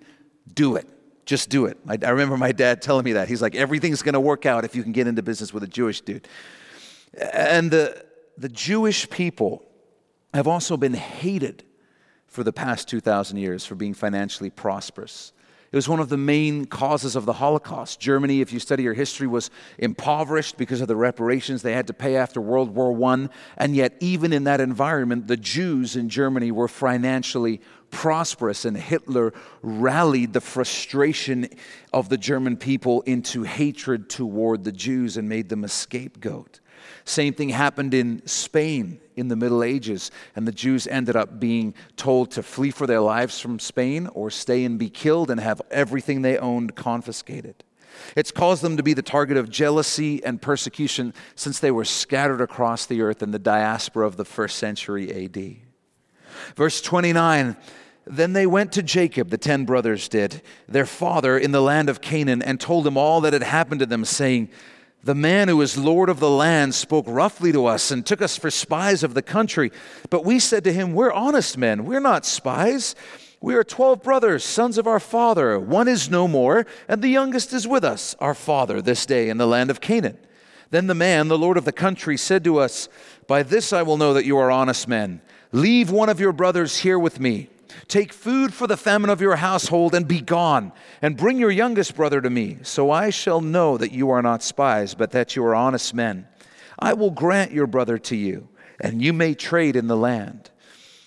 do 0.54 0.76
it. 0.76 0.88
Just 1.26 1.50
do 1.50 1.66
it. 1.66 1.80
I, 1.88 1.98
I 2.04 2.12
remember 2.12 2.38
my 2.38 2.52
dad 2.52 2.84
telling 2.84 3.04
me 3.04 3.14
that. 3.14 3.30
He's 3.30 3.42
like, 3.42 3.56
Everything's 3.56 4.04
going 4.04 4.14
to 4.14 4.20
work 4.20 4.46
out 4.46 4.64
if 4.64 4.76
you 4.76 4.84
can 4.84 4.92
get 4.92 5.08
into 5.08 5.24
business 5.24 5.52
with 5.52 5.64
a 5.64 5.68
Jewish 5.68 6.02
dude. 6.02 6.28
And 7.18 7.72
the 7.72 8.13
the 8.38 8.50
Jewish 8.50 9.10
people 9.10 9.64
have 10.34 10.48
also 10.48 10.78
been 10.78 10.94
hated 10.94 11.64
for 12.28 12.44
the 12.44 12.54
past 12.54 12.88
2,000 12.88 13.38
years 13.38 13.66
for 13.66 13.76
being 13.76 13.94
financially 13.94 14.50
prosperous. 14.50 15.34
It 15.72 15.76
was 15.76 15.90
one 15.90 16.00
of 16.00 16.10
the 16.10 16.18
main 16.18 16.66
causes 16.66 17.16
of 17.16 17.26
the 17.26 17.34
Holocaust. 17.34 18.00
Germany, 18.00 18.42
if 18.42 18.54
you 18.54 18.60
study 18.60 18.84
your 18.84 18.94
history, 18.94 19.26
was 19.26 19.50
impoverished 19.80 20.56
because 20.56 20.82
of 20.82 20.88
the 20.88 20.96
reparations 20.96 21.64
they 21.64 21.74
had 21.74 21.88
to 21.88 21.96
pay 21.96 22.16
after 22.16 22.40
World 22.40 22.76
War 22.76 22.94
I. 23.12 23.28
And 23.58 23.76
yet, 23.76 23.96
even 24.00 24.34
in 24.34 24.44
that 24.44 24.62
environment, 24.62 25.26
the 25.26 25.36
Jews 25.36 25.96
in 25.96 26.10
Germany 26.10 26.52
were 26.52 26.68
financially 26.68 27.60
prosperous, 27.90 28.66
and 28.66 28.78
Hitler 28.78 29.34
rallied 29.64 30.34
the 30.34 30.42
frustration 30.42 31.50
of 31.92 32.08
the 32.08 32.20
German 32.20 32.56
people 32.56 33.02
into 33.02 33.42
hatred 33.42 34.12
toward 34.12 34.66
the 34.66 34.72
Jews 34.72 35.18
and 35.18 35.28
made 35.28 35.50
them 35.50 35.64
a 35.64 35.70
scapegoat. 35.70 36.60
Same 37.06 37.34
thing 37.34 37.50
happened 37.50 37.94
in 37.94 38.26
Spain 38.26 39.00
in 39.16 39.28
the 39.28 39.36
Middle 39.36 39.64
Ages, 39.64 40.12
and 40.36 40.48
the 40.48 40.52
Jews 40.52 40.88
ended 40.88 41.16
up 41.16 41.40
being 41.40 41.74
told 41.98 42.32
to 42.32 42.44
flee 42.44 42.72
for 42.72 42.88
their 42.88 43.02
lives 43.02 43.40
from 43.40 43.60
Spain 43.60 44.08
or 44.08 44.30
stay 44.30 44.64
and 44.64 44.80
be 44.80 44.90
killed 44.90 45.30
and 45.30 45.40
have 45.40 45.62
everything 45.70 46.22
they 46.22 46.38
owned 46.38 46.76
confiscated. 46.76 47.64
It's 48.16 48.32
caused 48.32 48.64
them 48.64 48.78
to 48.78 48.84
be 48.84 48.94
the 48.94 49.02
target 49.02 49.38
of 49.38 49.50
jealousy 49.50 50.24
and 50.24 50.42
persecution 50.42 51.14
since 51.36 51.60
they 51.60 51.72
were 51.72 51.86
scattered 51.86 52.42
across 52.42 52.86
the 52.86 53.02
earth 53.02 53.22
in 53.22 53.32
the 53.32 53.40
diaspora 53.40 54.06
of 54.06 54.18
the 54.18 54.26
first 54.26 54.58
century 54.58 55.26
AD. 55.26 55.58
Verse 56.56 56.82
29 56.82 57.56
Then 58.06 58.34
they 58.34 58.48
went 58.48 58.72
to 58.74 58.84
Jacob, 58.84 59.30
the 59.30 59.38
ten 59.38 59.66
brothers 59.66 60.08
did, 60.08 60.42
their 60.68 60.86
father 60.86 61.38
in 61.38 61.52
the 61.52 61.62
land 61.62 61.90
of 61.90 62.02
Canaan, 62.02 62.42
and 62.42 62.60
told 62.60 62.86
him 62.86 62.98
all 62.98 63.22
that 63.22 63.34
had 63.34 63.44
happened 63.44 63.80
to 63.80 63.86
them, 63.86 64.06
saying, 64.06 64.50
the 65.04 65.16
man 65.16 65.50
who 65.50 65.62
is 65.62 65.78
Lord 65.78 66.10
of 66.10 66.20
the 66.20 66.30
land 66.30 66.74
spoke 66.74 67.06
roughly 67.08 67.52
to 67.52 67.66
us 67.66 67.92
and 67.92 68.06
took 68.06 68.22
us 68.22 68.38
for 68.38 68.50
spies 68.50 69.04
of 69.04 69.14
the 69.14 69.22
country. 69.22 69.72
But 70.10 70.24
we 70.24 70.40
said 70.40 70.64
to 70.64 70.74
him, 70.74 70.94
We're 70.94 71.12
honest 71.12 71.58
men, 71.58 71.86
we're 71.86 72.00
not 72.00 72.26
spies. 72.26 72.96
We 73.42 73.56
are 73.56 73.64
12 73.66 74.02
brothers, 74.02 74.46
sons 74.46 74.78
of 74.78 74.88
our 74.88 75.02
father. 75.02 75.60
One 75.60 75.90
is 75.90 76.10
no 76.10 76.30
more, 76.30 76.66
and 76.88 77.02
the 77.02 77.10
youngest 77.10 77.52
is 77.52 77.68
with 77.68 77.84
us, 77.84 78.16
our 78.20 78.34
father, 78.34 78.82
this 78.82 79.06
day 79.06 79.28
in 79.28 79.38
the 79.38 79.46
land 79.46 79.70
of 79.70 79.82
Canaan. 79.82 80.18
Then 80.70 80.88
the 80.88 80.96
man, 80.96 81.28
the 81.28 81.38
Lord 81.38 81.58
of 81.58 81.66
the 81.66 81.74
country, 81.74 82.16
said 82.16 82.46
to 82.46 82.58
us, 82.58 82.88
By 83.28 83.44
this 83.44 83.74
I 83.74 83.82
will 83.82 83.98
know 83.98 84.14
that 84.14 84.24
you 84.24 84.38
are 84.38 84.50
honest 84.50 84.88
men. 84.88 85.22
Leave 85.52 85.92
one 85.92 86.08
of 86.08 86.22
your 86.22 86.32
brothers 86.32 86.78
here 86.78 86.98
with 86.98 87.20
me. 87.20 87.50
Take 87.88 88.14
food 88.14 88.54
for 88.54 88.68
the 88.68 88.78
famine 88.78 89.10
of 89.10 89.22
your 89.22 89.36
household 89.36 89.94
and 89.94 90.08
be 90.08 90.22
gone, 90.22 90.72
and 91.02 91.18
bring 91.18 91.38
your 91.38 91.52
youngest 91.52 91.96
brother 91.96 92.22
to 92.22 92.30
me, 92.30 92.58
so 92.64 92.92
I 92.92 93.10
shall 93.10 93.42
know 93.42 93.78
that 93.78 93.92
you 93.92 94.10
are 94.10 94.22
not 94.22 94.42
spies, 94.44 94.96
but 94.96 95.12
that 95.12 95.36
you 95.36 95.46
are 95.46 95.56
honest 95.56 95.94
men. 95.94 96.28
I 96.80 96.94
will 96.94 97.12
grant 97.12 97.52
your 97.52 97.68
brother 97.68 97.98
to 97.98 98.16
you, 98.16 98.48
and 98.80 99.02
you 99.02 99.14
may 99.14 99.34
trade 99.34 99.76
in 99.76 99.88
the 99.88 99.98
land. 99.98 100.50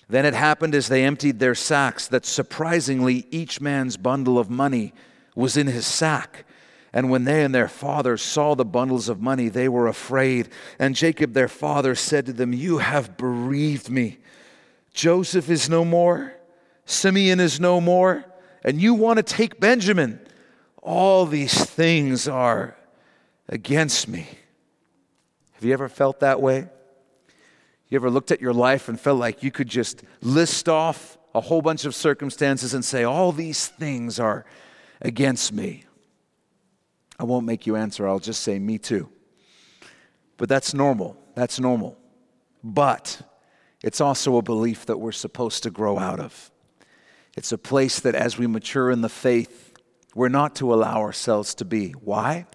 Then 0.09 0.25
it 0.25 0.33
happened 0.33 0.73
as 0.73 0.87
they 0.87 1.03
emptied 1.03 1.39
their 1.39 1.55
sacks 1.55 2.07
that 2.07 2.25
surprisingly 2.25 3.27
each 3.31 3.59
man's 3.59 3.97
bundle 3.97 4.39
of 4.39 4.49
money 4.49 4.93
was 5.35 5.57
in 5.57 5.67
his 5.67 5.85
sack. 5.85 6.45
And 6.93 7.09
when 7.11 7.25
they 7.25 7.43
and 7.43 7.53
their 7.53 7.67
father 7.67 8.15
saw 8.15 8.55
the 8.55 8.63
bundles 8.63 9.09
of 9.09 9.21
money, 9.21 9.49
they 9.49 9.67
were 9.67 9.87
afraid. 9.87 10.47
And 10.79 10.95
Jacob 10.95 11.33
their 11.33 11.49
father 11.49 11.93
said 11.93 12.25
to 12.27 12.33
them, 12.33 12.53
You 12.53 12.77
have 12.77 13.17
bereaved 13.17 13.89
me. 13.89 14.19
Joseph 14.93 15.49
is 15.49 15.69
no 15.69 15.83
more 15.83 16.33
Simeon 16.87 17.41
is 17.41 17.59
no 17.59 17.81
more, 17.81 18.25
and 18.63 18.81
you 18.81 18.93
want 18.93 19.17
to 19.17 19.23
take 19.23 19.59
Benjamin. 19.59 20.19
All 20.81 21.25
these 21.25 21.65
things 21.65 22.29
are 22.29 22.77
against 23.49 24.07
me. 24.07 24.25
Have 25.51 25.65
you 25.65 25.73
ever 25.73 25.89
felt 25.89 26.21
that 26.21 26.41
way? 26.41 26.69
You 27.89 27.97
ever 27.97 28.09
looked 28.09 28.31
at 28.31 28.39
your 28.39 28.53
life 28.53 28.87
and 28.87 28.99
felt 28.99 29.19
like 29.19 29.43
you 29.43 29.51
could 29.51 29.67
just 29.67 30.01
list 30.21 30.69
off 30.69 31.17
a 31.35 31.41
whole 31.41 31.61
bunch 31.61 31.83
of 31.83 31.93
circumstances 31.93 32.73
and 32.73 32.83
say, 32.83 33.03
All 33.03 33.33
these 33.33 33.67
things 33.67 34.17
are 34.17 34.45
against 35.01 35.51
me? 35.51 35.83
I 37.19 37.25
won't 37.25 37.45
make 37.45 37.67
you 37.67 37.75
answer, 37.75 38.07
I'll 38.07 38.19
just 38.19 38.43
say, 38.43 38.59
Me 38.59 38.77
too. 38.77 39.09
But 40.37 40.47
that's 40.47 40.73
normal. 40.73 41.17
That's 41.35 41.59
normal. 41.59 41.97
But 42.63 43.21
it's 43.83 43.99
also 43.99 44.37
a 44.37 44.41
belief 44.41 44.85
that 44.85 44.97
we're 44.97 45.11
supposed 45.11 45.63
to 45.63 45.69
grow 45.69 45.99
out 45.99 46.21
of. 46.21 46.49
It's 47.37 47.51
a 47.51 47.57
place 47.57 47.99
that 47.99 48.15
as 48.15 48.39
we 48.39 48.47
mature 48.47 48.89
in 48.89 49.01
the 49.01 49.09
faith, 49.09 49.75
we're 50.15 50.27
not 50.27 50.55
to 50.55 50.73
allow 50.73 51.01
ourselves 51.01 51.53
to 51.55 51.65
be. 51.65 51.91
Why? 51.91 52.47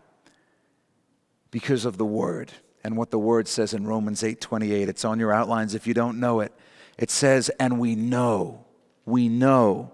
Because 1.52 1.84
of 1.84 1.98
the 1.98 2.04
Word 2.04 2.52
and 2.82 2.96
what 2.96 3.12
the 3.12 3.18
Word 3.18 3.46
says 3.46 3.74
in 3.74 3.86
Romans 3.86 4.24
8 4.24 4.40
28. 4.40 4.88
It's 4.88 5.04
on 5.04 5.20
your 5.20 5.32
outlines 5.32 5.76
if 5.76 5.86
you 5.86 5.94
don't 5.94 6.18
know 6.18 6.40
it. 6.40 6.52
It 6.98 7.12
says, 7.12 7.48
And 7.60 7.78
we 7.78 7.94
know, 7.94 8.64
we 9.06 9.28
know 9.28 9.92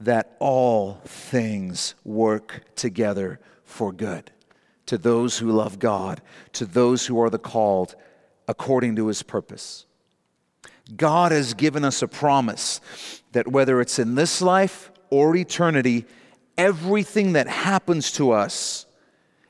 that 0.00 0.36
all 0.40 1.00
things 1.04 1.94
work 2.04 2.64
together 2.74 3.38
for 3.64 3.92
good 3.92 4.32
to 4.86 4.98
those 4.98 5.38
who 5.38 5.52
love 5.52 5.78
God, 5.78 6.22
to 6.54 6.66
those 6.66 7.06
who 7.06 7.20
are 7.20 7.30
the 7.30 7.38
called 7.38 7.94
according 8.48 8.96
to 8.96 9.06
his 9.06 9.22
purpose. 9.22 9.86
God 10.96 11.32
has 11.32 11.54
given 11.54 11.84
us 11.84 12.00
a 12.00 12.08
promise 12.08 12.80
that 13.32 13.48
whether 13.48 13.80
it's 13.80 13.98
in 13.98 14.14
this 14.14 14.40
life 14.40 14.90
or 15.10 15.36
eternity, 15.36 16.06
everything 16.56 17.32
that 17.34 17.48
happens 17.48 18.12
to 18.12 18.32
us 18.32 18.86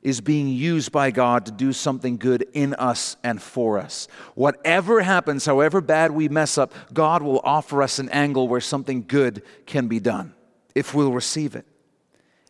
is 0.02 0.20
being 0.20 0.48
used 0.48 0.92
by 0.92 1.10
God 1.10 1.46
to 1.46 1.52
do 1.52 1.72
something 1.72 2.16
good 2.16 2.46
in 2.52 2.74
us 2.74 3.16
and 3.24 3.42
for 3.42 3.78
us. 3.78 4.06
Whatever 4.34 5.00
happens, 5.00 5.44
however 5.44 5.80
bad 5.80 6.12
we 6.12 6.28
mess 6.28 6.56
up, 6.56 6.72
God 6.92 7.22
will 7.22 7.40
offer 7.42 7.82
us 7.82 7.98
an 7.98 8.08
angle 8.10 8.48
where 8.48 8.60
something 8.60 9.04
good 9.06 9.42
can 9.66 9.88
be 9.88 9.98
done 10.00 10.34
if 10.74 10.94
we'll 10.94 11.12
receive 11.12 11.56
it. 11.56 11.66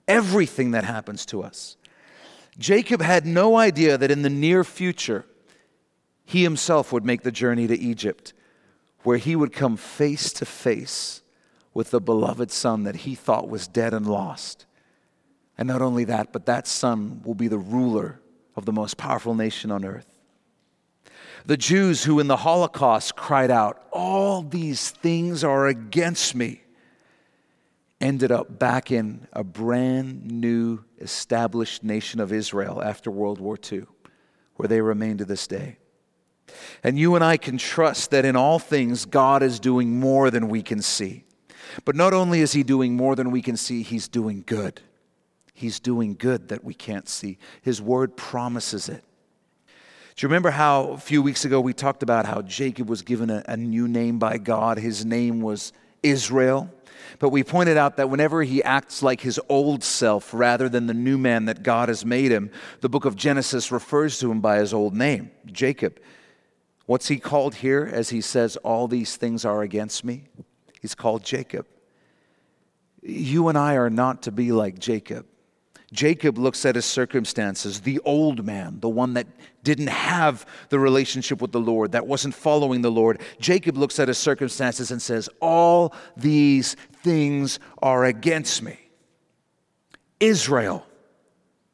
Everything 0.07 0.73
that 0.73 0.85
happens 0.85 1.25
to 1.27 1.43
us. 1.43 1.77
Jacob 2.59 3.01
had 3.01 3.25
no 3.25 3.57
idea 3.57 3.97
that 3.97 4.11
in 4.11 4.23
the 4.23 4.31
near 4.31 4.65
future, 4.65 5.25
he 6.25 6.43
himself 6.43 6.93
would 6.93 7.05
make 7.05 7.23
the 7.23 7.33
journey 7.33 7.67
to 7.67 7.79
Egypt, 7.79 8.35
where 9.09 9.17
he 9.17 9.35
would 9.35 9.55
come 9.55 9.75
face 9.75 10.35
to 10.35 10.45
face 10.45 11.23
with 11.73 11.91
the 11.91 11.99
beloved 11.99 12.51
son 12.51 12.83
that 12.83 12.95
he 12.95 13.15
thought 13.15 13.49
was 13.49 13.67
dead 13.67 13.95
and 13.95 14.07
lost. 14.07 14.67
And 15.57 15.67
not 15.67 15.81
only 15.81 16.05
that, 16.05 16.31
but 16.31 16.45
that 16.45 16.67
son 16.67 17.23
will 17.25 17.35
be 17.35 17.49
the 17.49 17.57
ruler 17.57 18.21
of 18.55 18.67
the 18.67 18.73
most 18.73 18.99
powerful 18.99 19.35
nation 19.35 19.71
on 19.71 19.83
earth. 19.83 20.19
The 21.47 21.57
Jews 21.57 22.05
who 22.05 22.21
in 22.21 22.27
the 22.27 22.37
Holocaust 22.37 23.17
cried 23.17 23.51
out, 23.51 23.83
All 23.93 24.43
these 24.43 24.91
things 24.91 25.43
are 25.43 25.69
against 25.69 26.35
me 26.35 26.61
ended 28.03 28.31
up 28.31 28.59
back 28.59 28.91
in 28.91 29.27
a 29.33 29.43
brand 29.43 30.31
new 30.31 30.85
established 30.99 31.83
nation 31.83 32.21
of 32.21 32.31
Israel 32.31 32.83
after 32.83 33.11
World 33.11 33.41
War 33.41 33.57
II, 33.73 33.87
where 34.57 34.69
they 34.69 34.83
remain 34.83 35.17
to 35.17 35.25
this 35.25 35.47
day. 35.47 35.79
And 36.83 36.99
you 36.99 37.15
and 37.15 37.25
I 37.25 37.37
can 37.37 37.59
trust 37.59 38.11
that 38.11 38.25
in 38.25 38.37
all 38.37 38.59
things, 38.59 39.05
God 39.05 39.43
is 39.43 39.61
doing 39.61 39.99
more 39.99 40.31
than 40.31 40.49
we 40.49 40.63
can 40.63 40.83
see. 40.83 41.25
But 41.85 41.97
not 41.97 42.13
only 42.13 42.41
is 42.41 42.53
He 42.53 42.63
doing 42.63 42.95
more 42.97 43.15
than 43.15 43.31
we 43.31 43.43
can 43.43 43.57
see, 43.57 43.83
He's 43.83 44.09
doing 44.09 44.43
good. 44.47 44.81
He's 45.55 45.81
doing 45.81 46.15
good 46.15 46.49
that 46.49 46.63
we 46.63 46.75
can't 46.75 47.09
see. 47.09 47.39
His 47.63 47.83
word 47.83 48.17
promises 48.17 48.89
it. 48.89 49.03
Do 50.19 50.25
you 50.25 50.29
remember 50.29 50.51
how 50.51 50.89
a 50.91 50.99
few 50.99 51.23
weeks 51.23 51.45
ago 51.45 51.61
we 51.61 51.73
talked 51.73 52.03
about 52.03 52.27
how 52.27 52.43
Jacob 52.43 52.89
was 52.89 53.03
given 53.03 53.31
a, 53.31 53.45
a 53.47 53.57
new 53.57 53.87
name 53.87 54.19
by 54.19 54.39
God? 54.39 54.79
His 54.79 55.05
name 55.05 55.41
was 55.41 55.73
Israel. 56.03 56.71
But 57.19 57.31
we 57.31 57.43
pointed 57.45 57.77
out 57.77 57.97
that 57.97 58.11
whenever 58.11 58.43
he 58.43 58.63
acts 58.63 59.03
like 59.03 59.21
his 59.21 59.41
old 59.49 59.83
self 59.83 60.33
rather 60.35 60.69
than 60.69 60.87
the 60.87 60.95
new 60.95 61.19
man 61.19 61.47
that 61.47 61.63
God 61.63 61.89
has 61.89 62.05
made 62.05 62.31
him, 62.31 62.51
the 62.81 62.89
book 62.89 63.05
of 63.05 63.17
Genesis 63.17 63.73
refers 63.73 64.19
to 64.19 64.31
him 64.31 64.41
by 64.41 64.59
his 64.59 64.75
old 64.75 64.95
name, 64.95 65.31
Jacob. 65.47 66.01
What's 66.89 67.09
he 67.09 67.19
called 67.19 67.57
here 67.57 67.87
as 67.93 68.09
he 68.09 68.23
says, 68.23 68.57
All 68.57 68.89
these 68.89 69.17
things 69.17 69.45
are 69.45 69.61
against 69.61 70.05
me? 70.07 70.25
He's 70.81 70.95
called 70.95 71.23
Jacob. 71.23 71.67
You 73.03 73.49
and 73.49 73.59
I 73.59 73.75
are 73.75 73.91
not 73.91 74.23
to 74.23 74.33
be 74.33 74.53
like 74.53 74.79
Jacob. 74.79 75.27
Jacob 75.93 76.39
looks 76.39 76.65
at 76.65 76.77
his 76.77 76.87
circumstances, 76.87 77.83
the 77.83 78.01
old 78.07 78.43
man, 78.43 78.81
the 78.81 78.89
one 78.89 79.13
that 79.15 79.27
didn't 79.63 79.89
have 79.89 80.47
the 80.71 80.79
relationship 80.79 81.43
with 81.43 81.53
the 81.53 81.61
Lord, 81.61 81.93
that 81.93 82.07
wasn't 82.07 82.35
following 82.35 82.81
the 82.81 82.91
Lord. 82.91 83.21
Jacob 83.39 83.77
looks 83.77 84.01
at 84.01 84.09
his 84.09 84.17
circumstances 84.17 84.91
and 84.91 85.03
says, 85.03 85.29
All 85.43 85.95
these 86.17 86.75
things 87.03 87.61
are 87.83 88.07
against 88.07 88.63
me. 88.63 88.79
Israel, 90.21 90.87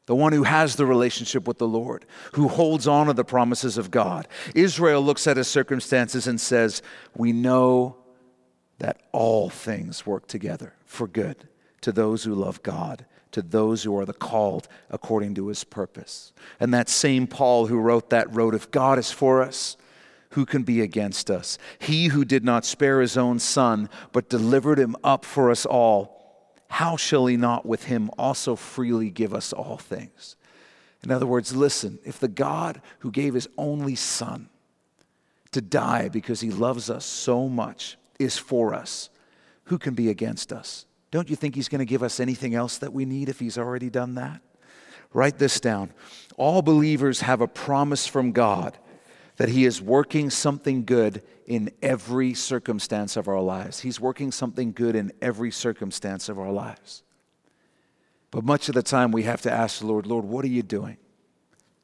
the 0.05 0.15
one 0.15 0.33
who 0.33 0.43
has 0.43 0.75
the 0.75 0.85
relationship 0.85 1.47
with 1.47 1.57
the 1.57 1.67
Lord, 1.67 2.05
who 2.33 2.47
holds 2.47 2.87
on 2.87 3.07
to 3.07 3.13
the 3.13 3.23
promises 3.23 3.77
of 3.77 3.91
God. 3.91 4.27
Israel 4.53 5.01
looks 5.01 5.27
at 5.27 5.37
his 5.37 5.47
circumstances 5.47 6.27
and 6.27 6.39
says, 6.39 6.81
We 7.15 7.31
know 7.31 7.97
that 8.79 9.01
all 9.11 9.49
things 9.49 10.05
work 10.05 10.27
together 10.27 10.73
for 10.85 11.07
good 11.07 11.47
to 11.81 11.91
those 11.91 12.23
who 12.23 12.35
love 12.35 12.61
God 12.61 13.05
to 13.35 13.41
those 13.41 13.83
who 13.83 13.97
are 13.97 14.05
the 14.05 14.13
called 14.13 14.65
according 14.89 15.35
to 15.35 15.47
his 15.49 15.65
purpose. 15.65 16.31
And 16.57 16.73
that 16.73 16.87
same 16.87 17.27
Paul 17.27 17.67
who 17.67 17.77
wrote 17.77 18.09
that 18.11 18.33
wrote, 18.33 18.55
If 18.55 18.71
God 18.71 18.97
is 18.97 19.11
for 19.11 19.41
us, 19.41 19.75
who 20.29 20.45
can 20.45 20.63
be 20.63 20.79
against 20.79 21.29
us? 21.29 21.57
He 21.77 22.07
who 22.07 22.23
did 22.23 22.45
not 22.45 22.63
spare 22.63 23.01
his 23.01 23.17
own 23.17 23.39
son, 23.39 23.89
but 24.13 24.29
delivered 24.29 24.79
him 24.79 24.95
up 25.03 25.25
for 25.25 25.51
us 25.51 25.65
all, 25.65 26.24
how 26.69 26.97
shall 26.97 27.25
he 27.25 27.37
not 27.37 27.65
with 27.65 27.85
him 27.85 28.09
also 28.17 28.55
freely 28.55 29.09
give 29.09 29.33
us 29.33 29.53
all 29.53 29.77
things? 29.77 30.35
In 31.03 31.11
other 31.11 31.27
words, 31.27 31.55
listen, 31.55 31.99
if 32.03 32.19
the 32.19 32.27
God 32.27 32.81
who 32.99 33.11
gave 33.11 33.33
his 33.33 33.47
only 33.57 33.95
son 33.95 34.49
to 35.51 35.61
die 35.61 36.09
because 36.09 36.41
he 36.41 36.49
loves 36.49 36.89
us 36.89 37.05
so 37.05 37.47
much 37.47 37.97
is 38.19 38.37
for 38.37 38.73
us, 38.73 39.09
who 39.65 39.77
can 39.77 39.93
be 39.93 40.09
against 40.09 40.51
us? 40.51 40.85
Don't 41.11 41.29
you 41.29 41.35
think 41.35 41.55
He's 41.55 41.69
going 41.69 41.79
to 41.79 41.85
give 41.85 42.03
us 42.03 42.19
anything 42.19 42.55
else 42.55 42.77
that 42.79 42.91
we 42.91 43.05
need 43.05 43.29
if 43.29 43.39
He's 43.39 43.57
already 43.57 43.89
done 43.89 44.15
that? 44.15 44.41
Write 45.13 45.37
this 45.37 45.59
down. 45.59 45.93
All 46.35 46.61
believers 46.61 47.21
have 47.21 47.39
a 47.39 47.47
promise 47.47 48.05
from 48.05 48.33
God 48.33 48.77
that 49.37 49.49
He 49.49 49.65
is 49.65 49.81
working 49.81 50.29
something 50.29 50.85
good 50.85 51.21
in 51.45 51.71
every 51.81 52.33
circumstance 52.33 53.17
of 53.17 53.27
our 53.27 53.41
lives. 53.41 53.81
He's 53.81 53.99
working 53.99 54.31
something 54.31 54.71
good 54.71 54.95
in 54.95 55.11
every 55.21 55.51
circumstance 55.51 56.29
of 56.29 56.39
our 56.39 56.51
lives. 56.51 57.03
But 58.31 58.43
much 58.43 58.67
of 58.69 58.75
the 58.75 58.83
time, 58.83 59.11
we 59.11 59.23
have 59.23 59.41
to 59.43 59.51
ask 59.51 59.79
the 59.79 59.87
Lord, 59.87 60.05
Lord, 60.05 60.25
what 60.25 60.43
are 60.43 60.49
you 60.49 60.63
doing? 60.63 60.97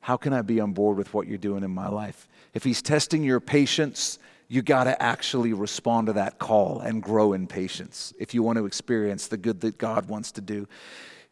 How 0.02 0.18
can 0.18 0.34
I 0.34 0.42
be 0.42 0.60
on 0.60 0.74
board 0.74 0.98
with 0.98 1.14
what 1.14 1.28
you're 1.28 1.38
doing 1.38 1.64
in 1.64 1.72
my 1.72 1.88
life? 1.88 2.28
If 2.54 2.64
He's 2.64 2.82
testing 2.82 3.24
your 3.24 3.40
patience, 3.40 4.18
you 4.48 4.62
got 4.62 4.84
to 4.84 5.02
actually 5.02 5.54
respond 5.54 6.08
to 6.08 6.14
that 6.14 6.40
call 6.40 6.82
and 6.82 7.02
grow 7.02 7.32
in 7.32 7.48
patience 7.48 8.14
if 8.20 8.34
you 8.34 8.44
want 8.44 8.58
to 8.58 8.66
experience 8.66 9.28
the 9.28 9.38
good 9.38 9.62
that 9.62 9.78
God 9.78 10.10
wants 10.10 10.32
to 10.34 10.42
do. 10.42 10.68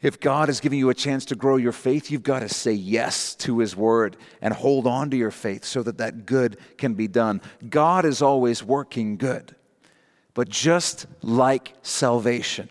If 0.01 0.19
God 0.19 0.49
is 0.49 0.61
giving 0.61 0.79
you 0.79 0.89
a 0.89 0.93
chance 0.93 1.25
to 1.25 1.35
grow 1.35 1.57
your 1.57 1.73
faith, 1.73 2.09
you've 2.09 2.23
got 2.23 2.39
to 2.39 2.49
say 2.49 2.71
yes 2.71 3.35
to 3.35 3.59
His 3.59 3.75
word 3.75 4.15
and 4.41 4.53
hold 4.53 4.87
on 4.87 5.09
to 5.09 5.17
your 5.17 5.31
faith 5.31 5.65
so 5.65 5.83
that 5.83 5.97
that 5.97 6.25
good 6.25 6.57
can 6.77 6.93
be 6.93 7.07
done. 7.07 7.41
God 7.69 8.05
is 8.05 8.21
always 8.21 8.63
working 8.63 9.17
good. 9.17 9.55
But 10.33 10.47
just 10.47 11.05
like 11.21 11.73
salvation, 11.81 12.69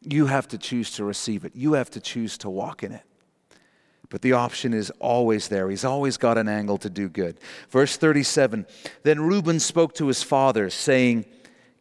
you 0.00 0.26
have 0.26 0.48
to 0.48 0.58
choose 0.58 0.90
to 0.92 1.04
receive 1.04 1.44
it, 1.44 1.52
you 1.54 1.74
have 1.74 1.90
to 1.90 2.00
choose 2.00 2.36
to 2.38 2.50
walk 2.50 2.82
in 2.82 2.92
it 2.92 3.04
but 4.12 4.20
the 4.20 4.34
option 4.34 4.74
is 4.74 4.90
always 5.00 5.48
there. 5.48 5.70
He's 5.70 5.86
always 5.86 6.18
got 6.18 6.36
an 6.36 6.46
angle 6.46 6.76
to 6.76 6.90
do 6.90 7.08
good. 7.08 7.40
Verse 7.70 7.96
37 7.96 8.66
Then 9.04 9.20
Reuben 9.20 9.58
spoke 9.58 9.94
to 9.94 10.06
his 10.06 10.22
father, 10.22 10.68
saying, 10.68 11.24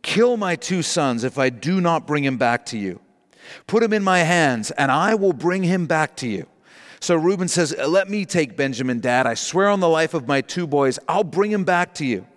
Kill 0.01 0.37
my 0.37 0.55
two 0.55 0.81
sons 0.81 1.25
if 1.25 1.37
I 1.37 1.49
do 1.49 1.81
not 1.81 2.07
bring 2.07 2.23
him 2.23 2.37
back 2.37 2.65
to 2.67 2.77
you. 2.77 3.01
Put 3.67 3.83
him 3.83 3.93
in 3.93 4.03
my 4.03 4.19
hands, 4.19 4.71
and 4.71 4.91
I 4.91 5.15
will 5.15 5.33
bring 5.33 5.63
him 5.63 5.85
back 5.85 6.15
to 6.17 6.27
you. 6.27 6.47
So 6.99 7.15
Reuben 7.15 7.47
says, 7.47 7.75
Let 7.77 8.09
me 8.09 8.25
take 8.25 8.55
Benjamin, 8.55 8.99
dad. 8.99 9.25
I 9.25 9.33
swear 9.33 9.69
on 9.69 9.79
the 9.79 9.89
life 9.89 10.13
of 10.13 10.27
my 10.27 10.41
two 10.41 10.67
boys, 10.67 10.99
I'll 11.07 11.23
bring 11.23 11.51
him 11.51 11.63
back 11.63 11.93
to 11.95 12.05
you. 12.05 12.27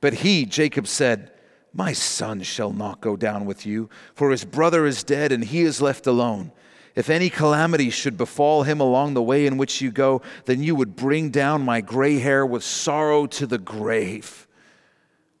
But 0.00 0.14
he, 0.14 0.44
Jacob, 0.44 0.88
said, 0.88 1.30
My 1.72 1.92
son 1.92 2.42
shall 2.42 2.72
not 2.72 3.00
go 3.00 3.16
down 3.16 3.46
with 3.46 3.64
you, 3.64 3.88
for 4.14 4.30
his 4.30 4.44
brother 4.44 4.86
is 4.86 5.04
dead, 5.04 5.30
and 5.30 5.44
he 5.44 5.62
is 5.62 5.80
left 5.80 6.06
alone. 6.06 6.50
If 6.94 7.08
any 7.08 7.30
calamity 7.30 7.88
should 7.90 8.18
befall 8.18 8.64
him 8.64 8.80
along 8.80 9.14
the 9.14 9.22
way 9.22 9.46
in 9.46 9.56
which 9.56 9.80
you 9.80 9.90
go, 9.90 10.20
then 10.44 10.62
you 10.62 10.74
would 10.74 10.94
bring 10.94 11.30
down 11.30 11.64
my 11.64 11.80
gray 11.80 12.18
hair 12.18 12.44
with 12.44 12.64
sorrow 12.64 13.26
to 13.28 13.46
the 13.46 13.58
grave. 13.58 14.46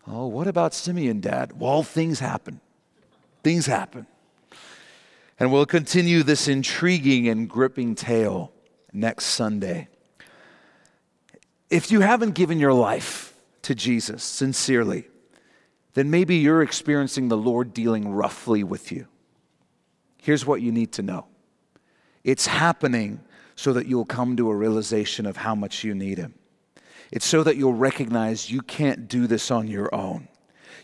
Oh, 0.06 0.26
what 0.28 0.46
about 0.46 0.72
Simeon, 0.72 1.20
Dad? 1.20 1.60
Well, 1.60 1.82
things 1.82 2.20
happen. 2.20 2.60
Things 3.42 3.66
happen. 3.66 4.06
And 5.42 5.50
we'll 5.50 5.66
continue 5.66 6.22
this 6.22 6.46
intriguing 6.46 7.26
and 7.26 7.48
gripping 7.48 7.96
tale 7.96 8.52
next 8.92 9.24
Sunday. 9.24 9.88
If 11.68 11.90
you 11.90 11.98
haven't 11.98 12.36
given 12.36 12.60
your 12.60 12.72
life 12.72 13.34
to 13.62 13.74
Jesus 13.74 14.22
sincerely, 14.22 15.08
then 15.94 16.12
maybe 16.12 16.36
you're 16.36 16.62
experiencing 16.62 17.26
the 17.26 17.36
Lord 17.36 17.74
dealing 17.74 18.12
roughly 18.12 18.62
with 18.62 18.92
you. 18.92 19.08
Here's 20.18 20.46
what 20.46 20.62
you 20.62 20.70
need 20.70 20.92
to 20.92 21.02
know 21.02 21.26
it's 22.22 22.46
happening 22.46 23.18
so 23.56 23.72
that 23.72 23.86
you'll 23.86 24.04
come 24.04 24.36
to 24.36 24.48
a 24.48 24.54
realization 24.54 25.26
of 25.26 25.38
how 25.38 25.56
much 25.56 25.82
you 25.82 25.92
need 25.92 26.18
Him. 26.18 26.34
It's 27.10 27.26
so 27.26 27.42
that 27.42 27.56
you'll 27.56 27.74
recognize 27.74 28.48
you 28.48 28.62
can't 28.62 29.08
do 29.08 29.26
this 29.26 29.50
on 29.50 29.66
your 29.66 29.92
own. 29.92 30.28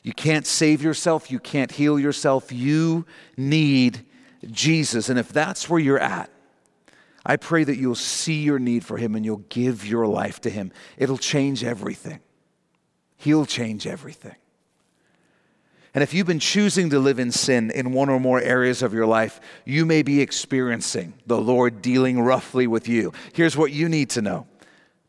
You 0.03 0.15
can't 0.15 0.49
save 0.49 0.83
yourself, 0.83 1.31
you 1.31 1.39
can't 1.39 1.71
heal 1.71 1.97
yourself. 1.97 2.51
You 2.51 3.07
need 3.37 4.05
Jesus. 4.51 5.09
And 5.09 5.19
if 5.19 5.29
that's 5.29 5.69
where 5.69 5.81
you're 5.81 5.99
at, 5.99 6.31
I 7.25 7.37
pray 7.37 7.65
that 7.65 7.77
you'll 7.77 7.95
see 7.95 8.43
your 8.43 8.59
need 8.59 8.85
for 8.85 8.97
Him 8.97 9.15
and 9.15 9.25
you'll 9.25 9.45
give 9.49 9.87
your 9.87 10.07
life 10.07 10.41
to 10.43 10.51
Him. 10.51 10.73
It'll 10.97 11.19
change 11.19 11.65
everything. 11.65 12.21
He'll 13.17 13.47
change 13.47 13.87
everything. 13.87 14.37
And 15.95 16.03
if 16.03 16.15
you've 16.15 16.27
been 16.27 16.39
choosing 16.39 16.91
to 16.91 16.99
live 16.99 17.19
in 17.19 17.33
sin 17.33 17.71
in 17.71 17.93
one 17.93 18.09
or 18.09 18.21
more 18.21 18.41
areas 18.41 18.83
of 18.83 18.95
your 18.95 19.07
life, 19.07 19.41
you 19.65 19.85
may 19.85 20.03
be 20.03 20.21
experiencing 20.21 21.15
the 21.27 21.41
Lord 21.41 21.83
dealing 21.83 22.21
roughly 22.21 22.67
with 22.67 22.89
you. 22.89 23.13
Here's 23.33 23.57
what 23.57 23.73
you 23.73 23.89
need 23.89 24.11
to 24.11 24.23
know 24.23 24.47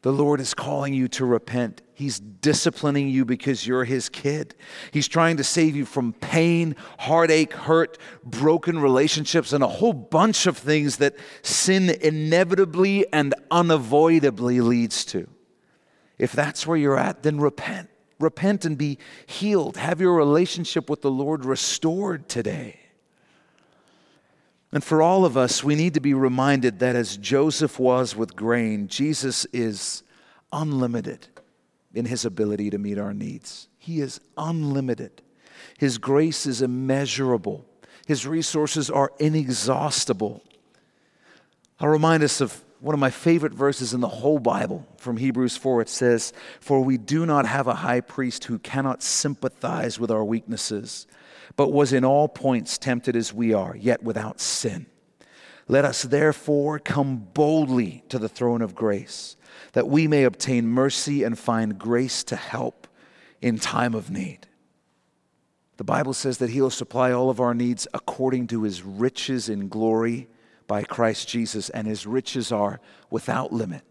the 0.01 0.11
Lord 0.13 0.39
is 0.39 0.53
calling 0.53 0.93
you 0.93 1.07
to 1.09 1.25
repent. 1.25 1.81
He's 1.99 2.17
disciplining 2.17 3.09
you 3.09 3.25
because 3.25 3.67
you're 3.67 3.83
His 3.83 4.07
kid. 4.07 4.55
He's 4.91 5.09
trying 5.09 5.35
to 5.35 5.43
save 5.43 5.75
you 5.75 5.83
from 5.83 6.13
pain, 6.13 6.77
heartache, 6.97 7.51
hurt, 7.51 7.97
broken 8.23 8.79
relationships, 8.79 9.51
and 9.51 9.61
a 9.61 9.67
whole 9.67 9.91
bunch 9.91 10.47
of 10.47 10.57
things 10.57 10.95
that 10.97 11.17
sin 11.41 11.89
inevitably 11.89 13.05
and 13.11 13.35
unavoidably 13.51 14.61
leads 14.61 15.03
to. 15.07 15.27
If 16.17 16.31
that's 16.31 16.65
where 16.65 16.77
you're 16.77 16.97
at, 16.97 17.23
then 17.23 17.41
repent. 17.41 17.89
Repent 18.17 18.63
and 18.63 18.77
be 18.77 18.97
healed. 19.25 19.75
Have 19.75 19.99
your 19.99 20.15
relationship 20.15 20.89
with 20.89 21.01
the 21.01 21.11
Lord 21.11 21.43
restored 21.43 22.29
today. 22.29 22.79
And 24.71 24.81
for 24.81 25.01
all 25.01 25.25
of 25.25 25.35
us, 25.35 25.65
we 25.65 25.75
need 25.75 25.95
to 25.95 25.99
be 25.99 26.13
reminded 26.13 26.79
that 26.79 26.95
as 26.95 27.17
Joseph 27.17 27.77
was 27.77 28.15
with 28.15 28.37
grain, 28.37 28.87
Jesus 28.87 29.43
is 29.51 30.03
unlimited 30.53 31.27
in 31.93 32.05
his 32.05 32.25
ability 32.25 32.69
to 32.69 32.77
meet 32.77 32.97
our 32.97 33.13
needs. 33.13 33.67
He 33.77 34.01
is 34.01 34.19
unlimited. 34.37 35.21
His 35.77 35.97
grace 35.97 36.45
is 36.45 36.61
immeasurable. 36.61 37.65
His 38.07 38.25
resources 38.25 38.89
are 38.89 39.11
inexhaustible. 39.19 40.43
I'll 41.79 41.89
remind 41.89 42.23
us 42.23 42.41
of 42.41 42.63
one 42.79 42.93
of 42.93 42.99
my 42.99 43.09
favorite 43.09 43.53
verses 43.53 43.93
in 43.93 44.01
the 44.01 44.07
whole 44.07 44.39
Bible 44.39 44.87
from 44.97 45.17
Hebrews 45.17 45.57
4. 45.57 45.81
It 45.81 45.89
says, 45.89 46.33
For 46.59 46.81
we 46.81 46.97
do 46.97 47.25
not 47.25 47.45
have 47.45 47.67
a 47.67 47.75
high 47.75 48.01
priest 48.01 48.45
who 48.45 48.59
cannot 48.59 49.03
sympathize 49.03 49.99
with 49.99 50.11
our 50.11 50.23
weaknesses 50.23 51.07
but 51.59 51.73
was 51.73 51.91
in 51.91 52.05
all 52.05 52.29
points 52.29 52.77
tempted 52.77 53.17
as 53.17 53.33
we 53.33 53.53
are, 53.53 53.75
yet 53.75 54.01
without 54.01 54.39
sin. 54.39 54.85
Let 55.67 55.83
us 55.83 56.03
therefore 56.03 56.79
come 56.79 57.17
boldly 57.33 58.03
to 58.07 58.17
the 58.17 58.29
throne 58.29 58.61
of 58.61 58.75
grace, 58.75 59.35
that 59.73 59.87
we 59.87 60.07
may 60.07 60.23
obtain 60.23 60.67
mercy 60.67 61.23
and 61.23 61.37
find 61.37 61.77
grace 61.77 62.23
to 62.25 62.35
help 62.35 62.87
in 63.41 63.57
time 63.57 63.93
of 63.93 64.09
need. 64.09 64.47
The 65.77 65.83
Bible 65.83 66.13
says 66.13 66.39
that 66.39 66.49
He'll 66.49 66.69
supply 66.69 67.11
all 67.11 67.29
of 67.29 67.39
our 67.39 67.53
needs 67.53 67.87
according 67.93 68.47
to 68.47 68.63
His 68.63 68.83
riches 68.83 69.47
in 69.47 69.69
glory 69.69 70.27
by 70.67 70.83
Christ 70.83 71.29
Jesus, 71.29 71.69
and 71.69 71.87
His 71.87 72.05
riches 72.05 72.51
are 72.51 72.81
without 73.09 73.53
limit. 73.53 73.83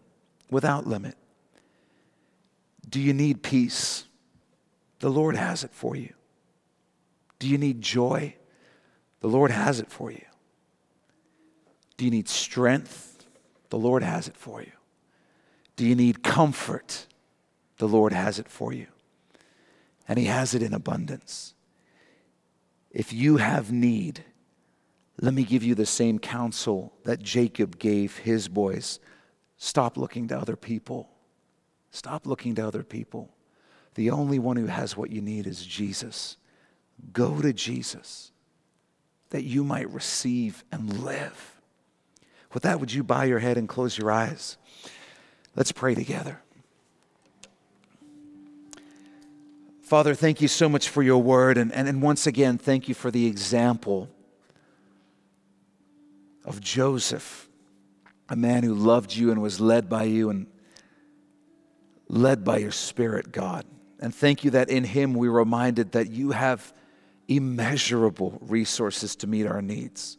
Without 0.51 0.85
limit. 0.87 1.15
Do 2.87 2.99
you 2.99 3.13
need 3.13 3.43
peace? 3.43 4.05
The 4.99 5.09
Lord 5.09 5.35
has 5.35 5.63
it 5.63 5.71
for 5.73 5.95
you. 5.95 6.13
Do 7.39 7.47
you 7.47 7.57
need 7.57 7.81
joy? 7.81 8.35
The 9.21 9.27
Lord 9.27 9.51
has 9.51 9.79
it 9.79 9.89
for 9.89 10.11
you. 10.11 10.25
Do 11.97 12.05
you 12.05 12.11
need 12.11 12.29
strength? 12.29 13.27
The 13.69 13.77
Lord 13.77 14.03
has 14.03 14.27
it 14.27 14.37
for 14.37 14.61
you. 14.61 14.71
Do 15.79 15.85
you 15.85 15.95
need 15.95 16.23
comfort? 16.23 17.07
The 17.77 17.87
Lord 17.87 18.11
has 18.11 18.37
it 18.37 18.49
for 18.49 18.73
you. 18.73 18.87
And 20.09 20.19
He 20.19 20.25
has 20.25 20.53
it 20.53 20.61
in 20.61 20.73
abundance. 20.73 21.53
If 22.91 23.13
you 23.13 23.37
have 23.37 23.71
need, 23.71 24.25
let 25.21 25.33
me 25.33 25.45
give 25.45 25.63
you 25.63 25.75
the 25.75 25.85
same 25.85 26.19
counsel 26.19 26.91
that 27.05 27.23
Jacob 27.23 27.79
gave 27.79 28.17
his 28.17 28.49
boys. 28.49 28.99
Stop 29.55 29.95
looking 29.95 30.27
to 30.27 30.37
other 30.37 30.57
people. 30.57 31.11
Stop 31.91 32.27
looking 32.27 32.55
to 32.55 32.67
other 32.67 32.83
people. 32.83 33.29
The 33.95 34.09
only 34.09 34.37
one 34.37 34.57
who 34.57 34.65
has 34.65 34.97
what 34.97 35.11
you 35.11 35.21
need 35.21 35.47
is 35.47 35.65
Jesus. 35.65 36.35
Go 37.13 37.41
to 37.41 37.53
Jesus 37.53 38.33
that 39.29 39.45
you 39.45 39.63
might 39.63 39.89
receive 39.91 40.65
and 40.73 41.05
live. 41.05 41.61
With 42.53 42.63
that, 42.63 42.81
would 42.81 42.91
you 42.91 43.01
bow 43.01 43.21
your 43.21 43.39
head 43.39 43.57
and 43.57 43.69
close 43.69 43.97
your 43.97 44.11
eyes? 44.11 44.57
Let's 45.59 45.73
pray 45.73 45.93
together. 45.93 46.39
Father, 49.81 50.15
thank 50.15 50.39
you 50.39 50.47
so 50.47 50.69
much 50.69 50.87
for 50.87 51.03
your 51.03 51.21
word. 51.21 51.57
And, 51.57 51.73
and, 51.73 51.85
and 51.85 52.01
once 52.01 52.25
again, 52.25 52.57
thank 52.57 52.87
you 52.87 52.95
for 52.95 53.11
the 53.11 53.27
example 53.27 54.09
of 56.45 56.61
Joseph, 56.61 57.49
a 58.29 58.37
man 58.37 58.63
who 58.63 58.73
loved 58.73 59.13
you 59.13 59.31
and 59.31 59.41
was 59.41 59.59
led 59.59 59.89
by 59.89 60.03
you 60.03 60.29
and 60.29 60.47
led 62.07 62.45
by 62.45 62.59
your 62.59 62.71
Spirit, 62.71 63.33
God. 63.33 63.65
And 63.99 64.15
thank 64.15 64.45
you 64.45 64.51
that 64.51 64.69
in 64.69 64.85
him 64.85 65.13
we're 65.13 65.29
reminded 65.29 65.91
that 65.91 66.09
you 66.09 66.31
have 66.31 66.73
immeasurable 67.27 68.37
resources 68.43 69.13
to 69.17 69.27
meet 69.27 69.45
our 69.45 69.61
needs. 69.61 70.17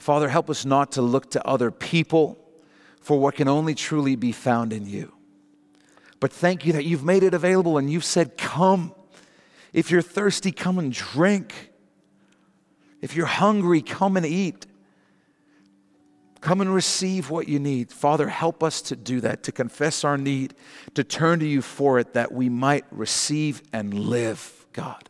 Father, 0.00 0.28
help 0.28 0.50
us 0.50 0.64
not 0.64 0.90
to 0.92 1.02
look 1.02 1.30
to 1.30 1.46
other 1.46 1.70
people 1.70 2.40
for 3.00 3.18
what 3.18 3.34
can 3.34 3.48
only 3.48 3.74
truly 3.74 4.16
be 4.16 4.32
found 4.32 4.72
in 4.72 4.86
you. 4.86 5.12
But 6.20 6.32
thank 6.32 6.66
you 6.66 6.74
that 6.74 6.84
you've 6.84 7.04
made 7.04 7.22
it 7.22 7.34
available 7.34 7.78
and 7.78 7.90
you've 7.90 8.04
said, 8.04 8.36
Come. 8.36 8.94
If 9.72 9.90
you're 9.90 10.02
thirsty, 10.02 10.52
come 10.52 10.78
and 10.78 10.92
drink. 10.92 11.70
If 13.00 13.14
you're 13.16 13.26
hungry, 13.26 13.80
come 13.82 14.16
and 14.16 14.26
eat. 14.26 14.66
Come 16.40 16.60
and 16.60 16.74
receive 16.74 17.30
what 17.30 17.48
you 17.48 17.58
need. 17.58 17.92
Father, 17.92 18.28
help 18.28 18.62
us 18.62 18.82
to 18.82 18.96
do 18.96 19.20
that, 19.20 19.42
to 19.44 19.52
confess 19.52 20.04
our 20.04 20.18
need, 20.18 20.54
to 20.94 21.04
turn 21.04 21.38
to 21.40 21.46
you 21.46 21.62
for 21.62 21.98
it, 21.98 22.14
that 22.14 22.32
we 22.32 22.48
might 22.48 22.84
receive 22.90 23.62
and 23.72 23.92
live, 23.94 24.66
God. 24.72 25.08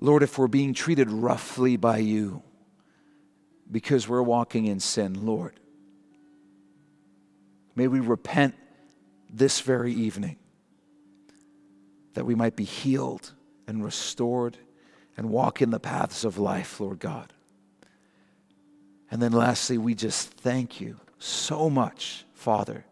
Lord, 0.00 0.22
if 0.22 0.38
we're 0.38 0.48
being 0.48 0.72
treated 0.72 1.10
roughly 1.10 1.76
by 1.76 1.98
you 1.98 2.42
because 3.70 4.08
we're 4.08 4.22
walking 4.22 4.66
in 4.66 4.80
sin, 4.80 5.26
Lord, 5.26 5.58
may 7.76 7.88
we 7.88 8.00
repent 8.00 8.54
this 9.32 9.60
very 9.60 9.92
evening 9.92 10.36
that 12.14 12.26
we 12.26 12.34
might 12.34 12.56
be 12.56 12.64
healed 12.64 13.32
and 13.66 13.84
restored 13.84 14.58
and 15.16 15.30
walk 15.30 15.62
in 15.62 15.70
the 15.70 15.78
paths 15.78 16.24
of 16.24 16.38
life, 16.38 16.80
Lord 16.80 16.98
God. 16.98 17.32
And 19.10 19.20
then 19.20 19.32
lastly, 19.32 19.78
we 19.78 19.94
just 19.94 20.28
thank 20.28 20.80
you 20.80 20.96
so 21.18 21.68
much, 21.68 22.24
Father, 22.32 22.84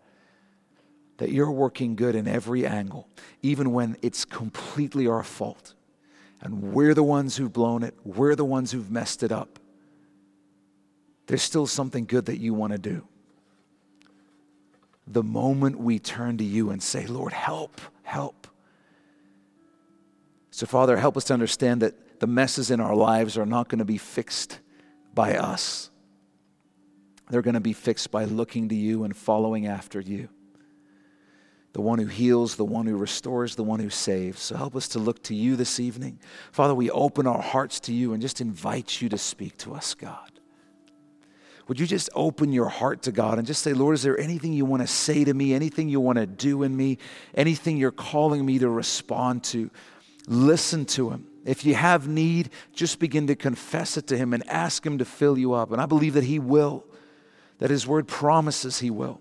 that 1.18 1.30
you're 1.30 1.50
working 1.50 1.96
good 1.96 2.14
in 2.14 2.28
every 2.28 2.66
angle, 2.66 3.08
even 3.42 3.72
when 3.72 3.96
it's 4.02 4.24
completely 4.24 5.06
our 5.06 5.22
fault. 5.22 5.74
And 6.40 6.72
we're 6.72 6.94
the 6.94 7.02
ones 7.02 7.36
who've 7.36 7.52
blown 7.52 7.82
it, 7.82 7.94
we're 8.04 8.36
the 8.36 8.44
ones 8.44 8.70
who've 8.70 8.90
messed 8.90 9.22
it 9.22 9.32
up, 9.32 9.58
there's 11.28 11.42
still 11.42 11.66
something 11.66 12.04
good 12.04 12.26
that 12.26 12.38
you 12.38 12.52
want 12.52 12.72
to 12.72 12.78
do. 12.78 13.06
The 15.06 15.22
moment 15.22 15.78
we 15.78 15.98
turn 15.98 16.38
to 16.38 16.44
you 16.44 16.70
and 16.70 16.82
say, 16.82 17.06
Lord, 17.06 17.32
help, 17.32 17.80
help. 18.02 18.48
So, 20.50 20.66
Father, 20.66 20.96
help 20.96 21.16
us 21.16 21.24
to 21.24 21.34
understand 21.34 21.82
that 21.82 22.18
the 22.18 22.26
messes 22.26 22.70
in 22.70 22.80
our 22.80 22.94
lives 22.94 23.38
are 23.38 23.46
not 23.46 23.68
going 23.68 23.78
to 23.78 23.84
be 23.84 23.98
fixed 23.98 24.58
by 25.14 25.36
us. 25.36 25.90
They're 27.30 27.42
going 27.42 27.54
to 27.54 27.60
be 27.60 27.72
fixed 27.72 28.10
by 28.10 28.24
looking 28.24 28.68
to 28.70 28.74
you 28.74 29.04
and 29.04 29.16
following 29.16 29.66
after 29.66 30.00
you 30.00 30.28
the 31.74 31.82
one 31.82 31.98
who 32.00 32.06
heals, 32.06 32.56
the 32.56 32.64
one 32.64 32.86
who 32.86 32.96
restores, 32.96 33.54
the 33.54 33.62
one 33.62 33.78
who 33.78 33.90
saves. 33.90 34.40
So 34.42 34.56
help 34.56 34.74
us 34.74 34.88
to 34.88 34.98
look 34.98 35.22
to 35.24 35.34
you 35.34 35.54
this 35.54 35.78
evening. 35.78 36.18
Father, 36.50 36.74
we 36.74 36.90
open 36.90 37.26
our 37.26 37.40
hearts 37.40 37.78
to 37.80 37.92
you 37.92 38.12
and 38.12 38.20
just 38.20 38.40
invite 38.40 39.00
you 39.00 39.08
to 39.10 39.18
speak 39.18 39.56
to 39.58 39.74
us, 39.74 39.94
God. 39.94 40.37
Would 41.68 41.78
you 41.78 41.86
just 41.86 42.08
open 42.14 42.50
your 42.50 42.68
heart 42.68 43.02
to 43.02 43.12
God 43.12 43.36
and 43.38 43.46
just 43.46 43.62
say, 43.62 43.74
Lord, 43.74 43.94
is 43.94 44.02
there 44.02 44.18
anything 44.18 44.54
you 44.54 44.64
want 44.64 44.82
to 44.82 44.86
say 44.86 45.24
to 45.24 45.34
me, 45.34 45.52
anything 45.52 45.90
you 45.90 46.00
want 46.00 46.16
to 46.16 46.26
do 46.26 46.62
in 46.62 46.74
me, 46.74 46.96
anything 47.34 47.76
you're 47.76 47.90
calling 47.90 48.44
me 48.44 48.58
to 48.58 48.70
respond 48.70 49.44
to? 49.44 49.70
Listen 50.26 50.86
to 50.86 51.10
Him. 51.10 51.26
If 51.44 51.66
you 51.66 51.74
have 51.74 52.08
need, 52.08 52.50
just 52.72 52.98
begin 52.98 53.26
to 53.26 53.34
confess 53.34 53.98
it 53.98 54.06
to 54.08 54.16
Him 54.16 54.32
and 54.32 54.48
ask 54.48 54.84
Him 54.84 54.98
to 54.98 55.04
fill 55.04 55.36
you 55.36 55.52
up. 55.52 55.70
And 55.70 55.80
I 55.80 55.86
believe 55.86 56.14
that 56.14 56.24
He 56.24 56.38
will, 56.38 56.84
that 57.58 57.68
His 57.68 57.86
word 57.86 58.08
promises 58.08 58.78
He 58.78 58.90
will. 58.90 59.20